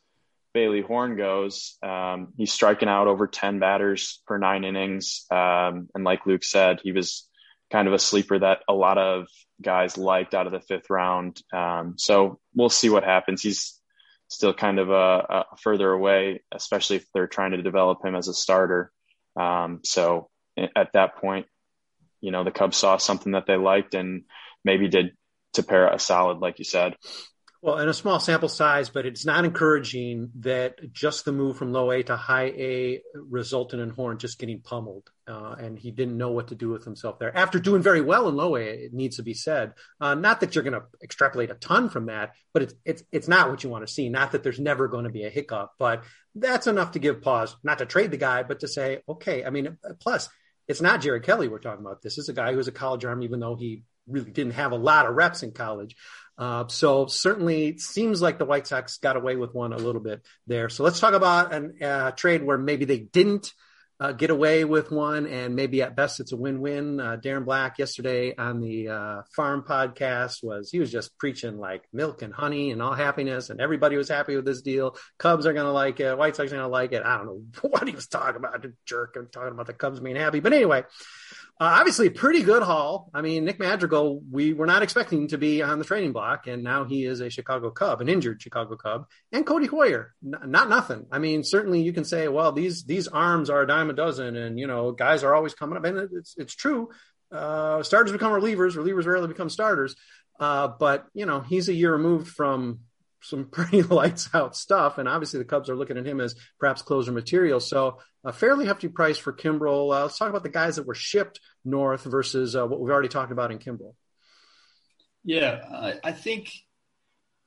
Bailey 0.53 0.81
Horn 0.81 1.17
goes, 1.17 1.77
um, 1.83 2.33
he's 2.37 2.51
striking 2.51 2.87
out 2.87 3.07
over 3.07 3.27
10 3.27 3.59
batters 3.59 4.21
per 4.27 4.37
nine 4.37 4.63
innings. 4.63 5.25
Um, 5.29 5.89
and 5.93 6.03
like 6.03 6.25
Luke 6.25 6.43
said, 6.43 6.79
he 6.83 6.91
was 6.91 7.27
kind 7.73 7.87
of 7.87 7.93
a 7.95 7.99
sleeper 7.99 8.37
that 8.37 8.59
a 8.69 8.73
lot 8.73 8.99
of 8.99 9.25
guys 9.59 9.97
liked 9.97 10.35
out 10.35 10.45
of 10.45 10.53
the 10.53 10.59
fifth 10.59 10.91
round. 10.91 11.41
Um, 11.51 11.95
so 11.97 12.39
we'll 12.55 12.69
see 12.69 12.87
what 12.87 13.03
happens. 13.03 13.41
He's 13.41 13.81
still 14.27 14.53
kind 14.53 14.77
of 14.77 14.91
a, 14.91 14.93
a, 14.93 15.45
further 15.57 15.91
away, 15.91 16.43
especially 16.53 16.97
if 16.97 17.05
they're 17.13 17.27
trying 17.27 17.51
to 17.51 17.63
develop 17.63 18.05
him 18.05 18.13
as 18.13 18.27
a 18.27 18.33
starter. 18.33 18.91
Um, 19.35 19.79
so 19.83 20.29
at 20.55 20.93
that 20.93 21.17
point, 21.17 21.47
you 22.21 22.29
know, 22.29 22.43
the 22.43 22.51
Cubs 22.51 22.77
saw 22.77 22.97
something 22.97 23.31
that 23.31 23.47
they 23.47 23.57
liked 23.57 23.95
and 23.95 24.25
maybe 24.63 24.87
did 24.87 25.17
Tepera 25.57 25.99
solid, 25.99 26.37
like 26.37 26.59
you 26.59 26.65
said. 26.65 26.95
Well, 27.63 27.77
in 27.77 27.87
a 27.87 27.93
small 27.93 28.19
sample 28.19 28.49
size, 28.49 28.89
but 28.89 29.05
it's 29.05 29.25
not 29.25 29.45
encouraging 29.45 30.31
that 30.39 30.91
just 30.91 31.23
the 31.23 31.31
move 31.31 31.55
from 31.55 31.71
low 31.71 31.91
A 31.91 32.03
to 32.03 32.17
high 32.17 32.47
A 32.47 33.01
resulted 33.15 33.79
in 33.79 33.89
Horn 33.89 34.17
just 34.17 34.37
getting 34.37 34.59
pummeled. 34.59 35.09
Uh, 35.25 35.55
and 35.57 35.79
he 35.79 35.89
didn't 35.91 36.17
know 36.17 36.31
what 36.31 36.49
to 36.49 36.55
do 36.55 36.67
with 36.67 36.83
himself 36.83 37.19
there. 37.19 37.33
After 37.33 37.59
doing 37.59 37.81
very 37.81 38.01
well 38.01 38.27
in 38.27 38.35
low 38.35 38.57
A, 38.57 38.59
it 38.59 38.93
needs 38.93 39.15
to 39.15 39.23
be 39.23 39.33
said. 39.33 39.75
Uh, 40.01 40.13
not 40.13 40.41
that 40.41 40.53
you're 40.53 40.63
going 40.65 40.73
to 40.73 40.83
extrapolate 41.01 41.51
a 41.51 41.53
ton 41.53 41.87
from 41.87 42.07
that, 42.07 42.33
but 42.53 42.63
it's, 42.63 42.73
it's, 42.83 43.03
it's 43.13 43.27
not 43.29 43.49
what 43.49 43.63
you 43.63 43.69
want 43.69 43.87
to 43.87 43.93
see. 43.93 44.09
Not 44.09 44.33
that 44.33 44.43
there's 44.43 44.59
never 44.59 44.89
going 44.89 45.05
to 45.05 45.09
be 45.09 45.23
a 45.23 45.29
hiccup, 45.29 45.71
but 45.79 46.03
that's 46.35 46.67
enough 46.67 46.91
to 46.91 46.99
give 46.99 47.21
pause, 47.21 47.55
not 47.63 47.77
to 47.77 47.85
trade 47.85 48.11
the 48.11 48.17
guy, 48.17 48.43
but 48.43 48.59
to 48.59 48.67
say, 48.67 49.03
okay, 49.07 49.45
I 49.45 49.51
mean, 49.51 49.77
plus, 50.01 50.27
it's 50.67 50.81
not 50.81 50.99
Jared 50.99 51.23
Kelley 51.23 51.47
we're 51.47 51.59
talking 51.59 51.85
about. 51.85 52.01
This 52.01 52.17
is 52.17 52.27
a 52.27 52.33
guy 52.33 52.53
who's 52.53 52.67
a 52.67 52.73
college 52.73 53.05
arm, 53.05 53.23
even 53.23 53.39
though 53.39 53.55
he 53.55 53.83
really 54.07 54.31
didn't 54.31 54.53
have 54.53 54.71
a 54.71 54.77
lot 54.77 55.05
of 55.05 55.15
reps 55.15 55.43
in 55.43 55.51
college. 55.51 55.95
Uh, 56.37 56.67
so 56.67 57.05
certainly 57.05 57.77
seems 57.77 58.21
like 58.21 58.39
the 58.39 58.45
White 58.45 58.65
Sox 58.67 58.97
got 58.97 59.15
away 59.15 59.35
with 59.35 59.53
one 59.53 59.71
a 59.71 59.77
little 59.77 60.01
bit 60.01 60.25
there. 60.47 60.69
So 60.69 60.83
let's 60.83 60.99
talk 60.99 61.13
about 61.13 61.53
a 61.53 61.85
uh, 61.87 62.11
trade 62.11 62.43
where 62.43 62.57
maybe 62.57 62.85
they 62.85 62.99
didn't 62.99 63.53
uh, 63.99 64.11
get 64.11 64.31
away 64.31 64.65
with 64.65 64.91
one, 64.91 65.27
and 65.27 65.55
maybe 65.55 65.81
at 65.81 65.95
best 65.95 66.19
it's 66.19 66.31
a 66.31 66.37
win-win. 66.37 66.99
Uh, 66.99 67.17
Darren 67.23 67.45
Black 67.45 67.77
yesterday 67.77 68.35
on 68.35 68.59
the 68.59 68.89
uh, 68.89 69.21
Farm 69.35 69.63
podcast 69.65 70.43
was 70.43 70.71
he 70.71 70.79
was 70.79 70.91
just 70.91 71.17
preaching 71.19 71.57
like 71.57 71.83
milk 71.93 72.21
and 72.21 72.33
honey 72.33 72.71
and 72.71 72.81
all 72.81 72.93
happiness, 72.93 73.49
and 73.49 73.61
everybody 73.61 73.95
was 73.95 74.09
happy 74.09 74.35
with 74.35 74.45
this 74.45 74.61
deal. 74.61 74.97
Cubs 75.19 75.45
are 75.45 75.53
going 75.53 75.67
to 75.67 75.71
like 75.71 75.99
it. 75.99 76.17
White 76.17 76.35
Sox 76.35 76.51
are 76.51 76.55
going 76.55 76.67
to 76.67 76.67
like 76.67 76.91
it. 76.91 77.03
I 77.03 77.17
don't 77.17 77.27
know 77.27 77.41
what 77.69 77.87
he 77.87 77.93
was 77.93 78.07
talking 78.07 78.37
about. 78.37 78.65
Jerk, 78.85 79.15
I'm 79.17 79.27
talking 79.27 79.53
about 79.53 79.67
the 79.67 79.73
Cubs 79.73 79.99
being 79.99 80.15
happy, 80.15 80.39
but 80.39 80.53
anyway. 80.53 80.83
Uh, 81.59 81.77
obviously, 81.79 82.09
pretty 82.09 82.41
good 82.41 82.63
haul. 82.63 83.11
I 83.13 83.21
mean, 83.21 83.45
Nick 83.45 83.59
Madrigal, 83.59 84.21
we 84.31 84.53
were 84.53 84.65
not 84.65 84.81
expecting 84.81 85.27
to 85.29 85.37
be 85.37 85.61
on 85.61 85.77
the 85.77 85.85
trading 85.85 86.11
block, 86.11 86.47
and 86.47 86.63
now 86.63 86.83
he 86.83 87.05
is 87.05 87.19
a 87.19 87.29
Chicago 87.29 87.69
Cub, 87.69 88.01
an 88.01 88.09
injured 88.09 88.41
Chicago 88.41 88.75
Cub, 88.75 89.05
and 89.31 89.45
Cody 89.45 89.67
Heuer, 89.67 90.07
n- 90.25 90.49
not 90.49 90.67
nothing. 90.67 91.05
I 91.11 91.19
mean, 91.19 91.43
certainly 91.43 91.81
you 91.81 91.93
can 91.93 92.05
say, 92.05 92.27
well, 92.27 92.51
these 92.51 92.85
these 92.85 93.07
arms 93.07 93.51
are 93.51 93.61
a 93.61 93.67
dime 93.67 93.91
a 93.91 93.93
dozen, 93.93 94.35
and 94.35 94.59
you 94.59 94.65
know, 94.65 94.91
guys 94.91 95.23
are 95.23 95.35
always 95.35 95.53
coming 95.53 95.77
up, 95.77 95.85
and 95.85 96.09
it's 96.11 96.33
it's 96.37 96.55
true. 96.55 96.89
Uh, 97.31 97.83
starters 97.83 98.11
become 98.11 98.31
relievers, 98.31 98.75
relievers 98.75 99.05
rarely 99.05 99.27
become 99.27 99.49
starters. 99.49 99.95
Uh, 100.39 100.67
but 100.67 101.05
you 101.13 101.27
know, 101.27 101.41
he's 101.41 101.69
a 101.69 101.73
year 101.73 101.91
removed 101.91 102.27
from 102.27 102.79
some 103.23 103.45
pretty 103.51 103.81
lights 103.81 104.29
out 104.33 104.55
stuff. 104.55 104.97
And 104.97 105.07
obviously 105.09 105.39
the 105.39 105.45
Cubs 105.45 105.69
are 105.69 105.75
looking 105.75 105.97
at 105.97 106.05
him 106.05 106.21
as 106.21 106.35
perhaps 106.59 106.81
closer 106.81 107.11
material. 107.11 107.59
So 107.59 107.99
a 108.23 108.31
fairly 108.31 108.65
hefty 108.65 108.87
price 108.87 109.17
for 109.17 109.33
Kimbrel. 109.33 109.95
Uh, 109.95 110.03
let's 110.03 110.17
talk 110.17 110.29
about 110.29 110.43
the 110.43 110.49
guys 110.49 110.75
that 110.75 110.87
were 110.87 110.95
shipped 110.95 111.39
north 111.65 112.03
versus 112.03 112.55
uh, 112.55 112.65
what 112.65 112.79
we've 112.79 112.91
already 112.91 113.09
talked 113.09 113.31
about 113.31 113.51
in 113.51 113.59
Kimbrel. 113.59 113.95
Yeah, 115.23 115.61
I, 115.71 116.09
I 116.09 116.11
think 116.11 116.51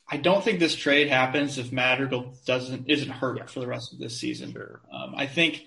I 0.09 0.17
don't 0.17 0.43
think 0.43 0.61
this 0.61 0.75
trade 0.75 1.09
happens 1.09 1.59
if 1.59 1.73
Madrigal 1.73 2.35
doesn't 2.47 2.89
isn't 2.89 3.11
hurt 3.11 3.39
yeah. 3.39 3.47
for 3.47 3.61
the 3.61 3.67
rest 3.67 3.93
of 3.93 3.99
this 3.99 4.19
season. 4.19 4.53
Sure. 4.53 4.81
Um, 4.91 5.15
I 5.17 5.27
think 5.27 5.63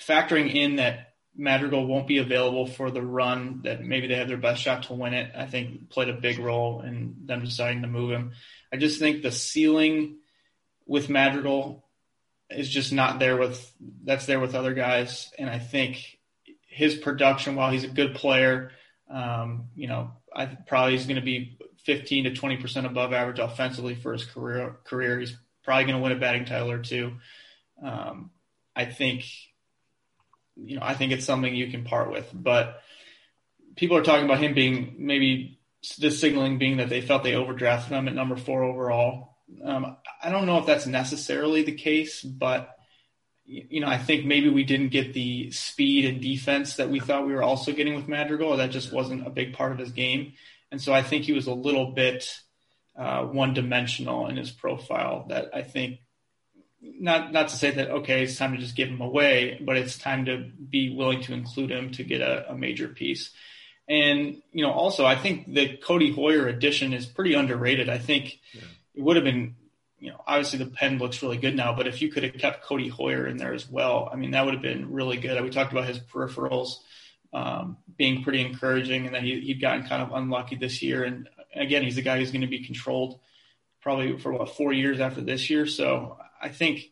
factoring 0.00 0.52
in 0.52 0.76
that 0.76 1.12
Madrigal 1.36 1.86
won't 1.86 2.08
be 2.08 2.18
available 2.18 2.66
for 2.66 2.90
the 2.90 3.02
run 3.02 3.60
that 3.62 3.82
maybe 3.82 4.08
they 4.08 4.16
have 4.16 4.28
their 4.28 4.36
best 4.36 4.62
shot 4.62 4.84
to 4.84 4.94
win 4.94 5.14
it. 5.14 5.32
I 5.36 5.46
think 5.46 5.90
played 5.90 6.08
a 6.08 6.14
big 6.14 6.38
role 6.38 6.80
in 6.80 7.14
them 7.26 7.44
deciding 7.44 7.82
to 7.82 7.88
move 7.88 8.10
him. 8.10 8.32
I 8.72 8.76
just 8.76 8.98
think 8.98 9.22
the 9.22 9.32
ceiling 9.32 10.18
with 10.86 11.08
Madrigal 11.08 11.84
is 12.50 12.68
just 12.68 12.92
not 12.92 13.18
there 13.18 13.36
with 13.36 13.72
that's 14.04 14.26
there 14.26 14.40
with 14.40 14.54
other 14.54 14.74
guys, 14.74 15.30
and 15.38 15.48
I 15.48 15.58
think 15.58 16.18
his 16.66 16.94
production, 16.94 17.56
while 17.56 17.70
he's 17.70 17.84
a 17.84 17.88
good 17.88 18.14
player, 18.14 18.70
um, 19.10 19.68
you 19.74 19.88
know, 19.88 20.12
I 20.34 20.46
probably 20.46 20.92
he's 20.96 21.06
going 21.06 21.16
to 21.16 21.22
be 21.22 21.58
15 21.84 22.24
to 22.24 22.34
20 22.34 22.56
percent 22.58 22.86
above 22.86 23.12
average 23.12 23.38
offensively 23.38 23.94
for 23.94 24.12
his 24.12 24.24
career. 24.24 24.76
Career, 24.84 25.18
he's 25.20 25.36
probably 25.64 25.84
going 25.84 25.96
to 25.96 26.02
win 26.02 26.12
a 26.12 26.16
batting 26.16 26.44
title 26.44 26.70
or 26.70 26.78
two. 26.78 27.12
Um, 27.82 28.30
I 28.74 28.84
think, 28.84 29.24
you 30.56 30.76
know, 30.76 30.82
I 30.84 30.94
think 30.94 31.12
it's 31.12 31.24
something 31.24 31.54
you 31.54 31.70
can 31.70 31.84
part 31.84 32.10
with, 32.10 32.28
but 32.32 32.80
people 33.76 33.96
are 33.96 34.02
talking 34.02 34.24
about 34.24 34.40
him 34.42 34.54
being 34.54 34.94
maybe 34.98 35.57
the 35.98 36.10
signaling 36.10 36.58
being 36.58 36.78
that 36.78 36.88
they 36.88 37.00
felt 37.00 37.22
they 37.22 37.32
overdrafted 37.32 37.88
him 37.88 38.08
at 38.08 38.14
number 38.14 38.36
four 38.36 38.64
overall. 38.64 39.36
Um, 39.64 39.96
I 40.22 40.30
don't 40.30 40.46
know 40.46 40.58
if 40.58 40.66
that's 40.66 40.86
necessarily 40.86 41.62
the 41.62 41.72
case, 41.72 42.22
but 42.22 42.74
you 43.44 43.80
know, 43.80 43.86
I 43.86 43.96
think 43.96 44.26
maybe 44.26 44.50
we 44.50 44.64
didn't 44.64 44.90
get 44.90 45.14
the 45.14 45.50
speed 45.52 46.04
and 46.04 46.20
defense 46.20 46.76
that 46.76 46.90
we 46.90 47.00
thought 47.00 47.26
we 47.26 47.32
were 47.32 47.42
also 47.42 47.72
getting 47.72 47.94
with 47.94 48.06
Madrigal, 48.08 48.48
or 48.48 48.56
that 48.58 48.70
just 48.70 48.92
wasn't 48.92 49.26
a 49.26 49.30
big 49.30 49.54
part 49.54 49.72
of 49.72 49.78
his 49.78 49.90
game. 49.90 50.34
And 50.70 50.82
so 50.82 50.92
I 50.92 51.02
think 51.02 51.24
he 51.24 51.32
was 51.32 51.46
a 51.46 51.54
little 51.54 51.92
bit 51.92 52.30
uh, 52.94 53.22
one 53.22 53.54
dimensional 53.54 54.26
in 54.26 54.36
his 54.36 54.50
profile 54.50 55.26
that 55.28 55.50
I 55.54 55.62
think 55.62 56.00
not 56.80 57.32
not 57.32 57.48
to 57.48 57.56
say 57.56 57.70
that 57.72 57.90
okay 57.90 58.22
it's 58.22 58.36
time 58.36 58.52
to 58.52 58.58
just 58.58 58.76
give 58.76 58.88
him 58.88 59.00
away 59.00 59.60
but 59.64 59.76
it's 59.76 59.98
time 59.98 60.26
to 60.26 60.38
be 60.38 60.94
willing 60.94 61.20
to 61.22 61.32
include 61.32 61.70
him 61.70 61.90
to 61.90 62.04
get 62.04 62.20
a, 62.20 62.52
a 62.52 62.56
major 62.56 62.88
piece 62.88 63.30
and 63.88 64.42
you 64.52 64.62
know 64.62 64.72
also 64.72 65.04
i 65.04 65.16
think 65.16 65.52
the 65.52 65.76
Codi 65.78 66.14
Heuer 66.14 66.48
addition 66.48 66.92
is 66.92 67.06
pretty 67.06 67.34
underrated 67.34 67.88
i 67.88 67.98
think 67.98 68.38
yeah. 68.52 68.62
it 68.94 69.02
would 69.02 69.16
have 69.16 69.24
been 69.24 69.56
you 69.98 70.10
know 70.10 70.20
obviously 70.26 70.58
the 70.58 70.70
pen 70.70 70.98
looks 70.98 71.22
really 71.22 71.38
good 71.38 71.56
now 71.56 71.74
but 71.74 71.86
if 71.86 72.02
you 72.02 72.10
could 72.10 72.22
have 72.22 72.34
kept 72.34 72.64
Codi 72.64 72.90
Heuer 72.92 73.28
in 73.28 73.36
there 73.36 73.54
as 73.54 73.68
well 73.68 74.08
i 74.12 74.16
mean 74.16 74.32
that 74.32 74.44
would 74.44 74.54
have 74.54 74.62
been 74.62 74.92
really 74.92 75.16
good 75.16 75.42
we 75.42 75.50
talked 75.50 75.72
about 75.72 75.86
his 75.86 75.98
peripherals 75.98 76.76
um, 77.32 77.76
being 77.96 78.22
pretty 78.22 78.40
encouraging, 78.40 79.06
and 79.06 79.14
that 79.14 79.22
he, 79.22 79.40
he'd 79.40 79.60
gotten 79.60 79.86
kind 79.86 80.02
of 80.02 80.12
unlucky 80.12 80.56
this 80.56 80.82
year. 80.82 81.04
And 81.04 81.28
again, 81.54 81.82
he's 81.82 81.98
a 81.98 82.02
guy 82.02 82.18
who's 82.18 82.30
going 82.30 82.42
to 82.42 82.46
be 82.46 82.64
controlled 82.64 83.20
probably 83.82 84.18
for 84.18 84.32
what 84.32 84.56
four 84.56 84.72
years 84.72 85.00
after 85.00 85.20
this 85.20 85.50
year. 85.50 85.66
So 85.66 86.16
I 86.40 86.48
think 86.48 86.90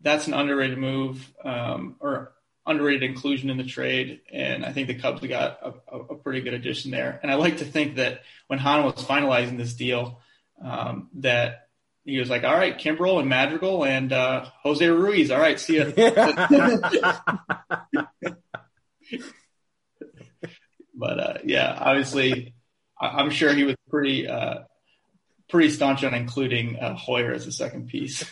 that's 0.00 0.26
an 0.26 0.34
underrated 0.34 0.78
move 0.78 1.32
um, 1.44 1.96
or 2.00 2.32
underrated 2.68 3.02
inclusion 3.02 3.50
in 3.50 3.56
the 3.56 3.64
trade. 3.64 4.20
And 4.32 4.64
I 4.64 4.72
think 4.72 4.88
the 4.88 4.94
Cubs 4.94 5.26
got 5.26 5.58
a, 5.62 5.96
a, 5.96 6.14
pretty 6.14 6.42
good 6.42 6.54
addition 6.54 6.90
there. 6.90 7.18
And 7.22 7.30
I 7.30 7.34
like 7.34 7.58
to 7.58 7.64
think 7.64 7.96
that 7.96 8.22
when 8.46 8.58
Hahn 8.58 8.84
was 8.84 8.94
finalizing 8.96 9.56
this 9.56 9.74
deal, 9.74 10.20
um, 10.62 11.08
that 11.14 11.68
he 12.04 12.18
was 12.18 12.30
like, 12.30 12.44
all 12.44 12.54
right, 12.54 12.78
Kimbrel 12.78 13.20
and 13.20 13.28
Madrigal 13.28 13.84
and 13.84 14.12
uh, 14.12 14.46
Jose 14.62 14.86
Ruiz. 14.86 15.30
All 15.30 15.40
right, 15.40 15.58
see 15.58 15.78
ya. 15.78 15.90
But 20.98 21.20
uh, 21.20 21.34
yeah, 21.44 21.74
obviously, 21.78 22.54
I'm 23.00 23.30
sure 23.30 23.54
he 23.54 23.62
was 23.62 23.76
pretty 23.88 24.26
uh, 24.26 24.64
pretty 25.48 25.70
staunch 25.70 26.02
on 26.02 26.12
including 26.12 26.76
uh, 26.76 26.96
Heuer 26.96 27.34
as 27.34 27.46
a 27.46 27.52
second 27.52 27.88
piece. 27.88 28.24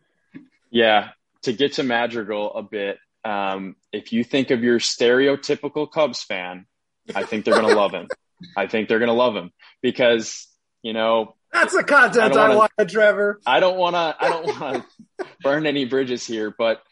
yeah, 0.70 1.10
to 1.42 1.52
get 1.52 1.74
to 1.74 1.82
Madrigal 1.82 2.54
a 2.54 2.62
bit, 2.62 2.98
um, 3.26 3.76
if 3.92 4.12
you 4.12 4.24
think 4.24 4.50
of 4.50 4.62
your 4.62 4.78
stereotypical 4.78 5.90
Cubs 5.90 6.22
fan, 6.22 6.66
I 7.14 7.24
think 7.24 7.44
they're 7.44 7.54
going 7.54 7.68
to 7.68 7.76
love 7.76 7.92
him. 7.92 8.08
I 8.56 8.66
think 8.66 8.88
they're 8.88 8.98
going 8.98 9.08
to 9.08 9.14
love 9.14 9.34
him 9.34 9.50
because 9.82 10.46
you 10.82 10.92
know 10.92 11.34
that's 11.52 11.74
the 11.74 11.84
content 11.84 12.36
I, 12.36 12.52
I 12.52 12.54
want, 12.54 12.72
Trevor. 12.88 13.40
I 13.46 13.60
don't 13.60 13.78
want 13.78 13.94
to. 13.94 14.16
I 14.18 14.28
don't 14.28 14.60
want 14.60 14.84
to 15.18 15.26
burn 15.42 15.66
any 15.66 15.84
bridges 15.86 16.26
here, 16.26 16.54
but 16.56 16.82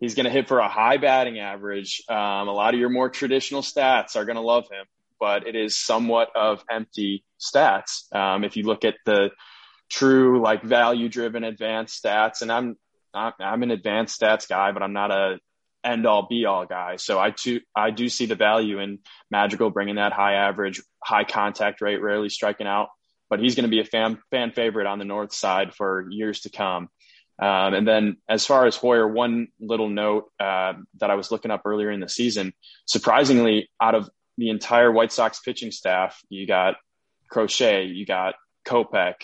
He's 0.00 0.14
going 0.14 0.24
to 0.24 0.30
hit 0.30 0.46
for 0.46 0.60
a 0.60 0.68
high 0.68 0.96
batting 0.96 1.38
average. 1.40 2.02
Um, 2.08 2.48
a 2.48 2.52
lot 2.52 2.72
of 2.72 2.80
your 2.80 2.88
more 2.88 3.10
traditional 3.10 3.62
stats 3.62 4.14
are 4.14 4.24
going 4.24 4.36
to 4.36 4.42
love 4.42 4.64
him, 4.70 4.86
but 5.18 5.46
it 5.46 5.56
is 5.56 5.76
somewhat 5.76 6.28
of 6.36 6.62
empty 6.70 7.24
stats. 7.40 8.14
Um, 8.14 8.44
if 8.44 8.56
you 8.56 8.62
look 8.62 8.84
at 8.84 8.94
the 9.04 9.30
true 9.90 10.40
like 10.40 10.62
value 10.62 11.08
driven 11.08 11.42
advanced 11.42 12.02
stats, 12.02 12.42
and 12.42 12.52
I'm, 12.52 12.76
I'm 13.12 13.62
an 13.64 13.72
advanced 13.72 14.20
stats 14.20 14.48
guy, 14.48 14.70
but 14.70 14.82
I'm 14.84 14.92
not 14.92 15.10
a 15.10 15.38
end 15.88 16.06
all 16.06 16.26
be 16.28 16.44
all 16.44 16.66
guy. 16.66 16.96
So 16.96 17.18
I 17.18 17.30
too, 17.30 17.60
I 17.74 17.90
do 17.90 18.08
see 18.08 18.26
the 18.26 18.34
value 18.34 18.78
in 18.78 18.98
Madrigal 19.30 19.70
bringing 19.70 19.96
that 19.96 20.12
high 20.12 20.34
average, 20.34 20.82
high 21.02 21.24
contact 21.24 21.80
rate, 21.80 22.02
rarely 22.02 22.28
striking 22.28 22.66
out, 22.66 22.88
but 23.30 23.40
he's 23.40 23.54
going 23.54 23.64
to 23.64 23.70
be 23.70 23.80
a 23.80 23.84
fan, 23.84 24.18
fan 24.30 24.52
favorite 24.52 24.86
on 24.86 24.98
the 24.98 25.04
North 25.04 25.32
side 25.32 25.74
for 25.74 26.06
years 26.10 26.40
to 26.40 26.50
come. 26.50 26.88
Um, 27.40 27.74
and 27.74 27.86
then 27.86 28.16
as 28.28 28.44
far 28.44 28.66
as 28.66 28.76
Heuer, 28.76 29.12
one 29.12 29.48
little 29.60 29.88
note 29.88 30.30
uh, 30.40 30.74
that 30.98 31.10
I 31.10 31.14
was 31.14 31.30
looking 31.30 31.52
up 31.52 31.62
earlier 31.64 31.90
in 31.90 32.00
the 32.00 32.08
season, 32.08 32.52
surprisingly, 32.84 33.70
out 33.80 33.94
of 33.94 34.10
the 34.36 34.50
entire 34.50 34.90
White 34.90 35.12
Sox 35.12 35.40
pitching 35.40 35.70
staff, 35.70 36.20
you 36.28 36.46
got 36.46 36.74
Crochet, 37.30 37.84
you 37.86 38.06
got 38.06 38.34
Kopech, 38.66 39.14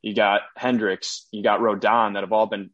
you 0.00 0.14
got 0.14 0.42
Hendriks, 0.56 1.22
you 1.32 1.42
got 1.42 1.60
Rodon 1.60 2.14
that 2.14 2.22
have 2.22 2.32
all 2.32 2.46
been 2.46 2.70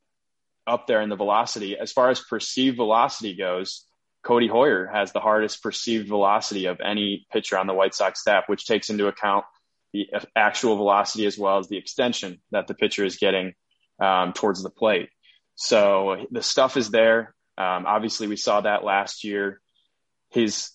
up 0.66 0.87
there 0.87 1.01
in 1.01 1.09
the 1.09 1.16
velocity. 1.16 1.77
As 1.77 1.92
far 1.92 2.11
as 2.11 2.20
perceived 2.20 2.77
velocity 2.77 3.35
goes, 3.35 3.85
Codi 4.25 4.48
Heuer 4.48 4.92
has 4.92 5.12
the 5.12 5.20
hardest 5.20 5.62
perceived 5.62 6.09
velocity 6.09 6.66
of 6.66 6.81
any 6.81 7.27
pitcher 7.33 7.59
on 7.59 7.66
the 7.66 7.75
White 7.75 7.94
Sox 7.94 8.20
staff, 8.20 8.44
which 8.46 8.66
takes 8.66 8.88
into 8.88 9.09
account 9.09 9.44
the 9.92 10.07
actual 10.37 10.77
velocity 10.77 11.27
as 11.27 11.37
well 11.37 11.59
as 11.59 11.68
the 11.68 11.77
extension 11.77 12.40
that 12.51 12.66
the 12.66 12.75
pitcher 12.75 13.05
is 13.05 13.16
getting 13.16 13.55
um, 14.01 14.33
towards 14.33 14.62
the 14.62 14.70
plate. 14.70 15.09
So 15.55 16.27
the 16.31 16.42
stuff 16.42 16.77
is 16.77 16.90
there. 16.90 17.35
Um, 17.59 17.85
obviously, 17.87 18.27
we 18.27 18.37
saw 18.37 18.61
that 18.61 18.85
last 18.85 19.25
year. 19.25 19.61
His 20.31 20.70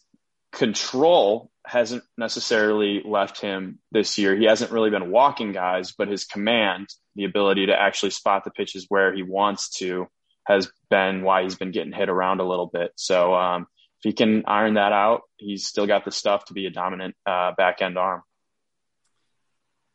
control 0.52 1.50
hasn't 1.67 2.03
necessarily 2.17 3.01
left 3.03 3.41
him 3.41 3.80
this 3.91 4.17
year. 4.17 4.36
He 4.36 4.45
hasn't 4.45 4.71
really 4.71 4.89
been 4.89 5.12
walking 5.12 5.51
guys, 5.51 5.91
but 5.91 6.08
his 6.08 6.23
command, 6.23 6.88
the 7.15 7.25
ability 7.25 7.65
to 7.67 7.73
actually 7.73 8.12
spot 8.12 8.45
the 8.45 8.51
pitches 8.51 8.86
where 8.88 9.13
he 9.13 9.21
wants 9.21 9.69
to, 9.80 10.08
has 10.45 10.71
been 10.89 11.23
why 11.23 11.43
he's 11.43 11.56
been 11.56 11.71
getting 11.71 11.91
hit 11.91 12.08
around 12.08 12.39
a 12.39 12.47
little 12.47 12.67
bit. 12.67 12.91
So 12.95 13.36
um, 13.36 13.67
if 13.99 14.10
he 14.10 14.13
can 14.13 14.45
iron 14.47 14.75
that 14.75 14.93
out, 14.93 15.23
he's 15.36 15.67
still 15.67 15.86
got 15.86 16.06
the 16.06 16.12
stuff 16.12 16.45
to 16.45 16.53
be 16.53 16.67
a 16.67 16.69
dominant 16.69 17.15
uh, 17.25 17.51
back 17.58 17.82
end 17.82 17.97
arm. 17.97 18.23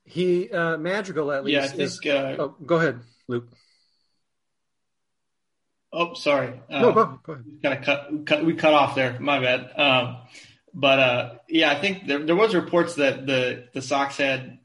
He 0.04 0.50
uh, 0.50 0.76
Madrigal 0.76 1.32
at 1.32 1.44
least. 1.44 1.54
Yeah, 1.54 1.64
I 1.64 1.68
think. 1.68 1.80
Is, 1.80 2.00
uh, 2.06 2.36
oh, 2.38 2.56
go 2.66 2.76
ahead. 2.76 3.00
Luke. 3.28 3.48
Oh, 5.90 6.14
sorry. 6.14 6.60
no, 6.70 6.92
go, 6.92 7.20
go 7.22 7.32
ahead. 7.34 7.44
Kind 7.62 7.78
of 7.78 7.84
cut, 7.84 8.26
cut, 8.26 8.44
we 8.44 8.54
cut 8.54 8.74
off 8.74 8.94
there. 8.94 9.18
My 9.20 9.40
bad. 9.40 9.78
Um, 9.78 10.16
but 10.74 10.98
uh, 10.98 11.34
yeah, 11.48 11.70
I 11.70 11.80
think 11.80 12.06
there, 12.06 12.20
there 12.20 12.36
was 12.36 12.54
reports 12.54 12.94
that 12.96 13.26
the 13.26 13.68
the 13.72 13.82
Sox 13.82 14.16
had, 14.16 14.58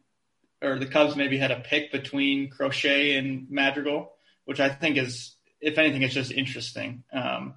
or 0.61 0.79
the 0.79 0.85
Cubs 0.85 1.15
maybe 1.15 1.37
had 1.37 1.51
a 1.51 1.59
pick 1.59 1.91
between 1.91 2.49
Crochet 2.49 3.17
and 3.17 3.47
Madrigal, 3.49 4.11
which 4.45 4.59
I 4.59 4.69
think 4.69 4.97
is, 4.97 5.35
if 5.59 5.77
anything, 5.77 6.01
it's 6.01 6.13
just 6.13 6.31
interesting. 6.31 7.03
Um, 7.11 7.55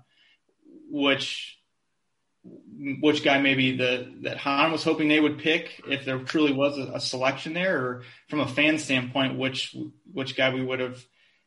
which 0.90 1.58
which 2.42 3.22
guy 3.22 3.40
maybe 3.40 3.76
the 3.76 4.12
that 4.22 4.38
Hahn 4.38 4.72
was 4.72 4.82
hoping 4.82 5.08
they 5.08 5.20
would 5.20 5.38
pick 5.38 5.82
if 5.86 6.04
there 6.04 6.18
truly 6.20 6.52
was 6.52 6.78
a, 6.78 6.92
a, 6.94 7.00
selection 7.00 7.52
there, 7.52 7.78
or 7.78 8.02
from 8.28 8.40
a 8.40 8.48
fan 8.48 8.78
standpoint, 8.78 9.38
which 9.38 9.76
which 10.12 10.36
guy 10.36 10.52
we 10.52 10.64
would 10.64 10.80
have 10.80 11.04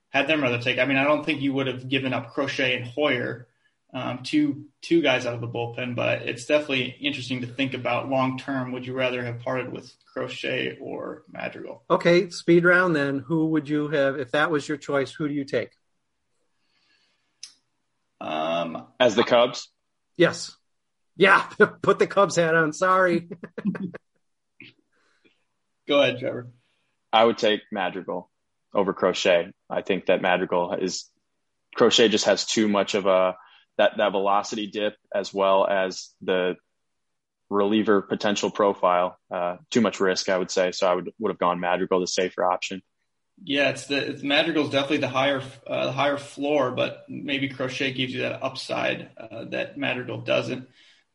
had 0.10 0.28
them 0.28 0.42
rather 0.42 0.60
take. 0.60 0.80
I 0.80 0.86
mean, 0.86 0.98
I 0.98 1.04
don't 1.04 1.26
think 1.26 1.42
you 1.42 1.54
would 1.54 1.68
have 1.68 1.90
given 1.90 2.14
up 2.14 2.32
Crochet 2.34 2.78
and 2.78 2.86
Heuer, 2.86 3.46
um, 3.94 4.24
two 4.24 4.66
two 4.82 5.02
guys 5.02 5.26
out 5.26 5.36
of 5.36 5.42
the 5.42 5.48
bullpen, 5.48 5.96
but 5.96 6.24
it's 6.24 6.46
definitely 6.46 6.96
interesting 7.00 7.42
to 7.42 7.48
think 7.48 7.74
about 7.74 8.10
long 8.10 8.40
term. 8.40 8.72
Would 8.72 8.88
you 8.88 8.94
rather 8.94 9.24
have 9.24 9.40
parted 9.40 9.72
with 9.72 9.94
Crochet 10.12 10.78
or 10.82 11.24
Madrigal? 11.32 11.84
Okay, 11.90 12.30
speed 12.30 12.66
round 12.66 12.96
then. 12.96 13.20
Who 13.20 13.48
would 13.48 13.70
you 13.70 13.90
have 13.90 14.20
if 14.20 14.32
that 14.32 14.50
was 14.50 14.68
your 14.68 14.78
choice? 14.78 15.12
Who 15.12 15.28
do 15.28 15.34
you 15.34 15.46
take? 15.46 15.70
Um, 18.20 18.88
as 19.00 19.16
the 19.16 19.24
Cubs. 19.24 19.70
Yes. 20.18 20.56
Yeah, 21.16 21.48
put 21.82 22.00
the 22.00 22.08
Cubs 22.08 22.36
hat 22.36 22.56
on. 22.56 22.74
Sorry. 22.74 23.30
Go 25.88 26.02
ahead, 26.02 26.20
Trevor. 26.20 26.50
I 27.12 27.24
would 27.24 27.38
take 27.38 27.62
Madrigal. 27.72 28.30
over 28.74 28.94
Crochet. 28.94 29.52
I 29.70 29.82
think 29.84 30.08
that 30.08 30.22
Madrigal 30.22 30.74
is 30.74 31.10
Crochet 31.76 32.10
just 32.10 32.26
has 32.26 32.46
too 32.46 32.68
much 32.68 32.96
of 32.96 33.06
a 33.06 33.36
that 33.78 33.98
that 33.98 34.12
velocity 34.12 34.68
dip 34.68 34.96
as 35.14 35.34
well 35.34 35.68
as 35.68 36.10
the 36.22 36.56
reliever 37.50 38.02
potential 38.02 38.50
profile. 38.50 39.18
Uh, 39.32 39.58
too 39.70 39.82
much 39.82 40.00
risk, 40.00 40.30
I 40.30 40.38
would 40.38 40.52
say. 40.52 40.72
So 40.72 40.88
I 40.88 40.96
would 40.96 41.12
would 41.20 41.30
have 41.30 41.40
gone 41.40 41.60
Madrigal, 41.60 42.00
the 42.00 42.08
safer 42.08 42.44
option. 42.44 42.82
Yeah, 43.44 43.70
it's 43.70 43.88
the 43.88 43.98
it's 43.98 44.24
Madrigal's 44.24 44.70
definitely 44.70 44.98
the 44.98 45.10
higher 45.10 45.42
uh, 45.68 45.86
the 45.88 45.92
higher 45.92 46.18
floor, 46.18 46.72
but 46.72 47.06
maybe 47.10 47.50
Crochet 47.50 47.94
gives 47.94 48.14
you 48.14 48.22
that 48.22 48.44
upside 48.44 49.10
uh, 49.18 49.46
that 49.46 49.78
Madrigal 49.78 50.22
doesn't. 50.22 50.70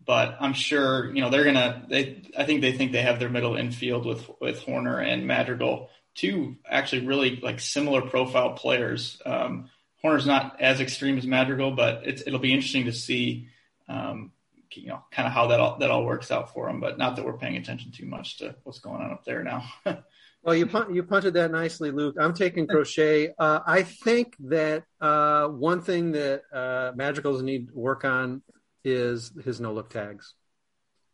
But 0.04 0.36
I'm 0.40 0.54
sure 0.54 1.12
you 1.14 1.20
know 1.20 1.30
they're 1.30 1.44
gonna. 1.44 1.84
They 1.88 2.22
I 2.36 2.44
think 2.44 2.60
they 2.60 2.72
think 2.72 2.92
they 2.92 3.02
have 3.02 3.18
their 3.18 3.28
middle 3.28 3.56
infield 3.56 4.06
with 4.06 4.28
with 4.40 4.64
Hoerner 4.64 5.04
and 5.04 5.26
Madrigal, 5.26 5.90
two 6.14 6.56
actually 6.68 7.06
really 7.06 7.36
like 7.36 7.60
similar 7.60 8.02
profile 8.02 8.52
players. 8.52 9.20
Um, 9.24 9.70
Hoerner's 10.04 10.26
not 10.26 10.60
as 10.60 10.80
extreme 10.80 11.18
as 11.18 11.26
Madrigal, 11.26 11.72
but 11.72 12.06
it'll 12.06 12.38
be 12.38 12.52
interesting 12.52 12.84
to 12.86 12.92
see. 12.92 13.48
Um, 13.88 14.32
you 14.72 14.88
know, 14.88 15.02
kind 15.10 15.26
of 15.26 15.32
how 15.32 15.46
that 15.48 15.60
all, 15.60 15.78
that 15.78 15.90
all 15.90 16.04
works 16.04 16.30
out 16.30 16.52
for 16.52 16.68
him. 16.68 16.78
but 16.78 16.98
not 16.98 17.16
that 17.16 17.24
we're 17.24 17.38
paying 17.38 17.56
attention 17.56 17.90
too 17.90 18.04
much 18.04 18.36
to 18.36 18.54
what's 18.64 18.78
going 18.78 19.00
on 19.00 19.10
up 19.10 19.24
there 19.24 19.42
now. 19.42 19.64
Well, 20.42 20.54
you 20.54 20.66
punt, 20.66 20.94
you 20.94 21.02
punted 21.02 21.34
that 21.34 21.50
nicely, 21.50 21.90
Luke. 21.90 22.16
I'm 22.18 22.32
taking 22.32 22.66
crochet. 22.66 23.34
Uh, 23.38 23.60
I 23.66 23.82
think 23.82 24.36
that 24.40 24.84
uh, 25.00 25.48
one 25.48 25.82
thing 25.82 26.12
that 26.12 26.42
uh, 26.52 26.92
Madrigals 26.94 27.42
need 27.42 27.68
to 27.68 27.74
work 27.74 28.04
on 28.04 28.42
is 28.84 29.32
his 29.44 29.60
no 29.60 29.72
look 29.72 29.90
tags, 29.90 30.34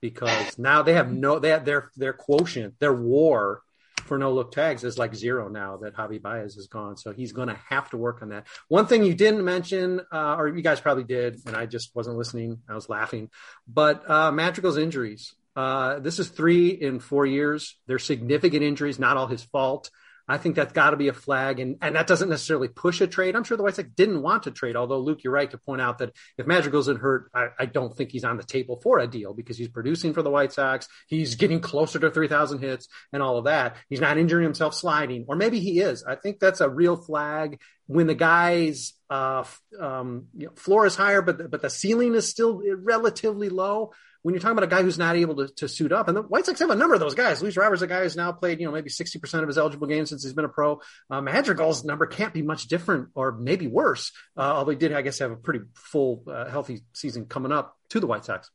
because 0.01 0.59
now 0.59 0.83
they 0.83 0.93
have 0.93 1.11
no 1.11 1.39
they 1.39 1.49
have 1.49 1.65
their 1.65 1.91
their 1.97 2.13
quotient, 2.13 2.79
their 2.79 2.93
WAR 2.93 3.63
for 4.05 4.19
no 4.19 4.33
look 4.33 4.53
tags 4.53 4.85
is 4.85 4.99
like 4.99 5.15
zero 5.15 5.49
now 5.49 5.79
that 5.79 5.97
Javi 5.97 6.21
Baez 6.21 6.57
is 6.57 6.67
gone. 6.67 6.97
So 6.97 7.13
he's 7.13 7.33
going 7.33 7.49
to 7.49 7.59
have 7.69 7.91
to 7.91 7.97
work 7.97 8.23
on 8.23 8.31
that. 8.31 8.47
One 8.69 8.87
thing 8.87 9.05
you 9.05 9.15
didn't 9.15 9.45
mention, 9.45 10.01
uh, 10.13 10.37
or 10.37 10.49
you 10.49 10.63
guys 10.63 10.81
probably 10.81 11.05
did, 11.05 11.41
and 11.47 11.57
I 11.57 11.67
just 11.67 11.95
wasn't 11.95 12.17
listening. 12.17 12.61
I 12.69 12.75
was 12.75 12.89
laughing, 12.89 13.31
but 13.67 14.09
uh, 14.09 14.31
Madrigal's 14.33 14.79
injuries. 14.79 15.35
Uh, 15.57 16.01
this 16.01 16.19
is 16.19 16.29
three 16.29 16.69
in 16.69 16.99
four 16.99 17.25
years. 17.27 17.77
They're 17.87 17.99
significant 17.99 18.63
injuries, 18.63 18.99
not 18.99 19.17
all 19.17 19.29
his 19.29 19.43
fault. 19.43 19.91
I 20.27 20.39
think 20.39 20.57
that's 20.57 20.73
got 20.73 20.91
to 20.91 20.97
be 20.97 21.09
a 21.09 21.13
flag, 21.13 21.61
and 21.61 21.77
and 21.83 21.97
that 21.97 22.07
doesn't 22.07 22.31
necessarily 22.31 22.69
push 22.69 23.01
a 23.01 23.07
trade. 23.07 23.37
I'm 23.37 23.45
sure 23.45 23.57
the 23.57 23.63
White 23.63 23.77
Sox 23.77 23.89
didn't 23.95 24.23
want 24.23 24.45
to 24.45 24.51
trade, 24.51 24.75
although 24.77 24.99
Luke, 24.99 25.23
you're 25.23 25.33
right 25.33 25.51
to 25.51 25.59
point 25.59 25.83
out 25.83 25.99
that 25.99 26.13
if 26.39 26.47
Madrigal's 26.47 26.89
in 26.89 26.97
hurt, 26.97 27.31
I, 27.35 27.49
I 27.59 27.67
don't 27.67 27.95
think 27.95 28.11
he's 28.11 28.25
on 28.25 28.37
the 28.37 28.43
table 28.43 28.81
for 28.83 28.99
a 28.99 29.07
deal 29.07 29.35
because 29.35 29.59
he's 29.59 29.69
producing 29.69 30.15
for 30.15 30.23
the 30.23 30.31
White 30.31 30.53
Sox. 30.53 30.89
He's 31.07 31.35
getting 31.35 31.61
closer 31.61 31.99
to 31.99 32.11
3,000 32.11 32.61
hits 32.61 32.89
and 33.13 33.23
all 33.23 33.37
of 33.37 33.45
that. 33.45 33.77
He's 33.89 34.01
not 34.01 34.17
injuring 34.17 34.45
himself 34.45 34.75
sliding, 34.75 35.27
or 35.29 35.37
maybe 35.37 35.61
he 35.61 35.81
is. 35.81 36.05
I 36.05 36.15
think 36.15 36.41
that's 36.41 36.61
a 36.61 36.71
real 36.71 36.97
flag 36.97 37.61
when 37.87 38.07
the 38.07 38.15
guy's 38.15 38.95
uh, 39.11 39.45
um, 39.79 40.27
you 40.37 40.47
know, 40.47 40.53
floor 40.57 40.87
is 40.87 40.97
higher, 40.97 41.23
but 41.23 41.51
but 41.51 41.61
the 41.61 41.71
ceiling 41.71 42.15
is 42.15 42.29
still 42.29 42.63
relatively 42.79 43.51
low 43.51 43.93
when 44.25 44.33
you're 44.33 44.41
talking 44.41 44.57
about 44.57 44.65
a 44.65 44.75
guy 44.75 44.83
who's 44.83 44.97
not 44.97 45.17
able 45.17 45.37
to, 45.37 45.49
to 45.57 45.69
suit 45.69 45.93
up, 45.93 46.09
and 46.09 46.17
the 46.17 46.23
White 46.23 46.47
Sox 46.47 46.59
have 46.61 46.71
a 46.71 46.75
number 46.75 46.95
of 46.95 47.01
those 47.01 47.15
guys. 47.15 47.43
Luis 47.43 47.59
Robert's, 47.59 47.83
a 47.83 47.87
guy 47.87 48.03
who's 48.03 48.17
now 48.17 48.33
played, 48.33 48.59
you 48.59 48.65
know, 48.65 48.73
maybe 48.73 48.89
60% 48.89 49.43
of 49.43 49.47
his 49.47 49.59
eligible 49.59 49.87
games 49.87 50.09
since 50.09 50.25
he's 50.25 50.33
been 50.33 50.47
a 50.47 50.49
pro. 50.49 50.81
Uh, 51.11 51.21
Madrigal's 51.21 51.85
number 51.85 52.07
can't 52.07 52.33
be 52.33 52.41
much 52.41 52.67
different 52.67 53.11
or 53.15 53.33
maybe 53.33 53.67
worse, 53.67 54.13
uh, 54.39 54.41
although 54.41 54.71
he 54.71 54.79
did, 54.79 54.95
I 54.95 55.03
guess, 55.03 55.19
have 55.19 55.31
a 55.31 55.37
pretty 55.37 55.61
full, 55.75 56.25
uh, 56.27 56.49
healthy 56.49 56.81
season 56.95 57.27
coming 57.27 57.53
up 57.53 57.77
to 57.91 58.01
the 58.01 58.07
White 58.07 58.25
Sox. 58.25 58.51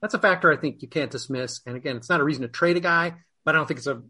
That's 0.00 0.14
a 0.14 0.18
factor 0.18 0.50
I 0.50 0.56
think 0.56 0.80
you 0.80 0.88
can't 0.88 1.10
dismiss. 1.10 1.60
And 1.66 1.76
again, 1.76 1.98
it's 1.98 2.08
not 2.08 2.20
a 2.20 2.24
reason 2.24 2.40
to 2.40 2.48
trade 2.48 2.78
a 2.78 2.80
guy, 2.80 3.12
but 3.44 3.54
I 3.54 3.58
don't 3.58 3.68
think 3.68 3.76
it's 3.76 3.86
a 3.86 4.02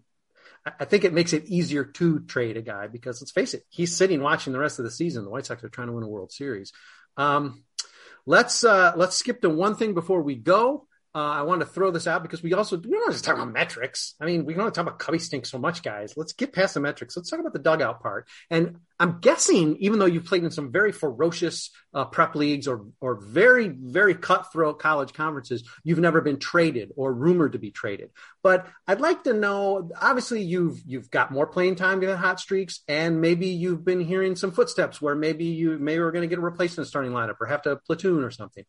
I 0.65 0.85
think 0.85 1.03
it 1.03 1.13
makes 1.13 1.33
it 1.33 1.47
easier 1.47 1.85
to 1.85 2.21
trade 2.21 2.57
a 2.57 2.63
guy 2.63 2.87
because 2.87 3.21
let's 3.21 3.33
face 3.33 3.53
it, 3.53 3.65
he's 3.69 3.97
sitting 3.97 4.23
watching 4.23 4.53
the 4.53 4.61
rest 4.61 4.79
of 4.79 4.85
the 4.85 4.93
season. 4.93 5.25
The 5.25 5.31
White 5.31 5.45
Sox 5.45 5.65
are 5.65 5.69
trying 5.69 5.89
to 5.89 5.93
win 5.93 6.05
a 6.05 6.09
World 6.09 6.31
Series. 6.31 6.73
Um, 7.17 7.65
Let's 8.27 8.65
uh, 8.65 8.93
let's 8.97 9.17
skip 9.17 9.41
to 9.43 9.51
one 9.51 9.75
thing 9.75 9.95
before 9.95 10.23
we 10.23 10.37
go. 10.37 10.87
Uh, 11.15 11.19
I 11.19 11.43
want 11.43 11.61
to 11.61 11.67
throw 11.67 11.91
this 11.91 12.07
out 12.07 12.23
because 12.23 12.43
we 12.43 12.55
also 12.55 12.79
we 12.79 12.89
don't 12.89 13.13
just 13.13 13.23
talk 13.23 13.35
about 13.35 13.53
metrics. 13.53 14.15
I 14.19 14.25
mean, 14.25 14.47
we 14.47 14.57
only 14.57 14.71
talk 14.71 14.87
about 14.87 14.99
Cubby 14.99 15.19
stink 15.19 15.45
so 15.45 15.59
much, 15.59 15.83
guys. 15.83 16.15
Let's 16.17 16.33
get 16.33 16.55
past 16.55 16.73
the 16.73 16.81
metrics. 16.81 17.15
Let's 17.15 17.29
talk 17.29 17.39
about 17.39 17.53
the 17.53 17.59
dugout 17.59 18.01
part. 18.01 18.29
And 18.49 18.79
I'm 18.99 19.21
guessing, 19.21 19.77
even 19.81 19.99
though 19.99 20.07
you've 20.07 20.25
played 20.25 20.43
in 20.43 20.51
some 20.51 20.73
very 20.73 20.91
ferocious 20.91 21.71
uh, 21.93 22.07
prep 22.07 22.35
leagues 22.35 22.67
or 22.67 22.87
or 23.03 23.17
very 23.17 23.69
very 23.69 24.15
cutthroat 24.15 24.79
college 24.79 25.13
conferences, 25.13 25.69
you've 25.85 25.99
never 25.99 26.23
been 26.23 26.39
traded 26.39 26.93
or 26.97 27.13
rumored 27.13 27.53
to 27.53 27.59
be 27.59 27.71
traded. 27.71 28.09
But 28.43 28.67
I'd 28.89 29.03
like 29.03 29.25
to 29.25 29.35
know. 29.35 29.91
Obviously, 30.01 30.41
you've 30.41 30.81
you've 30.87 31.11
got 31.11 31.31
more 31.31 31.47
playing 31.47 31.75
time, 31.75 32.01
given 32.01 32.17
hot 32.17 32.41
streaks, 32.41 32.81
and 32.89 33.21
maybe 33.21 33.49
you've 33.49 33.85
been 33.85 34.01
hearing 34.01 34.35
some 34.35 34.51
footsteps 34.51 35.03
where 35.03 35.15
maybe 35.15 35.45
you 35.45 35.79
maybe 35.79 36.01
we're 36.01 36.11
going 36.11 36.23
to 36.23 36.29
get 36.29 36.39
a 36.39 36.43
replacement 36.43 36.89
starting 36.89 37.13
lineup 37.13 37.37
or 37.39 37.49
have 37.49 37.61
to 37.63 37.77
platoon 37.77 38.25
or 38.25 38.31
something 38.31 38.65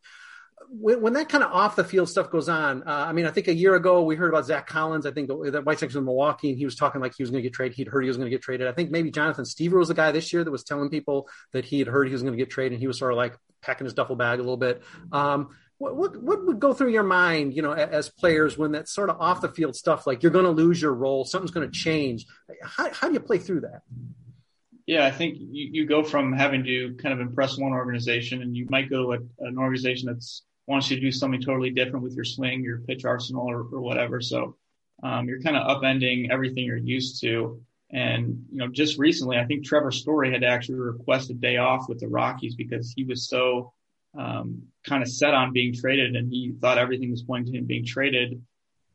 when, 0.80 1.02
when, 1.02 1.14
that 1.14 1.30
kind 1.30 1.44
of 1.44 1.52
off 1.52 1.76
the 1.76 1.84
field 1.84 2.10
stuff 2.10 2.32
goes 2.32 2.50
on, 2.50 2.84
uh, 2.84 3.06
I 3.08 3.14
mean, 3.14 3.26
I 3.26 3.32
think 3.32 3.48
a 3.48 3.54
year 3.54 3.76
ago 3.76 4.04
we 4.04 4.16
heard 4.16 4.30
about 4.30 4.46
Zack 4.46 4.66
Collins. 4.66 5.06
I 5.06 5.12
think 5.12 5.28
the 5.28 5.62
White 5.62 5.80
Sox 5.80 5.94
in 5.94 6.04
Milwaukee, 6.04 6.50
and 6.50 6.58
he 6.58 6.66
was 6.66 6.76
talking 6.76 7.00
like 7.00 7.14
he 7.16 7.22
was 7.22 7.30
going 7.30 7.44
to 7.44 7.48
get 7.48 7.54
traded. 7.54 7.78
He'd 7.78 7.88
heard 7.88 8.02
he 8.02 8.08
was 8.08 8.18
going 8.18 8.26
to 8.26 8.36
get 8.36 8.42
traded. 8.42 8.68
I 8.68 8.72
think 8.72 8.90
maybe 8.90 9.12
Jonathan 9.12 9.46
Stiever 9.46 9.78
was 9.78 9.90
the 9.90 9.94
guy 9.94 10.12
this 10.12 10.34
year 10.34 10.44
that 10.44 10.50
was 10.50 10.64
telling 10.64 10.90
people 10.90 11.30
that 11.52 11.64
he 11.64 11.80
had 11.80 11.88
heard 11.88 12.08
he 12.08 12.14
was 12.14 12.24
going 12.24 12.34
to 12.34 12.38
get 12.38 12.50
traded, 12.50 12.74
and 12.74 12.82
he 12.82 12.88
was 12.88 12.98
sort 12.98 13.12
of 13.12 13.18
like 13.18 13.38
packing 13.62 13.86
his 13.86 13.94
duffel 13.94 14.16
bag 14.16 14.40
a 14.40 14.42
little 14.42 14.58
bit. 14.58 14.82
Um, 15.12 15.50
what, 15.78 15.96
what, 15.96 16.22
what 16.22 16.46
would 16.46 16.60
go 16.60 16.74
through 16.74 16.92
your 16.92 17.04
mind, 17.04 17.56
you 17.56 17.62
know, 17.62 17.74
as 17.74 18.10
players 18.10 18.58
when 18.58 18.72
that 18.72 18.88
sort 18.88 19.10
of 19.10 19.20
off 19.20 19.42
the 19.42 19.50
field 19.50 19.76
stuff, 19.76 20.08
like 20.08 20.24
you're 20.24 20.32
going 20.32 20.46
to 20.46 20.52
lose 20.52 20.82
your 20.82 20.94
role, 20.94 21.24
something's 21.24 21.52
going 21.52 21.70
to 21.70 21.78
change? 21.78 22.26
How, 22.64 22.92
how 22.92 23.08
do 23.10 23.14
you 23.14 23.20
play 23.20 23.38
through 23.38 23.62
that? 23.62 23.82
Yeah, 24.86 25.06
I 25.06 25.12
think 25.12 25.38
you, 25.40 25.70
you 25.72 25.86
go 25.86 26.04
from 26.04 26.34
having 26.34 26.64
to 26.64 26.96
kind 26.96 27.14
of 27.14 27.20
impress 27.20 27.58
one 27.58 27.74
organization, 27.74 28.42
and 28.42 28.56
you 28.56 28.66
might 28.70 28.90
go 28.90 29.04
to 29.04 29.24
a, 29.24 29.46
an 29.48 29.58
organization 29.58 30.08
that's 30.08 30.44
wants 30.68 30.90
you 30.90 30.98
to 30.98 31.02
do 31.02 31.12
something 31.12 31.42
totally 31.42 31.72
different 31.72 32.04
with 32.04 32.16
your 32.16 32.26
swing, 32.26 32.64
your 32.64 32.80
pitch 32.80 33.06
arsenal, 33.06 33.50
or, 33.50 33.60
or 33.60 33.82
whatever. 33.82 34.22
So 34.22 34.56
um, 35.02 35.28
you're 35.28 35.42
kind 35.42 35.58
of 35.58 35.68
upending 35.68 36.32
everything 36.32 36.66
you're 36.66 36.78
used 36.78 37.22
to. 37.22 37.62
And 37.92 38.46
you 38.52 38.58
know, 38.58 38.68
just 38.68 38.98
recently, 38.98 39.38
I 39.38 39.46
think 39.46 39.66
Trevor 39.66 39.92
Story 39.92 40.32
had 40.32 40.42
to 40.42 40.48
actually 40.48 40.80
request 40.80 41.30
a 41.30 41.34
day 41.34 41.58
off 41.58 41.88
with 41.88 42.00
the 42.00 42.08
Rockies 42.08 42.56
because 42.56 42.92
he 42.96 43.04
was 43.04 43.28
so 43.28 43.74
um, 44.18 44.64
kind 44.84 45.04
of 45.04 45.10
set 45.10 45.34
on 45.34 45.54
being 45.54 45.74
traded, 45.74 46.16
and 46.16 46.32
he 46.32 46.54
thought 46.60 46.78
everything 46.78 47.12
was 47.12 47.22
pointing 47.22 47.54
to 47.54 47.60
him 47.60 47.66
being 47.66 47.86
traded. 47.86 48.42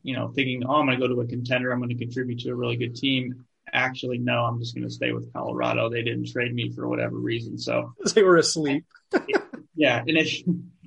You 0.03 0.17
know, 0.17 0.29
thinking, 0.29 0.65
oh, 0.67 0.77
I'm 0.77 0.87
going 0.87 0.99
to 0.99 1.07
go 1.07 1.13
to 1.13 1.21
a 1.21 1.27
contender. 1.27 1.71
I'm 1.71 1.81
going 1.81 1.91
to 1.91 2.05
contribute 2.05 2.41
to 2.41 2.51
a 2.51 2.55
really 2.55 2.77
good 2.77 2.97
team. 2.97 3.45
Actually, 3.73 4.19
no, 4.19 4.45
I'm 4.45 4.59
just 4.59 4.75
going 4.75 4.87
to 4.87 4.93
stay 4.93 5.13
with 5.13 5.33
Colorado. 5.33 5.91
They 5.91 6.03
didn't 6.03 6.33
trade 6.33 6.55
me 6.55 6.71
for 6.71 6.89
whatever 6.89 7.17
reason. 7.17 7.59
So 7.59 7.95
they 8.15 8.23
were 8.23 8.37
asleep. 8.37 8.85
yeah, 9.77 10.01
and 10.01 10.17
it 10.17 10.45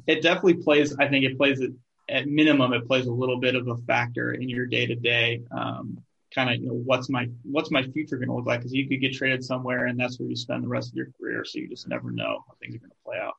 it 0.07 0.21
definitely 0.21 0.55
plays. 0.55 0.95
I 0.97 1.07
think 1.07 1.25
it 1.25 1.37
plays 1.37 1.59
it 1.59 1.71
at 2.09 2.27
minimum. 2.27 2.73
It 2.73 2.87
plays 2.87 3.07
a 3.07 3.11
little 3.11 3.39
bit 3.39 3.55
of 3.55 3.67
a 3.67 3.77
factor 3.77 4.33
in 4.33 4.49
your 4.49 4.65
day 4.65 4.85
to 4.85 4.95
day. 4.95 5.41
Kind 6.33 6.49
of, 6.49 6.61
you 6.61 6.67
know, 6.67 6.75
what's 6.75 7.09
my 7.09 7.27
what's 7.43 7.71
my 7.71 7.83
future 7.83 8.15
going 8.15 8.29
to 8.29 8.35
look 8.35 8.45
like? 8.45 8.61
Because 8.61 8.73
you 8.73 8.87
could 8.87 9.01
get 9.01 9.13
traded 9.13 9.43
somewhere, 9.43 9.87
and 9.87 9.99
that's 9.99 10.17
where 10.17 10.29
you 10.29 10.35
spend 10.37 10.63
the 10.63 10.69
rest 10.69 10.89
of 10.89 10.95
your 10.95 11.07
career. 11.19 11.43
So 11.43 11.59
you 11.59 11.67
just 11.67 11.89
never 11.89 12.09
know 12.09 12.45
how 12.47 12.55
things 12.61 12.73
are 12.73 12.79
going 12.79 12.89
to 12.89 12.95
play 13.05 13.17
out. 13.17 13.33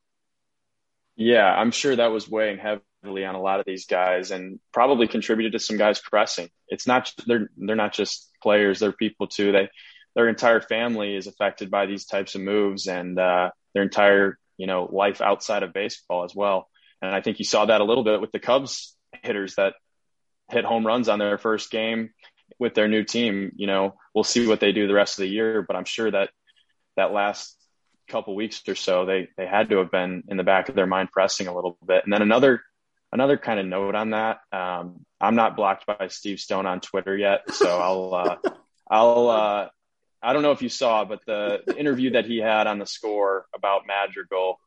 Yeah, 1.17 1.47
I'm 1.47 1.71
sure 1.71 1.97
that 1.97 2.13
was 2.13 2.29
weighing 2.29 2.59
heavily 2.59 3.25
on 3.25 3.35
a 3.35 3.41
lot 3.41 3.61
of 3.61 3.67
these 3.67 3.87
guys, 3.87 4.31
and 4.31 4.61
probably 4.75 5.09
contributed 5.09 5.53
to 5.53 5.59
some 5.59 5.79
guys 5.79 6.01
pressing. 6.01 6.51
It's 6.69 6.87
not 6.87 7.11
they're 7.27 7.49
they're 7.57 7.77
not 7.77 7.95
just 7.95 8.31
players; 8.43 8.81
they're 8.81 8.93
people 8.93 9.27
too. 9.27 9.53
They 9.53 9.71
their 10.15 10.29
entire 10.29 10.61
family 10.61 11.17
is 11.17 11.27
affected 11.27 11.71
by 11.71 11.87
these 11.87 12.05
types 12.05 12.35
of 12.35 12.43
moves, 12.43 12.89
and 12.89 13.19
uh, 13.19 13.53
their 13.73 13.85
entire 13.85 14.39
you 14.63 14.69
know, 14.69 14.89
life 14.93 15.21
outside 15.21 15.65
of 15.65 15.73
baseball 15.73 16.23
as 16.23 16.37
well. 16.37 16.69
And 17.03 17.13
I 17.13 17.21
think 17.21 17.41
you 17.41 17.45
saw 17.45 17.65
that 17.65 17.81
a 17.81 17.85
little 17.85 18.05
bit 18.05 18.21
with 18.21 18.31
the 18.31 18.39
Cubs 18.39 18.97
hitters 19.21 19.57
that 19.57 19.75
hit 20.53 20.65
home 20.65 20.87
runs 20.87 21.09
on 21.09 21.19
their 21.19 21.37
first 21.37 21.69
game 21.69 22.11
with 22.61 22.75
their 22.75 22.87
new 22.87 23.03
team. 23.03 23.51
You 23.57 23.67
know, 23.67 23.97
we'll 24.15 24.23
see 24.23 24.47
what 24.47 24.61
they 24.61 24.71
do 24.71 24.87
the 24.87 24.95
rest 24.95 25.19
of 25.19 25.25
the 25.25 25.31
year, 25.31 25.63
but 25.63 25.75
I'm 25.75 25.85
sure 25.85 26.09
that 26.09 26.31
that 26.97 27.13
last 27.13 27.57
couple 28.07 28.37
weeks 28.37 28.63
or 28.69 28.77
so, 28.77 29.05
they 29.05 29.31
they 29.37 29.47
had 29.49 29.69
to 29.71 29.79
have 29.79 29.91
been 29.91 30.23
in 30.29 30.37
the 30.37 30.45
back 30.45 30.69
of 30.69 30.77
their 30.77 30.87
mind 30.87 31.11
pressing 31.11 31.49
a 31.49 31.55
little 31.57 31.77
bit. 31.85 32.05
And 32.05 32.13
then 32.13 32.23
another 32.23 32.63
another 33.11 33.37
kind 33.37 33.59
of 33.59 33.67
note 33.67 33.97
on 33.97 34.11
that. 34.11 34.43
Um, 34.53 35.05
I'm 35.21 35.35
not 35.35 35.57
blocked 35.57 35.87
by 35.87 36.07
Steve 36.07 36.39
Stone 36.39 36.67
on 36.67 36.79
Twitter 36.79 37.17
yet, 37.17 37.51
so 37.51 37.81
I'll 37.81 38.15
uh, 38.15 38.37
I'll 38.89 39.29
uh, 39.29 39.69
I 40.23 40.33
don't 40.33 40.43
know 40.43 40.53
if 40.53 40.63
you 40.63 40.69
saw, 40.69 41.05
but 41.05 41.25
the, 41.27 41.63
the 41.67 41.77
interview 41.77 42.13
that 42.13 42.27
he 42.27 42.39
had 42.39 42.67
on 42.67 42.79
the 42.79 42.87
score 42.87 43.47
about 43.55 43.87
Madrigal 43.87 44.61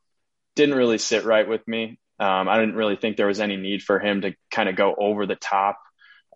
didn't 0.54 0.74
really 0.74 0.98
sit 0.98 1.24
right 1.24 1.48
with 1.48 1.66
me. 1.66 1.98
Um, 2.18 2.48
I 2.48 2.58
didn't 2.58 2.76
really 2.76 2.96
think 2.96 3.16
there 3.16 3.26
was 3.26 3.40
any 3.40 3.56
need 3.56 3.82
for 3.82 3.98
him 3.98 4.22
to 4.22 4.34
kind 4.50 4.68
of 4.68 4.76
go 4.76 4.94
over 4.96 5.26
the 5.26 5.36
top, 5.36 5.78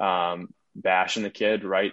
um, 0.00 0.48
bashing 0.74 1.22
the 1.22 1.30
kid 1.30 1.64
right 1.64 1.92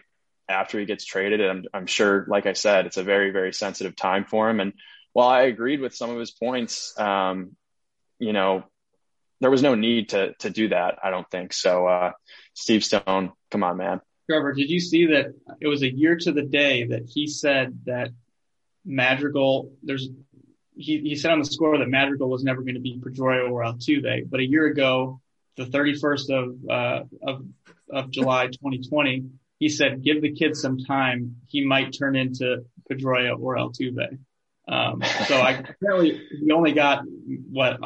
after 0.50 0.80
he 0.80 0.86
gets 0.86 1.06
traded. 1.06 1.42
And 1.42 1.50
I'm, 1.50 1.66
I'm 1.74 1.88
sure, 1.88 2.26
like 2.30 2.46
I 2.46 2.54
said, 2.54 2.86
it's 2.86 2.98
a 2.98 3.04
very, 3.04 3.32
very 3.32 3.54
sensitive 3.54 3.96
time 3.96 4.26
for 4.26 4.50
him. 4.50 4.60
And 4.60 4.74
while 5.14 5.30
I 5.30 5.44
agreed 5.44 5.82
with 5.82 5.96
some 5.96 6.10
of 6.10 6.20
his 6.20 6.32
points, 6.32 6.98
um, 7.00 7.56
you 8.20 8.34
know, 8.34 8.64
there 9.40 9.52
was 9.52 9.62
no 9.62 9.76
need 9.76 10.10
to 10.10 10.34
to 10.40 10.50
do 10.50 10.70
that. 10.70 10.98
I 11.04 11.12
don't 11.12 11.30
think 11.30 11.54
so. 11.54 11.88
Uh, 11.88 12.12
Steve 12.54 12.84
Stone, 12.84 13.32
come 13.52 13.64
on, 13.64 13.78
man. 13.78 14.02
Trevor, 14.30 14.54
did 14.54 14.70
you 14.70 14.80
see 14.80 15.08
that 15.08 15.34
it 15.62 15.68
was 15.68 15.84
a 15.84 15.94
year 15.94 16.18
to 16.18 16.32
the 16.32 16.44
day 16.44 16.86
that 16.88 17.04
he 17.08 17.28
said 17.28 17.80
that 17.86 18.10
Madrigal, 18.86 19.72
there's, 19.84 20.10
he, 20.76 21.00
he 21.00 21.16
said 21.16 21.32
on 21.32 21.40
the 21.40 21.46
score 21.46 21.78
that 21.78 21.90
Madrigal 21.90 22.30
was 22.30 22.44
never 22.44 22.62
going 22.62 22.76
to 22.76 22.82
be 22.82 23.00
Pedroia 23.00 23.50
or 23.50 23.64
Altuve, 23.64 24.30
but 24.30 24.40
a 24.40 24.46
year 24.46 24.66
ago, 24.66 25.22
the 25.56 25.66
31st 25.66 26.30
of, 26.30 26.70
uh, 26.70 27.04
of, 27.26 27.46
of 27.90 28.12
July 28.12 28.48
2020, 28.48 29.26
he 29.60 29.70
said, 29.70 30.04
give 30.04 30.22
the 30.22 30.34
kid 30.34 30.56
some 30.56 30.78
time. 30.78 31.38
He 31.48 31.66
might 31.66 31.98
turn 31.98 32.16
into 32.16 32.66
Pedroia 32.90 33.40
or 33.40 33.56
Altuve. 33.56 34.20
Um, 34.68 35.02
so 35.28 35.38
I 35.38 35.52
apparently 35.52 36.22
he 36.30 36.52
only 36.52 36.74
got 36.74 37.04
what 37.50 37.80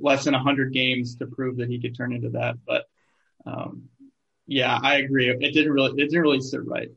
less 0.00 0.24
than 0.24 0.34
hundred 0.34 0.72
games 0.72 1.16
to 1.16 1.26
prove 1.26 1.58
that 1.58 1.68
he 1.68 1.80
could 1.80 1.96
turn 1.96 2.12
into 2.12 2.30
that. 2.30 2.56
But 2.66 2.86
um, 3.46 3.84
yeah, 4.46 4.78
I 4.82 4.96
agree. 4.96 5.28
It 5.28 5.52
didn't 5.52 5.72
really 5.72 6.02
it 6.02 6.06
didn't 6.10 6.22
really 6.22 6.40
sit 6.40 6.66
right. 6.66 6.88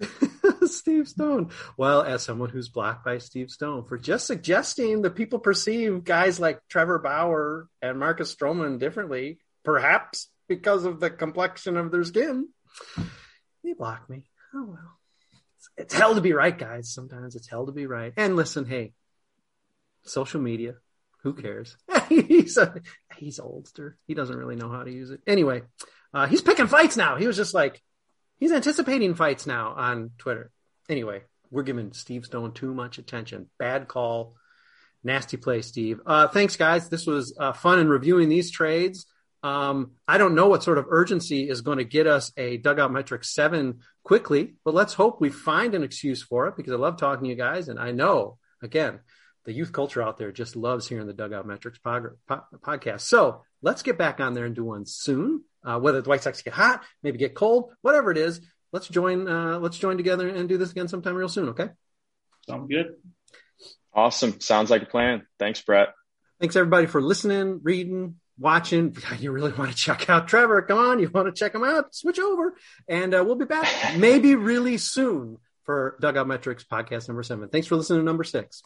Steve 0.66 1.08
Stone. 1.08 1.50
Well, 1.76 2.02
as 2.02 2.22
someone 2.22 2.50
who's 2.50 2.68
blocked 2.68 3.04
by 3.04 3.18
Steve 3.18 3.50
Stone 3.50 3.84
for 3.84 3.98
just 3.98 4.26
suggesting 4.26 5.02
that 5.02 5.14
people 5.14 5.38
perceive 5.38 6.04
guys 6.04 6.40
like 6.40 6.60
Trevor 6.68 6.98
Bauer 6.98 7.68
and 7.80 7.98
Marcus 7.98 8.34
Stroman 8.34 8.78
differently, 8.78 9.38
perhaps 9.64 10.28
because 10.48 10.84
of 10.84 11.00
the 11.00 11.10
complexion 11.10 11.76
of 11.76 11.90
their 11.90 12.04
skin, 12.04 12.48
he 13.62 13.74
blocked 13.74 14.10
me. 14.10 14.24
Oh 14.54 14.64
well 14.66 14.98
it's 15.76 15.94
hell 15.94 16.14
to 16.14 16.20
be 16.20 16.32
right, 16.32 16.56
guys. 16.56 16.92
Sometimes 16.92 17.34
it's 17.34 17.48
hell 17.48 17.66
to 17.66 17.72
be 17.72 17.86
right. 17.86 18.12
And 18.16 18.36
listen, 18.36 18.66
hey, 18.66 18.92
social 20.04 20.40
media, 20.40 20.74
who 21.22 21.34
cares? 21.34 21.76
he's 22.08 22.56
a, 22.56 22.80
he's 23.16 23.38
oldster. 23.38 23.94
He 24.06 24.14
doesn't 24.14 24.36
really 24.36 24.56
know 24.56 24.70
how 24.70 24.82
to 24.82 24.92
use 24.92 25.10
it. 25.10 25.20
Anyway, 25.26 25.62
uh, 26.14 26.26
he's 26.26 26.42
picking 26.42 26.66
fights 26.66 26.96
now. 26.96 27.16
He 27.16 27.26
was 27.26 27.36
just 27.36 27.54
like, 27.54 27.82
he's 28.38 28.52
anticipating 28.52 29.14
fights 29.14 29.46
now 29.46 29.74
on 29.76 30.10
Twitter. 30.18 30.50
Anyway, 30.88 31.22
we're 31.50 31.62
giving 31.62 31.92
Steve 31.92 32.24
Stone 32.24 32.52
too 32.52 32.74
much 32.74 32.98
attention. 32.98 33.48
Bad 33.58 33.88
call. 33.88 34.34
Nasty 35.04 35.36
play, 35.36 35.62
Steve. 35.62 36.00
Uh, 36.06 36.28
thanks, 36.28 36.56
guys. 36.56 36.88
This 36.88 37.06
was 37.06 37.36
uh, 37.38 37.52
fun 37.52 37.80
in 37.80 37.88
reviewing 37.88 38.28
these 38.28 38.50
trades. 38.50 39.06
Um, 39.42 39.92
I 40.06 40.18
don't 40.18 40.36
know 40.36 40.46
what 40.46 40.62
sort 40.62 40.78
of 40.78 40.86
urgency 40.88 41.48
is 41.48 41.62
going 41.62 41.78
to 41.78 41.84
get 41.84 42.06
us 42.06 42.32
a 42.36 42.58
dugout 42.58 42.92
metric 42.92 43.24
seven 43.24 43.80
quickly, 44.04 44.54
but 44.64 44.74
let's 44.74 44.94
hope 44.94 45.20
we 45.20 45.30
find 45.30 45.74
an 45.74 45.82
excuse 45.82 46.22
for 46.22 46.46
it 46.46 46.56
because 46.56 46.72
I 46.72 46.76
love 46.76 46.96
talking 46.96 47.24
to 47.24 47.30
you 47.30 47.34
guys. 47.34 47.68
And 47.68 47.80
I 47.80 47.90
know, 47.90 48.38
again, 48.62 49.00
the 49.44 49.52
youth 49.52 49.72
culture 49.72 50.00
out 50.02 50.18
there 50.18 50.30
just 50.30 50.54
loves 50.54 50.86
hearing 50.86 51.08
the 51.08 51.12
dugout 51.12 51.46
metrics 51.46 51.78
pod- 51.78 52.16
pod- 52.28 52.44
podcast. 52.60 53.00
So 53.00 53.42
let's 53.62 53.82
get 53.82 53.96
back 53.96 54.20
on 54.20 54.34
there 54.34 54.44
and 54.44 54.54
do 54.54 54.64
one 54.64 54.86
soon. 54.86 55.44
Uh, 55.64 55.78
whether 55.78 56.00
the 56.00 56.08
White 56.08 56.22
Sox 56.22 56.42
get 56.42 56.52
hot, 56.52 56.82
maybe 57.02 57.18
get 57.18 57.34
cold, 57.34 57.72
whatever 57.82 58.10
it 58.10 58.18
is, 58.18 58.40
let's 58.72 58.88
join, 58.88 59.28
uh, 59.28 59.58
let's 59.60 59.78
join 59.78 59.96
together 59.96 60.28
and 60.28 60.48
do 60.48 60.58
this 60.58 60.72
again 60.72 60.88
sometime 60.88 61.14
real 61.14 61.28
soon. 61.28 61.50
Okay. 61.50 61.68
Sounds 62.48 62.68
good. 62.68 62.96
Awesome. 63.94 64.40
Sounds 64.40 64.70
like 64.70 64.82
a 64.82 64.86
plan. 64.86 65.22
Thanks, 65.38 65.60
Brett. 65.60 65.90
Thanks 66.40 66.56
everybody 66.56 66.86
for 66.86 67.00
listening, 67.00 67.60
reading, 67.62 68.16
watching, 68.38 68.96
you 69.20 69.30
really 69.30 69.52
want 69.52 69.70
to 69.70 69.76
check 69.76 70.10
out 70.10 70.28
Trevor, 70.28 70.62
come 70.62 70.78
on, 70.78 70.98
you 70.98 71.08
want 71.08 71.26
to 71.26 71.38
check 71.38 71.54
him 71.54 71.64
out, 71.64 71.94
switch 71.94 72.18
over. 72.18 72.54
And 72.88 73.14
uh, 73.14 73.22
we'll 73.24 73.36
be 73.36 73.44
back 73.44 73.96
maybe 73.96 74.34
really 74.34 74.78
soon 74.78 75.38
for 75.64 75.96
Dugout 76.00 76.26
Metrics 76.26 76.64
podcast 76.64 77.08
number 77.08 77.22
seven. 77.22 77.48
Thanks 77.48 77.68
for 77.68 77.76
listening 77.76 78.00
to 78.00 78.04
number 78.04 78.24
six. 78.24 78.62